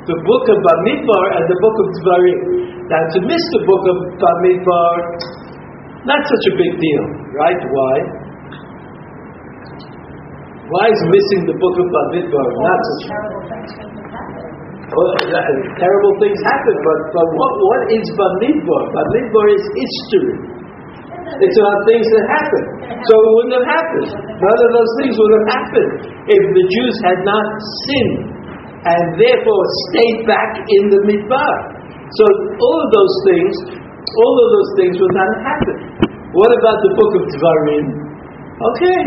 the 0.07 0.15
book 0.23 0.45
of 0.47 0.57
Bamidbar 0.63 1.25
and 1.35 1.45
the 1.51 1.59
book 1.59 1.77
of 1.83 1.87
Dvarim. 1.99 2.41
Now, 2.87 3.03
to 3.11 3.19
miss 3.27 3.45
the 3.59 3.63
book 3.67 3.83
of 3.83 3.97
Bamidbar, 4.15 4.95
not 6.07 6.23
such 6.23 6.45
a 6.51 6.55
big 6.55 6.73
deal, 6.79 7.05
right? 7.35 7.61
Why? 7.67 7.95
Why 10.71 10.87
is 10.87 11.03
missing 11.11 11.51
the 11.51 11.57
book 11.59 11.77
of 11.83 11.87
Bamidbar 11.91 12.47
not 12.63 12.79
such 12.79 13.05
happen. 13.11 13.90
Terrible 14.91 16.15
things 16.19 16.39
happen, 16.43 16.77
but, 16.83 16.99
but 17.15 17.27
what, 17.39 17.53
what 17.63 17.83
is 17.95 18.05
Bamidbar? 18.19 18.83
Bamidbar 18.91 19.47
is 19.55 19.65
history. 19.79 20.35
It's 21.39 21.59
about 21.63 21.79
things 21.87 22.07
that 22.11 22.25
happen. 22.27 22.65
So 23.07 23.13
it 23.15 23.31
wouldn't 23.39 23.57
have 23.63 23.69
happened. 23.71 24.11
None 24.19 24.61
of 24.67 24.71
those 24.75 24.93
things 24.99 25.15
would 25.15 25.35
have 25.39 25.49
happened 25.55 25.93
if 26.27 26.43
the 26.43 26.65
Jews 26.67 26.97
had 27.07 27.19
not 27.23 27.47
sinned 27.87 28.19
and 28.83 29.05
therefore 29.15 29.63
stayed 29.93 30.27
back 30.27 30.59
in 30.59 30.83
the 30.91 31.01
Midbar. 31.07 31.55
So 32.19 32.25
all 32.59 32.77
of 32.83 32.89
those 32.91 33.15
things, 33.31 33.55
all 33.79 34.35
of 34.43 34.49
those 34.51 34.71
things 34.83 34.95
would 34.99 35.15
not 35.15 35.29
have 35.39 35.43
happened. 35.55 35.81
What 36.35 36.51
about 36.51 36.79
the 36.83 36.93
book 36.99 37.13
of 37.15 37.25
Dvarim? 37.31 37.87
Okay, 38.61 39.01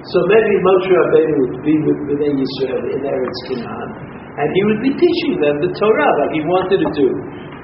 so 0.00 0.16
maybe 0.32 0.52
Moshe 0.64 0.90
Rabbeinu 0.92 1.34
would 1.44 1.56
be 1.60 1.74
with 1.84 1.98
Bnei 2.08 2.32
Yisrael 2.40 2.84
in 2.90 3.00
Eretz 3.04 3.40
Canaan, 3.52 4.15
and 4.36 4.46
he 4.52 4.62
would 4.68 4.80
be 4.84 4.92
teaching 4.92 5.34
them 5.40 5.54
the 5.64 5.72
Torah 5.72 6.12
like 6.20 6.32
he 6.36 6.42
wanted 6.44 6.80
to 6.84 6.90
do. 6.92 7.08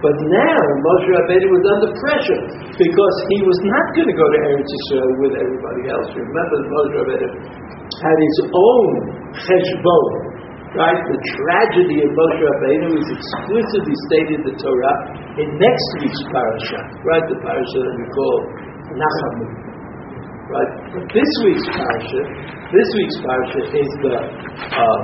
But 0.03 0.19
now 0.19 0.59
Moshe 0.83 1.09
Rabbeinu 1.15 1.47
was 1.47 1.65
under 1.79 1.91
pressure 1.95 2.43
because 2.75 3.17
he 3.31 3.39
was 3.47 3.59
not 3.71 3.87
going 3.95 4.11
to 4.11 4.17
go 4.19 4.27
to 4.27 4.39
Eretz 4.51 4.67
Yisrael 4.67 5.13
with 5.23 5.35
everybody 5.39 5.83
else. 5.95 6.09
Remember, 6.17 6.57
Moshe 6.67 6.95
Rabbeinu 6.99 7.29
had 8.03 8.17
his 8.19 8.39
own 8.51 8.89
cheshbon, 9.47 10.05
right? 10.75 10.99
The 11.07 11.21
tragedy 11.23 12.03
of 12.03 12.11
Moshe 12.19 12.41
Rabbeinu 12.43 12.89
is 12.99 13.09
explicitly 13.15 13.97
stated 14.11 14.43
in 14.43 14.45
the 14.51 14.57
Torah 14.59 14.97
in 15.39 15.47
next 15.61 15.89
week's 16.03 16.23
parasha, 16.35 16.81
right? 17.07 17.25
The 17.31 17.39
parasha 17.39 17.79
that 17.87 17.95
we 17.95 18.07
call 18.11 18.37
Nachamu. 18.99 19.72
Right? 20.53 20.73
This 21.17 21.31
week's 21.49 21.65
parasha, 21.65 22.23
this 22.77 22.89
week's 22.93 23.19
parasha 23.25 23.61
is 23.73 23.91
the 24.05 24.17
uh, 24.21 24.99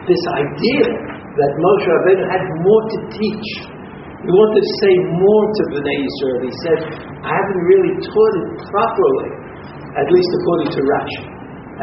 this 0.00 0.22
idea 0.32 0.84
that 1.12 1.50
Moshe 1.60 1.86
Rabbeinu 1.92 2.24
had 2.24 2.44
more 2.64 2.82
to 2.88 2.98
teach. 3.12 3.48
He 4.24 4.32
wanted 4.32 4.64
to 4.64 4.72
say 4.80 4.92
more 5.20 5.44
to 5.44 5.62
Bnei 5.76 5.98
Yisrael. 6.00 6.40
He 6.48 6.54
said, 6.64 6.78
"I 7.20 7.32
haven't 7.36 7.62
really 7.68 7.94
taught 8.00 8.34
it 8.40 8.48
properly, 8.64 9.28
at 9.92 10.08
least 10.08 10.30
according 10.40 10.72
to 10.72 10.80
Rashi." 10.88 11.22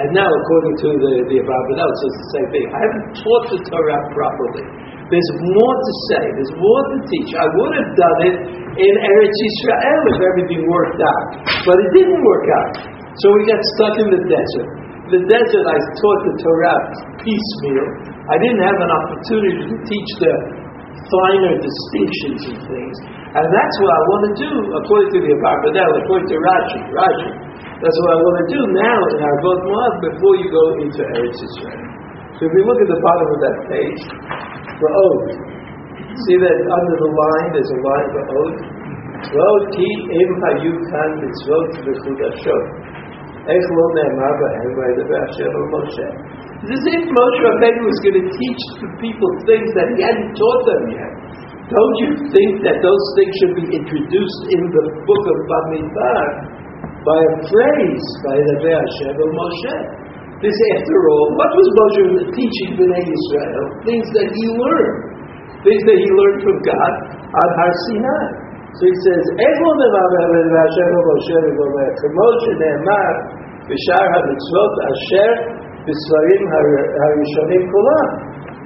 And 0.02 0.18
now, 0.18 0.26
according 0.26 0.76
to 0.82 0.90
the 0.98 1.14
the 1.30 1.38
Abarbanel, 1.46 1.90
so 1.94 2.04
it's 2.10 2.22
the 2.26 2.32
same 2.42 2.50
thing. 2.58 2.66
I 2.74 2.80
haven't 2.82 3.06
taught 3.22 3.46
the 3.54 3.60
Torah 3.70 4.02
properly. 4.18 4.66
There's 5.14 5.32
more 5.46 5.76
to 5.78 5.94
say. 6.10 6.24
There's 6.42 6.56
more 6.58 6.82
to 6.90 6.98
teach. 7.06 7.30
I 7.38 7.48
would 7.54 7.74
have 7.78 7.92
done 7.94 8.20
it 8.34 8.36
in 8.82 8.94
Eretz 8.98 9.38
Yisrael 9.46 10.02
if 10.10 10.20
everything 10.26 10.66
worked 10.66 11.02
out, 11.06 11.26
but 11.70 11.78
it 11.78 11.90
didn't 11.94 12.24
work 12.26 12.48
out. 12.50 13.01
So 13.20 13.26
we 13.36 13.42
got 13.44 13.60
stuck 13.76 13.96
in 14.00 14.08
the 14.08 14.22
desert. 14.24 14.70
The 15.12 15.22
desert, 15.28 15.66
I 15.68 15.78
taught 16.00 16.22
the 16.24 16.36
Torah 16.40 16.80
piecemeal. 17.20 17.88
I 18.32 18.36
didn't 18.40 18.64
have 18.64 18.80
an 18.80 18.92
opportunity 18.96 19.64
to 19.68 19.76
teach 19.84 20.12
the 20.24 20.34
finer 21.12 21.60
distinctions 21.60 22.42
and 22.56 22.60
things. 22.64 22.96
And 23.36 23.46
that's 23.52 23.76
what 23.84 23.92
I 23.92 24.02
want 24.08 24.22
to 24.32 24.34
do, 24.40 24.52
according 24.80 25.12
to 25.12 25.20
the 25.20 25.32
Abarbanel, 25.36 25.92
according 26.04 26.28
to 26.32 26.38
Rashi. 26.40 26.80
Rashi. 26.96 27.32
That's 27.84 27.98
what 28.08 28.10
I 28.16 28.20
want 28.24 28.36
to 28.40 28.48
do 28.56 28.62
now 28.78 29.00
in 29.12 29.18
Arvot 29.20 29.60
Moab 29.68 29.94
before 30.06 30.34
you 30.40 30.48
go 30.48 30.66
into 30.80 31.02
Eretz 31.18 31.40
Israel. 31.40 31.84
So 32.40 32.48
if 32.48 32.52
you 32.56 32.64
look 32.64 32.80
at 32.80 32.90
the 32.90 33.02
bottom 33.04 33.28
of 33.28 33.40
that 33.44 33.58
page, 33.68 34.02
for 34.82 34.90
oath. 34.90 35.30
See 36.26 36.38
that 36.42 36.58
under 36.58 36.96
the 36.98 37.12
line, 37.14 37.48
there's 37.54 37.72
a 37.72 37.80
line 37.86 38.08
for 38.12 38.24
oath. 38.42 38.60
Vot 39.32 39.64
ki 39.78 39.90
im 40.22 40.32
hayu 40.44 40.74
kan 40.90 41.10
mitzvot 41.22 41.70
v'chudashot. 41.86 42.64
It's 46.62 46.78
as 46.78 46.86
if 46.94 47.04
Moshe 47.10 47.40
Rabbeinu 47.42 47.82
was 47.84 48.00
going 48.06 48.22
to 48.22 48.28
teach 48.30 48.64
the 48.80 48.90
people 49.02 49.30
things 49.50 49.70
that 49.76 49.88
he 49.98 50.06
hadn't 50.06 50.32
taught 50.38 50.62
them 50.70 50.84
yet. 50.94 51.14
Don't 51.74 51.96
you 52.06 52.10
think 52.30 52.62
that 52.68 52.78
those 52.84 53.06
things 53.18 53.34
should 53.42 53.56
be 53.58 53.68
introduced 53.76 54.42
in 54.52 54.62
the 54.72 54.84
book 55.04 55.24
of 55.26 55.38
Bamidbar 55.50 56.26
by 57.02 57.18
a 57.18 57.34
phrase 57.50 58.08
by 58.28 58.36
the 58.38 58.56
Hashem 58.62 59.16
of 59.20 59.30
Moshe? 59.34 59.76
This, 60.44 60.58
after 60.78 61.00
all, 61.12 61.28
what 61.38 61.52
was 61.54 61.68
Moshe 61.80 62.30
teaching 62.34 62.78
Bnei 62.78 63.04
Israel? 63.04 63.66
Things 63.88 64.08
that 64.16 64.28
he 64.30 64.46
learned, 64.54 65.00
things 65.66 65.84
that 65.90 65.98
he 65.98 66.10
learned 66.14 66.40
from 66.46 66.58
God 66.62 66.94
on 67.26 67.50
Har 67.58 67.74
Sinai. 67.90 68.52
So 68.72 68.88
he 68.88 68.96
says, 69.04 69.24
"Echol 69.36 69.74
ne'mar 69.82 70.08
Hashem 70.12 70.92
of 70.94 71.04
Moshe 71.10 71.36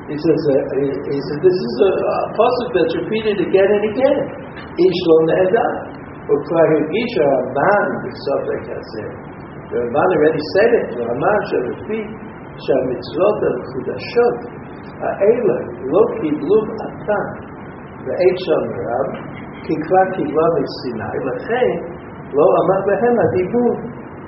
he 0.05 0.13
says, 0.21 0.37
uh, 0.37 0.53
he, 0.77 0.85
he 0.85 1.17
says 1.17 1.37
this 1.41 1.57
is 1.65 1.75
a, 1.81 1.91
a 1.97 2.17
passage 2.37 2.71
that's 2.77 2.93
repeated 3.01 3.41
again 3.41 3.69
and 3.73 3.83
again. 3.89 4.17
Each 4.77 4.99
lo 5.09 5.17
ne'edah. 5.25 5.69
U'kvar 6.29 6.67
higisha 6.77 7.25
Ramban 7.25 7.87
B'Sofek 8.05 8.69
HaZeh. 8.69 9.09
The 9.73 9.81
man 9.89 10.09
already 10.13 10.43
said 10.53 10.71
it. 10.77 10.87
The 10.93 11.09
man 11.09 11.39
shall 11.49 11.65
repeat 11.73 12.07
שהמצוות 12.63 13.37
המחודשות 13.47 14.37
האלה 15.01 15.55
לא 15.91 16.01
קיבלו 16.21 16.59
עתה 16.81 17.21
בעת 18.05 18.37
שמרם, 18.45 19.07
כי 19.63 19.73
כבר 19.83 20.05
קיבלה 20.15 20.47
sinai 20.79 21.17
לכן 21.29 21.69
lo 22.37 22.45
עמד 22.59 22.81
בהם 22.87 23.15
הדיבור 23.23 23.73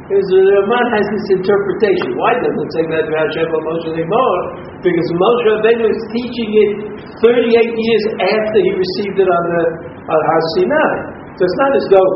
because 0.07 0.23
the 0.31 0.39
Ramban 0.39 0.87
has 0.95 1.03
this 1.03 1.27
interpretation. 1.35 2.15
Why 2.15 2.31
doesn't 2.39 2.63
it 2.63 2.71
say 2.71 2.83
that 2.95 3.11
Hashem 3.11 3.51
Moshe 3.51 3.91
anymore? 3.91 4.41
Because 4.79 5.07
Moshe 5.19 5.43
Rabbeinu 5.51 5.83
is 5.83 6.01
teaching 6.15 6.49
it 6.55 6.71
38 7.19 7.43
years 7.51 8.03
after 8.15 8.57
he 8.63 8.71
received 8.71 9.19
it 9.19 9.27
on 9.27 9.43
the 9.51 9.63
on 10.07 10.19
Har 10.23 10.41
Sinai. 10.55 10.95
So 11.35 11.43
it's 11.43 11.59
not 11.59 11.71
as 11.75 11.85
though 11.91 12.11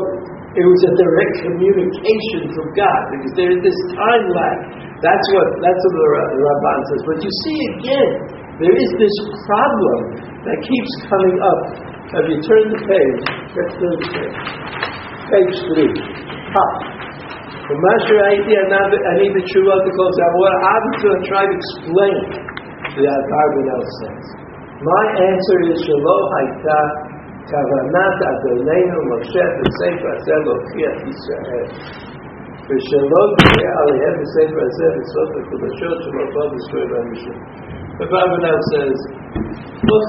It 0.52 0.60
was 0.68 0.80
a 0.84 0.92
direct 1.00 1.34
communication 1.48 2.52
from 2.52 2.66
God 2.76 3.00
because 3.08 3.32
there 3.40 3.48
is 3.56 3.60
this 3.64 3.78
time 3.96 4.24
lag. 4.36 4.56
That's 5.00 5.26
what 5.32 5.48
that's 5.64 5.80
what 5.80 5.94
the 5.96 6.08
Ramban 6.44 6.80
says. 6.92 7.02
But 7.08 7.18
you 7.24 7.32
see 7.40 7.58
again, 7.80 8.10
there 8.60 8.76
is 8.76 8.90
this 9.00 9.16
problem 9.48 10.00
that 10.44 10.58
keeps 10.60 10.92
coming 11.08 11.40
up. 11.40 11.60
If 12.20 12.24
you 12.28 12.38
turn 12.44 12.64
the 12.68 12.80
page, 12.84 13.20
let's 13.56 13.74
turn 13.80 13.96
the 13.96 14.08
page. 14.12 14.36
Page 15.32 15.54
three. 15.72 15.92
Top. 16.52 16.72
ומה 17.71 17.93
שראיתי 18.05 18.53
אני 19.11 19.25
בתשובות 19.35 19.81
לכל 19.87 20.09
זה, 20.17 20.23
what 20.39 20.57
I'm 20.71 20.85
going 21.01 21.19
to 21.19 21.27
try 21.31 21.43
to 21.49 21.55
explain 21.61 22.17
the 22.95 23.05
Abarbanel 23.17 23.83
says. 23.99 24.25
My 24.91 25.05
answer 25.29 25.57
is 25.71 25.77
שלא 25.87 26.17
הייתה 26.37 26.79
כוונת 27.49 28.17
אדוננו 28.31 28.99
משה 29.11 29.45
בספר 29.59 30.09
הזה 30.15 30.35
להוכיח 30.45 30.97
ישראל. 31.11 31.67
ושלא 32.67 33.23
תהיה 33.37 33.71
עליהם 33.81 34.15
בספר 34.21 34.59
הזה 34.67 34.87
בסוף 34.97 35.29
הקודשות 35.39 35.97
שלא 36.03 36.23
בא 36.33 36.43
בספר 36.53 36.83
במשנה. 36.91 37.41
The 37.99 38.05
Abarbanel 38.07 38.59
says, 38.73 38.97
look, 39.89 40.07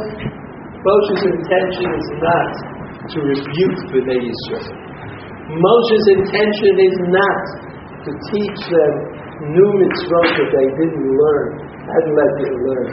Moshe's 0.87 1.25
intention 1.35 1.89
is 2.01 2.09
not 2.27 2.53
to 3.11 3.17
rebuke 3.31 3.79
Bnei 3.93 4.21
Yisrael. 4.27 4.82
Moshe's 5.54 6.06
intention 6.18 6.74
is 6.82 6.98
not 7.14 7.42
to 8.06 8.12
teach 8.34 8.60
them 8.74 8.94
new 9.54 9.70
mitzvot 9.78 10.30
that 10.34 10.50
they 10.50 10.68
didn't 10.82 11.10
learn, 11.14 11.48
hadn't 11.86 12.16
let 12.18 12.32
them 12.42 12.56
learn. 12.70 12.90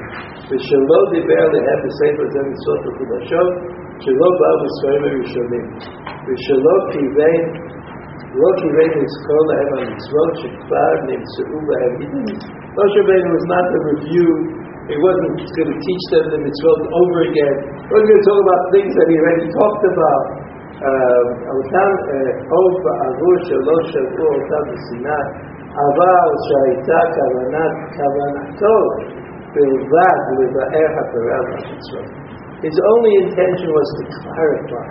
ושלא 0.51 0.99
דיבר 1.15 1.45
להם 1.55 1.81
בספר 1.87 2.27
זה 2.35 2.41
מצוות 2.51 2.81
וחדשות, 2.87 3.51
שלא 4.03 4.29
בא 4.41 4.51
בספרים 4.63 5.03
הראשונים. 5.09 5.67
ושלא 6.27 6.75
כיוון, 6.93 7.43
לא 8.41 8.49
כיוון 8.61 8.91
לזכור 9.01 9.43
להם 9.51 9.69
המצוות 9.79 10.33
שכבר 10.41 10.93
נמצאו 11.11 11.59
בהם. 11.69 11.93
Moshe 12.77 12.99
Rabbeinu 12.99 13.31
was 13.39 13.47
not 13.55 13.65
to 13.73 13.79
review 13.93 14.29
he 14.91 14.99
wasn't 14.99 15.39
going 15.39 15.71
to 15.71 15.79
teach 15.87 16.05
them 16.11 16.25
the 16.35 16.39
mitzvot 16.43 16.81
over 16.83 17.19
again. 17.31 17.57
He 17.79 17.89
wasn't 17.95 18.11
going 18.11 18.23
to 18.23 18.27
talk 18.27 18.41
about 18.43 18.63
things 18.75 18.91
that 18.99 19.07
he 19.07 19.17
already 19.23 19.47
talked 19.55 19.85
about. 19.87 20.23
אותם 21.56 21.92
עוד 22.54 22.74
בעבור 22.84 23.36
שלוש 23.50 23.84
שבוע 23.94 24.30
אותם 24.38 24.64
בסיני, 24.72 25.24
אבל 25.84 26.28
שהייתה 26.46 27.00
כוונת, 27.16 27.74
כוונתו 27.96 28.78
בלבד 29.54 30.20
לבאר 30.40 30.92
התורה 31.00 31.40
והמצוות. 31.48 32.10
His 32.66 32.78
only 32.92 33.14
intention 33.24 33.70
was 33.80 33.90
to 33.98 34.04
clarify 34.18 34.90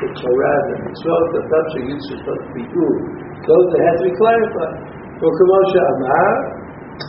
the 0.00 0.08
Torah 0.20 0.56
and 0.60 0.68
the 0.70 0.78
mitzvot, 0.84 1.24
the 1.34 1.42
thought 1.50 1.66
שהיו 1.72 1.96
צריכות 2.06 2.40
ביאור. 2.52 2.96
Those 3.48 3.66
that 3.72 3.82
had 3.86 3.96
to 4.00 4.04
be 4.08 4.14
clarified. 4.20 4.76
וכמו 5.20 5.58
שאמר, 5.72 6.32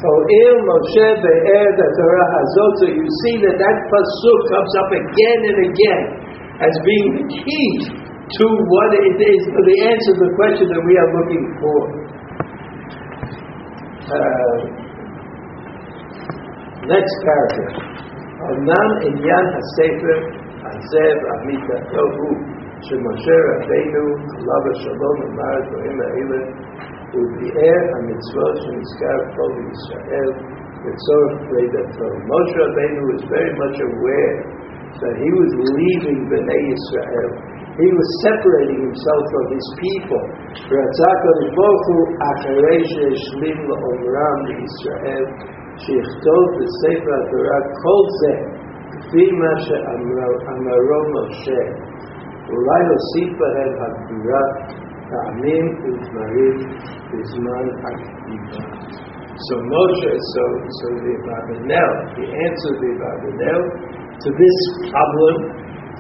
הואיל 0.04 0.56
משה 0.70 1.08
באר 1.24 1.66
את 1.72 1.80
התורה 1.86 2.26
הזאת, 2.42 2.74
so 2.80 2.86
you 3.00 3.08
see 3.20 3.36
that 3.44 3.56
that 3.64 3.78
pasuk 3.92 4.40
comes 4.52 4.74
up 4.82 4.90
again 5.02 5.40
and 5.50 5.60
again 5.70 6.04
as 6.62 6.74
being 6.86 7.08
the 7.18 7.26
key 7.30 7.70
to 8.38 8.46
what 8.74 8.90
it 8.96 9.18
is, 9.20 9.40
to 9.50 9.62
the 9.66 9.78
answer 9.92 10.14
to 10.16 10.24
the 10.24 10.34
question 10.40 10.66
that 10.72 10.84
we 10.88 10.94
are 11.02 11.10
looking 11.20 11.46
for. 11.60 11.80
Uh, 14.12 14.58
next 16.88 17.16
paragraph. 17.28 17.92
אמנם 18.50 18.90
עניין 19.08 19.46
הספר 19.60 20.18
הזה 20.70 21.06
ועמיתתו 21.22 22.04
הוא 22.18 22.38
שמשה 22.88 23.38
רבינו 23.50 24.06
עליו 24.36 24.64
השלום 24.72 25.18
אמר 25.28 25.52
הדברים 25.58 25.98
האלה 26.02 26.40
הוא 27.14 27.26
ביאר 27.38 27.82
המצוות 27.96 28.56
שנזכר 28.64 29.20
פה 29.36 29.44
בישראל 29.56 30.30
לצורך 30.86 31.32
פרידתו. 31.50 32.08
Moshe 32.30 32.56
Rabbeinu 32.64 33.02
was 33.12 33.22
very 33.36 33.54
much 33.62 33.78
aware 33.90 34.38
that 35.03 35.15
he 35.21 35.29
was 35.41 35.51
leaving 35.77 36.19
Bnei 36.31 36.63
Yisrael. 36.73 37.31
He 37.77 37.89
was 37.93 38.09
separating 38.25 38.81
himself 38.89 39.23
from 39.33 39.47
his 39.53 39.67
people. 39.77 40.23
Israel, 44.67 45.27
שיכתוב 45.85 46.45
בספר 46.59 47.15
התורה 47.21 47.59
כל 47.83 48.05
זה, 48.21 48.35
כפי 48.93 49.27
מה 49.41 49.53
שאמרו 49.65 51.01
משה. 51.15 51.63
אולי 52.51 52.83
הוסיף 52.91 53.31
בהם 53.39 53.73
הגבורה, 53.83 54.45
טעמים 55.11 55.67
ודברים 55.83 56.57
בזמן 57.11 57.67
הכתיבה. 57.85 58.65
So 59.47 59.55
Moshe, 59.71 60.15
so, 60.33 60.45
so 60.79 60.87
the 61.05 61.13
Abarbanel, 61.21 61.93
he 62.17 62.25
answered 62.47 62.79
the 62.81 62.91
Abarbanel, 62.97 63.63
to 64.25 64.29
this 64.33 64.59
problem 64.89 65.37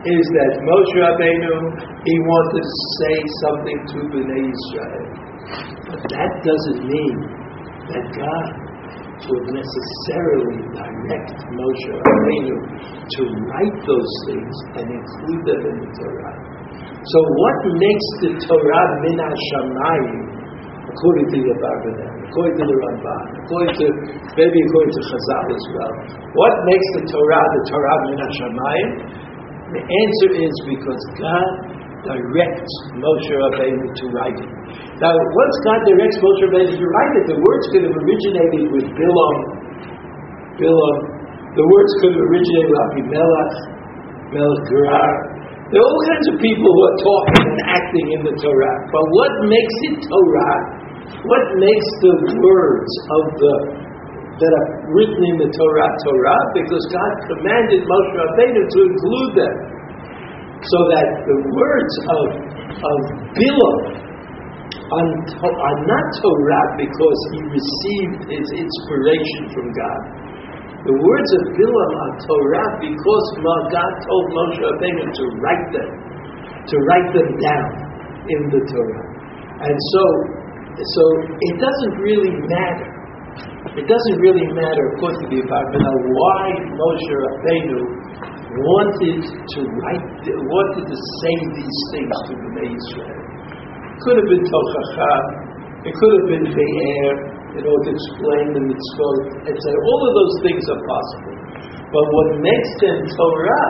is 0.06 0.24
that 0.38 0.52
Moshe 0.62 0.94
Rabbeinu, 0.96 1.54
he 2.04 2.14
wanted 2.30 2.62
to 2.62 2.76
say 3.02 3.16
something 3.42 3.78
to 3.90 3.98
Bnei 4.14 4.44
Israel. 4.48 5.06
But 5.90 6.00
that 6.14 6.32
doesn't 6.46 6.80
mean 6.86 7.16
that 7.90 8.04
God 8.14 8.46
would 9.26 9.46
necessarily 9.50 10.62
direct 10.70 11.34
Moshe 11.50 11.88
Rabbeinu 11.90 12.58
to 13.02 13.22
write 13.50 13.78
those 13.82 14.12
things 14.30 14.54
and 14.78 14.86
include 14.94 15.42
them 15.48 15.62
in 15.66 15.76
the 15.82 15.90
Torah. 15.98 16.36
So 17.02 17.18
what 17.22 17.58
makes 17.78 18.08
the 18.22 18.30
Torah 18.46 18.86
min 19.02 19.18
hashamayim, 19.18 20.35
according 20.96 21.28
to 21.28 21.38
the 21.44 21.52
according 21.52 22.56
to 22.56 22.64
the 22.64 22.76
Ramban, 22.80 23.24
according 23.44 23.72
to, 23.76 23.86
maybe 24.32 24.58
according 24.64 24.92
to 24.96 25.02
Chazal 25.12 25.44
as 25.52 25.64
well, 25.76 25.92
what 26.32 26.54
makes 26.64 26.88
the 26.96 27.02
Torah 27.12 27.44
the 27.44 27.62
Torah 27.68 27.96
min 28.08 28.16
hashamayim? 28.16 28.90
The 29.76 29.82
answer 29.84 30.30
is 30.40 30.54
because 30.64 31.02
God 31.20 31.48
directs 32.06 32.74
Moshe 32.96 33.32
Rabbeinu 33.34 33.92
to 33.92 34.04
write 34.14 34.38
it. 34.40 34.50
Now, 35.02 35.12
once 35.12 35.56
God 35.68 35.80
directs 35.84 36.16
Moshe 36.22 36.42
Rabbeinu 36.48 36.72
to 36.80 36.86
write 36.88 37.12
it, 37.20 37.24
the 37.28 37.38
words 37.44 37.64
could 37.74 37.84
have 37.84 37.96
originated 37.98 38.72
with 38.72 38.86
Bilam, 38.96 39.36
Bilam. 40.56 40.96
The 41.60 41.66
words 41.66 41.92
could 42.00 42.12
have 42.16 42.24
originated 42.24 42.68
with 42.72 42.80
Abimelech, 42.88 43.52
Melech 44.32 44.62
Gerar. 44.70 45.12
There 45.66 45.82
are 45.82 45.88
all 45.90 46.02
kinds 46.06 46.26
of 46.30 46.36
people 46.38 46.70
who 46.70 46.82
are 46.86 46.98
talking 47.02 47.42
and 47.50 47.60
acting 47.66 48.06
in 48.14 48.20
the 48.22 48.34
Torah. 48.38 48.76
But 48.86 49.04
what 49.18 49.32
makes 49.50 49.76
it 49.90 49.98
Torah? 50.06 50.85
What 51.06 51.44
makes 51.58 51.88
the 52.02 52.14
words 52.34 52.92
of 53.10 53.24
the 53.38 53.54
that 54.36 54.52
are 54.52 54.68
written 54.92 55.22
in 55.32 55.36
the 55.40 55.48
Torah, 55.48 55.90
Torah, 56.04 56.42
because 56.52 56.84
God 56.92 57.12
commanded 57.24 57.80
Moshe 57.88 58.12
Rabbeinu 58.20 58.62
to 58.68 58.78
include 58.84 59.32
them. 59.32 59.54
So 60.60 60.78
that 60.92 61.08
the 61.24 61.38
words 61.56 61.94
of, 62.04 62.26
of 62.76 62.98
Bilam 63.32 63.78
are, 64.92 65.78
not 65.88 66.04
Torah 66.20 66.66
because 66.76 67.20
he 67.32 67.40
received 67.48 68.20
his 68.28 68.46
inspiration 68.60 69.42
from 69.56 69.66
God. 69.72 70.00
The 70.84 70.96
words 70.96 71.30
of 71.40 71.42
Bilam 71.56 71.90
are 71.96 72.14
Torah 72.28 72.68
because 72.82 73.26
God 73.40 73.92
told 74.04 74.24
Moshe 74.36 74.60
Rabbeinu 74.60 75.06
to 75.16 75.24
write 75.40 75.66
them, 75.72 75.90
to 76.60 76.76
write 76.92 77.08
them 77.14 77.30
down 77.40 77.68
in 78.28 78.40
the 78.52 78.60
Torah. 78.68 79.06
And 79.64 79.76
so, 79.96 80.04
so 80.84 81.02
it 81.40 81.56
doesn't 81.56 81.94
really 82.04 82.34
matter 82.46 82.96
it 83.76 83.84
doesn't 83.84 84.18
really 84.24 84.46
matter, 84.56 84.82
according 84.96 85.20
to 85.20 85.28
the 85.28 85.40
Abarbanel, 85.44 85.96
why 86.16 86.44
Moshe 86.80 87.12
Rabbeinu 87.12 87.80
wanted 88.64 89.20
to 89.20 89.60
write, 89.68 90.06
wanted 90.24 90.84
to 90.88 90.96
say 90.96 91.34
these 91.60 91.78
things 91.92 92.14
to 92.24 92.32
the 92.40 92.62
Israel. 92.72 93.20
It 93.20 93.98
could 94.00 94.16
have 94.16 94.28
been 94.32 94.44
Tochacha, 94.48 95.12
it 95.84 95.92
could 95.92 96.12
have 96.14 96.28
been 96.30 96.46
Be'er, 96.56 97.36
in 97.52 97.62
order 97.68 97.84
to 97.84 97.92
explain 97.92 98.46
the 98.56 98.62
mitzvot, 98.64 99.18
etc. 99.44 99.60
All 99.60 100.00
of 100.08 100.12
those 100.24 100.34
things 100.40 100.64
are 100.72 100.80
possible. 100.80 101.36
But 101.92 102.04
what 102.16 102.28
makes 102.40 102.72
them 102.80 102.96
Torah, 103.12 103.66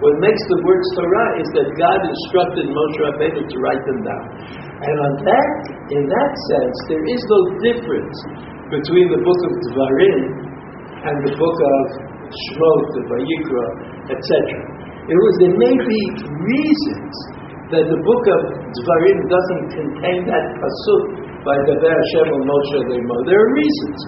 what 0.00 0.16
makes 0.16 0.40
the 0.48 0.58
words 0.64 0.86
Torah, 0.96 1.28
is 1.44 1.48
that 1.60 1.68
God 1.76 2.00
instructed 2.00 2.72
Moshe 2.72 2.98
Rabbeinu 3.04 3.44
to 3.44 3.56
write 3.60 3.84
them 3.84 4.00
down. 4.00 4.26
And 4.80 4.96
on 4.96 5.12
that, 5.28 5.52
in 5.92 6.02
that 6.08 6.32
sense, 6.48 6.76
there 6.88 7.04
is 7.04 7.20
no 7.28 7.40
difference 7.60 8.16
between 8.72 9.12
the 9.12 9.20
book 9.20 9.40
of 9.44 9.52
Dvarim 9.68 10.20
and 11.04 11.16
the 11.20 11.36
book 11.36 11.58
of 11.60 11.80
Shmot, 12.32 12.82
the 12.96 13.02
Vayikra, 13.12 13.66
etc. 14.08 14.24
It 15.04 15.18
was 15.20 15.34
there 15.44 15.56
may 15.60 15.74
be 15.76 16.00
reasons 16.48 17.14
that 17.68 17.84
the 17.84 18.00
book 18.00 18.24
of 18.24 18.40
Dvarim 18.72 19.18
doesn't 19.28 19.66
contain 19.84 20.24
that 20.32 20.44
pasuk 20.64 21.04
by 21.44 21.56
Daber 21.68 21.92
Hashem 21.92 22.40
or 22.40 22.42
Moshe 22.48 22.72
Rabbeinu. 22.80 23.16
There 23.28 23.36
are 23.36 23.52
reasons 23.52 23.98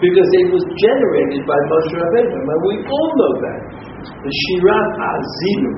because 0.00 0.28
it 0.32 0.46
was 0.48 0.64
generated 0.80 1.44
by 1.44 1.58
Moshe 1.68 1.92
Rabbeinu, 1.92 2.40
and 2.40 2.60
we 2.72 2.74
all 2.88 3.10
know 3.20 3.32
that. 3.44 3.60
The 4.02 4.32
Shirat 4.42 4.90
Azinu, 4.98 5.70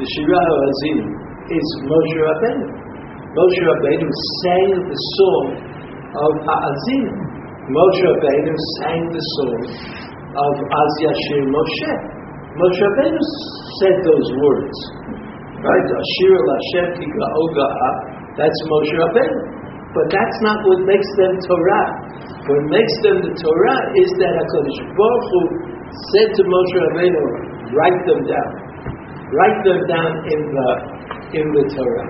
the 0.00 0.06
Shirat 0.08 0.48
Azinu 0.56 1.04
is 1.52 1.66
Moshe 1.84 2.16
Rabbeinu. 2.24 2.66
Moshe 3.36 3.60
Rabbeinu 3.68 4.08
sang 4.40 4.72
the 4.88 4.98
song 5.20 5.46
of 6.16 6.32
Ha'azin. 6.48 7.04
Moshe 7.68 8.02
Rabbeinu 8.08 8.52
sang 8.80 9.02
the 9.12 9.22
song 9.36 9.60
of 10.32 10.54
Az 10.64 10.92
Yashir 11.04 11.44
Moshe. 11.52 11.92
Moshe 12.56 12.80
Rabbeinu 12.88 13.20
said 13.80 13.96
those 14.00 14.28
words. 14.40 14.78
Right? 15.60 15.88
Ashir 15.92 16.36
Lashem 16.40 16.88
Ga'oga'a. 17.04 17.90
That's 18.40 18.60
Moshe 18.72 18.96
Rabbeinu. 18.96 19.56
But 19.92 20.12
that's 20.12 20.38
not 20.40 20.60
what 20.64 20.80
makes 20.84 21.08
them 21.16 21.36
Torah. 21.44 21.88
What 22.48 22.62
makes 22.68 22.94
them 23.00 23.16
the 23.24 23.32
Torah 23.32 23.80
is 23.96 24.10
that 24.20 24.32
HaKadosh 24.40 24.80
Baruch 24.92 25.24
Hu 25.32 25.40
said 25.90 26.28
to 26.34 26.42
Moshe 26.46 26.76
Rabbeinu, 26.90 27.22
write 27.74 28.00
them 28.06 28.20
down. 28.26 28.52
Write 29.32 29.60
them 29.66 29.80
down 29.90 30.10
in 30.30 30.40
the, 30.54 30.68
in 31.34 31.46
the 31.50 31.64
Torah. 31.74 32.08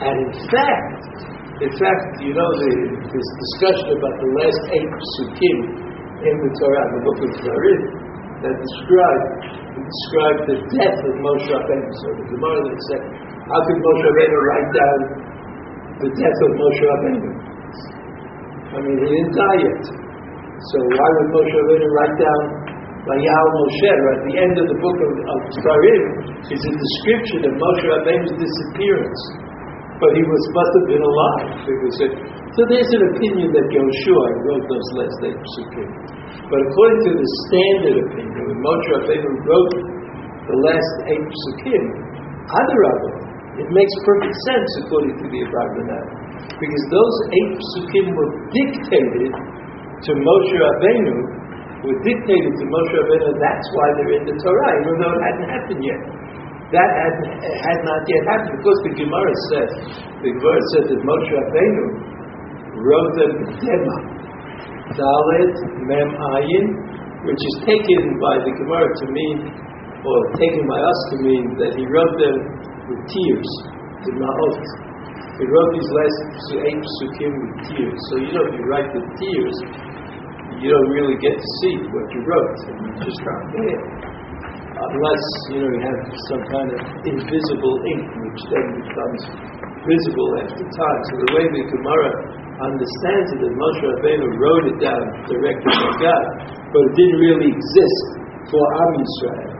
And 0.00 0.14
in 0.16 0.32
fact, 0.48 1.30
in 1.60 1.72
fact, 1.76 2.24
you 2.24 2.32
know, 2.32 2.50
the, 2.56 2.72
this 3.04 3.28
discussion 3.36 3.92
about 4.00 4.16
the 4.16 4.30
last 4.32 4.62
eight 4.72 4.92
psukim 4.96 5.58
in 6.24 6.34
the 6.40 6.50
Torah, 6.56 6.84
the 6.96 7.00
book 7.04 7.18
of 7.20 7.30
Dvarim, 7.36 7.82
that 8.40 8.56
describe, 8.56 9.22
describe 9.76 10.38
the 10.48 10.56
death 10.72 10.98
of 11.04 11.14
Moshe 11.20 11.48
Rabbeinu. 11.52 11.90
So 12.00 12.06
the 12.16 12.26
Gemara 12.32 12.60
that 12.64 12.80
said, 12.88 13.02
how 13.44 13.60
could 13.68 13.76
Moshe 13.76 14.04
Rabbeinu 14.08 14.38
write 14.40 14.70
down 14.72 14.98
the 16.00 16.10
death 16.16 16.38
of 16.48 16.50
Moshe 16.56 16.84
Rabbeinu? 16.88 17.30
I 18.70 18.78
mean, 18.80 18.96
he 18.96 19.06
didn't 19.12 19.34
die 19.36 19.58
yet. 19.60 19.84
So 19.84 20.76
why 20.96 21.08
would 21.12 21.30
Moshe 21.36 21.54
Rabbeinu 21.60 21.88
write 21.92 22.16
down 22.16 22.40
Vayal 23.08 23.46
Moshe? 23.56 23.92
At 23.96 24.20
the 24.28 24.36
end 24.36 24.54
of 24.60 24.66
the 24.68 24.78
book 24.80 24.98
of, 25.00 25.10
of 25.16 25.38
Dvarim 25.56 26.04
is 26.52 26.60
a 26.60 26.72
description 26.76 27.40
of 27.48 27.52
Moshe 27.56 27.84
Rabbeinu's 27.88 28.36
disappearance. 28.36 29.22
But 30.00 30.16
he 30.16 30.24
was 30.24 30.42
must 30.56 30.72
have 30.80 30.88
been 30.88 31.04
alive. 31.04 31.48
It, 31.64 32.12
so 32.56 32.60
there's 32.72 32.88
an 32.88 33.04
opinion 33.12 33.52
that 33.52 33.66
Yoshua 33.68 34.26
wrote 34.48 34.64
those 34.64 34.88
last 34.96 35.18
eight 35.28 35.36
psukim. 35.36 35.88
But 36.48 36.60
according 36.66 37.00
to 37.04 37.12
the 37.20 37.28
standard 37.48 37.96
opinion, 38.08 38.42
when 38.48 38.58
Moshe 38.64 38.88
Rabbeinu 38.96 39.30
wrote 39.44 39.74
the 40.48 40.56
last 40.64 40.94
eight 41.12 41.26
psukim, 41.28 41.84
Adarabah, 42.48 43.20
it 43.60 43.68
makes 43.68 43.94
perfect 44.08 44.36
sense 44.48 44.70
according 44.84 45.14
to 45.20 45.26
the 45.28 45.38
Abraham 45.44 46.08
because 46.48 46.84
those 46.88 47.16
eight 47.36 47.52
psukim 47.60 48.06
were 48.16 48.30
dictated 48.56 49.32
to 49.36 50.10
Moshe 50.16 50.54
Rabbeinu, 50.56 51.39
were 51.84 51.98
dictated 52.04 52.52
to 52.60 52.64
Moshe 52.68 52.92
Rabbeinu. 52.92 53.30
That's 53.40 53.68
why 53.72 53.86
they're 53.96 54.14
in 54.20 54.24
the 54.28 54.36
Torah, 54.36 54.72
even 54.84 54.94
though 55.00 55.12
it 55.16 55.22
hadn't 55.24 55.48
happened 55.48 55.82
yet. 55.84 56.00
That 56.70 56.86
had, 56.86 57.14
had 57.42 57.78
not 57.82 58.00
yet 58.06 58.22
happened. 58.30 58.62
Because 58.62 58.80
the 58.86 58.94
Gemara 59.00 59.34
says, 59.50 59.70
the 60.22 60.30
Gemara 60.30 60.62
says 60.76 60.84
that 60.92 61.00
Moshe 61.02 61.30
Rabbeinu 61.34 61.84
wrote 62.84 63.12
them 63.16 63.32
Dema, 63.58 63.98
Dalet 64.94 65.54
Mem 65.88 66.10
Ayin, 66.36 66.66
which 67.26 67.40
is 67.40 67.56
taken 67.66 68.16
by 68.22 68.38
the 68.44 68.52
Gemara 68.54 68.86
to 68.86 69.06
mean, 69.10 69.38
or 70.00 70.18
taken 70.36 70.64
by 70.64 70.80
us 70.80 71.00
to 71.12 71.16
mean 71.20 71.44
that 71.60 71.72
he 71.76 71.84
wrote 71.84 72.16
them 72.16 72.36
with 72.88 73.00
tears, 73.08 73.50
the 74.08 74.12
Ma'ot. 74.16 74.56
He 75.40 75.44
wrote 75.48 75.70
these 75.72 75.90
last 75.96 76.18
eight 76.68 76.80
psukim 76.84 77.32
with 77.32 77.54
tears. 77.72 77.98
So 78.12 78.14
you 78.20 78.30
know, 78.32 78.44
if 78.48 78.54
you 78.60 78.64
write 78.68 78.88
with 78.92 79.08
tears, 79.16 79.56
you 80.60 80.68
don't 80.68 80.90
really 80.92 81.16
get 81.16 81.32
to 81.32 81.48
see 81.64 81.74
what 81.88 82.06
you 82.12 82.20
wrote. 82.28 82.56
You 82.68 82.92
just 83.00 83.20
can't 83.24 83.48
hear. 83.56 83.80
Unless, 84.80 85.24
you 85.52 85.58
know, 85.60 85.70
you 85.72 85.80
have 85.84 86.00
some 86.32 86.42
kind 86.52 86.68
of 86.72 86.80
invisible 87.04 87.76
ink, 87.84 88.04
which 88.04 88.40
then 88.48 88.66
becomes 88.80 89.20
visible 89.84 90.30
after 90.40 90.64
time. 90.64 91.00
So 91.08 91.12
the 91.20 91.30
way 91.36 91.44
the 91.48 91.64
Gemara 91.64 92.12
understands 92.60 93.28
it, 93.32 93.38
that 93.40 93.52
Moshe 93.56 93.82
Rabbeinu 93.88 94.28
wrote 94.36 94.64
it 94.68 94.78
down 94.84 95.04
directly 95.28 95.72
by 95.80 95.92
God, 95.96 96.24
but 96.72 96.80
it 96.80 96.92
didn't 96.96 97.18
really 97.24 97.48
exist 97.56 98.00
for 98.52 98.60
Am 98.60 98.92
Yisrael. 99.00 99.52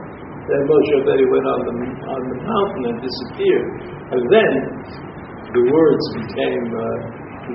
Then 0.49 0.61
Moshe 0.69 0.91
Rabbeinu 1.01 1.25
went 1.33 1.47
on 1.49 1.59
the, 1.65 1.73
on 2.13 2.21
the 2.29 2.37
mountain 2.45 2.83
and 2.93 2.97
disappeared. 3.01 3.67
And 4.13 4.23
then 4.29 4.53
the 5.53 5.63
words 5.65 6.05
became 6.17 6.65
uh, 6.77 6.97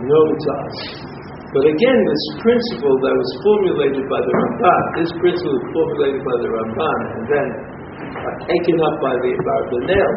known 0.03 0.31
to 0.35 0.51
us. 0.67 1.16
But 1.57 1.73
again, 1.73 1.99
this 2.05 2.25
principle 2.45 3.01
that 3.01 3.15
was 3.17 3.31
formulated 3.41 4.05
by 4.13 4.21
the 4.21 4.29
Ramban, 4.29 4.83
this 5.01 5.09
principle 5.17 5.57
was 5.57 5.65
formulated 5.73 6.21
by 6.21 6.37
the 6.45 6.49
Ramban 6.53 6.99
and 7.17 7.25
then 7.33 7.49
uh, 7.97 8.33
taken 8.45 8.77
up 8.77 8.97
by 9.01 9.17
the 9.25 9.33
Barbanel, 9.41 10.13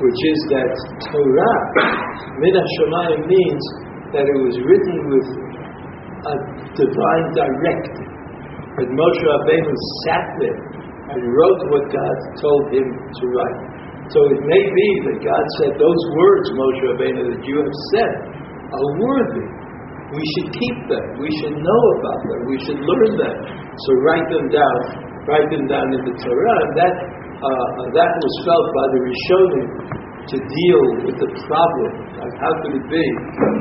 which 0.00 0.20
is 0.24 0.40
that 0.56 0.72
Torah, 1.12 1.60
Min 2.40 2.56
HaShamayim 2.56 3.28
means 3.28 3.64
that 4.16 4.24
it 4.24 4.38
was 4.40 4.56
written 4.64 4.96
with 5.12 5.28
a 6.32 6.34
divine 6.80 7.26
directive. 7.36 8.08
That 8.80 8.88
Moshe 8.88 9.20
Rabbeinu 9.20 9.74
sat 10.08 10.24
there 10.40 10.60
and 11.12 11.20
wrote 11.28 11.60
what 11.76 11.92
God 11.92 12.16
told 12.40 12.72
him 12.72 12.88
to 12.88 13.24
write. 13.36 13.60
So 14.16 14.32
it 14.32 14.40
may 14.40 14.64
be 14.64 14.88
that 15.12 15.28
God 15.28 15.44
said, 15.60 15.76
those 15.76 16.02
words, 16.16 16.46
Moshe 16.56 16.82
Rabbeinu, 16.88 17.36
that 17.36 17.42
you 17.44 17.56
have 17.60 17.76
said 17.92 18.12
are 18.72 18.90
worthy. 18.96 19.63
We 20.14 20.22
should 20.22 20.50
keep 20.54 20.78
them. 20.86 21.04
We 21.18 21.30
should 21.42 21.56
know 21.58 21.82
about 21.98 22.20
them. 22.22 22.40
We 22.46 22.56
should 22.62 22.78
learn 22.78 23.12
them. 23.18 23.36
So 23.74 23.90
write 24.06 24.28
them 24.30 24.46
down. 24.46 24.78
Write 25.26 25.48
them 25.50 25.66
down 25.66 25.90
in 25.90 26.02
the 26.06 26.14
Torah. 26.22 26.56
And 26.62 26.72
that, 26.78 26.94
uh, 27.42 27.68
that 27.98 28.10
was 28.14 28.34
felt 28.46 28.66
by 28.70 28.86
the 28.94 29.00
Rishonim 29.02 29.66
to 30.30 30.36
deal 30.38 30.82
with 31.04 31.16
the 31.18 31.30
problem. 31.50 31.90
Like 32.16 32.36
how 32.40 32.52
could 32.62 32.78
it 32.78 32.86
be, 32.88 33.04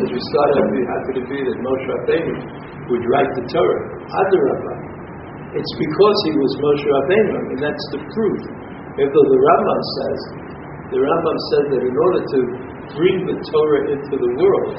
as 0.05 0.09
we 0.13 0.21
started 0.31 0.63
how 0.87 0.99
could 1.09 1.17
it 1.19 1.27
be 1.27 1.39
that 1.43 1.57
Moshe 1.59 1.85
Rabbeinu 1.91 2.35
would 2.87 3.03
write 3.09 3.31
the 3.35 3.43
Torah? 3.49 3.83
Adarabah. 4.07 4.77
It's 5.57 5.73
because 5.75 6.17
he 6.29 6.33
was 6.37 6.51
Moshe 6.63 6.85
Rabbeinu. 6.85 7.33
and 7.51 7.59
that's 7.59 7.85
the 7.91 8.01
proof. 8.13 8.39
Even 8.95 9.09
though 9.09 9.27
the 9.27 9.41
Rambam 9.41 9.81
says, 9.97 10.19
the 10.93 10.99
Rambam 11.01 11.37
said 11.49 11.65
that 11.73 11.81
in 11.81 11.95
order 11.97 12.21
to 12.21 12.39
bring 12.93 13.17
the 13.25 13.37
Torah 13.41 13.83
into 13.89 14.15
the 14.21 14.31
world, 14.37 14.77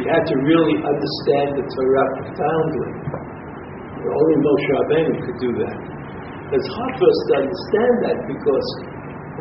you 0.00 0.08
had 0.08 0.24
to 0.24 0.36
really 0.40 0.76
understand 0.80 1.60
the 1.60 1.64
Torah 1.68 2.08
profoundly. 2.24 2.90
Only 4.00 4.36
Moshe 4.40 4.68
Rabbeinu 4.80 5.12
could 5.28 5.38
do 5.44 5.50
that. 5.60 5.76
It's 6.56 6.70
hard 6.72 6.92
for 6.96 7.04
us 7.04 7.20
to 7.28 7.32
understand 7.44 7.94
that 8.08 8.18
because, 8.24 8.66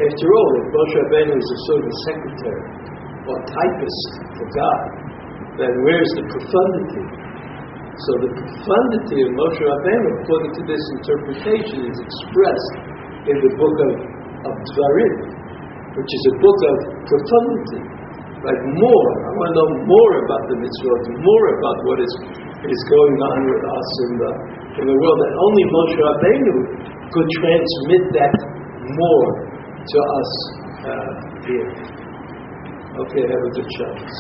after 0.04 0.28
all, 0.28 0.52
if 0.60 0.66
Moshe 0.76 0.96
Rabbeinu 1.00 1.32
is 1.32 1.48
a 1.48 1.60
sort 1.64 1.84
of 1.88 1.94
secretary 2.12 2.66
or 3.24 3.36
typist 3.48 4.10
for 4.36 4.48
God, 4.52 4.84
then 5.64 5.72
where's 5.88 6.12
the 6.20 6.26
profundity? 6.28 7.08
So 8.04 8.12
the 8.28 8.32
profundity 8.36 9.20
of 9.24 9.30
Moshe 9.40 9.64
Rabbeinu, 9.64 10.10
according 10.28 10.54
to 10.60 10.64
this 10.68 10.84
interpretation, 11.00 11.88
is 11.88 11.98
expressed 12.04 12.74
in 13.32 13.38
the 13.48 13.52
book 13.56 13.76
of, 13.80 13.92
of 14.44 14.54
Dvarim, 14.76 15.16
which 15.96 16.12
is 16.12 16.24
a 16.32 16.36
book 16.44 16.60
of 16.68 16.76
profundity. 17.08 17.99
Like 18.40 18.62
more, 18.72 19.08
I 19.20 19.32
want 19.36 19.50
to 19.52 19.56
know 19.60 19.70
more 19.84 20.14
about 20.24 20.44
the 20.48 20.56
mitzvot, 20.64 21.02
more 21.12 21.46
about 21.60 21.78
what 21.84 22.00
is, 22.00 22.14
is 22.72 22.82
going 22.88 23.18
on 23.20 23.40
with 23.52 23.64
us 23.68 23.90
in 24.00 24.12
the, 24.16 24.32
in 24.80 24.86
the 24.88 24.96
world. 24.96 25.20
And 25.28 25.34
only 25.44 25.64
Moshe 25.76 25.96
Rabbeinu 26.00 26.56
could 27.12 27.28
transmit 27.44 28.04
that 28.16 28.36
more 28.96 29.28
to 29.84 29.98
us 30.00 30.32
uh, 30.88 31.12
here. 31.44 31.72
Okay, 33.04 33.24
have 33.28 33.44
a 33.44 33.52
good 33.60 33.70
chance. 33.76 34.14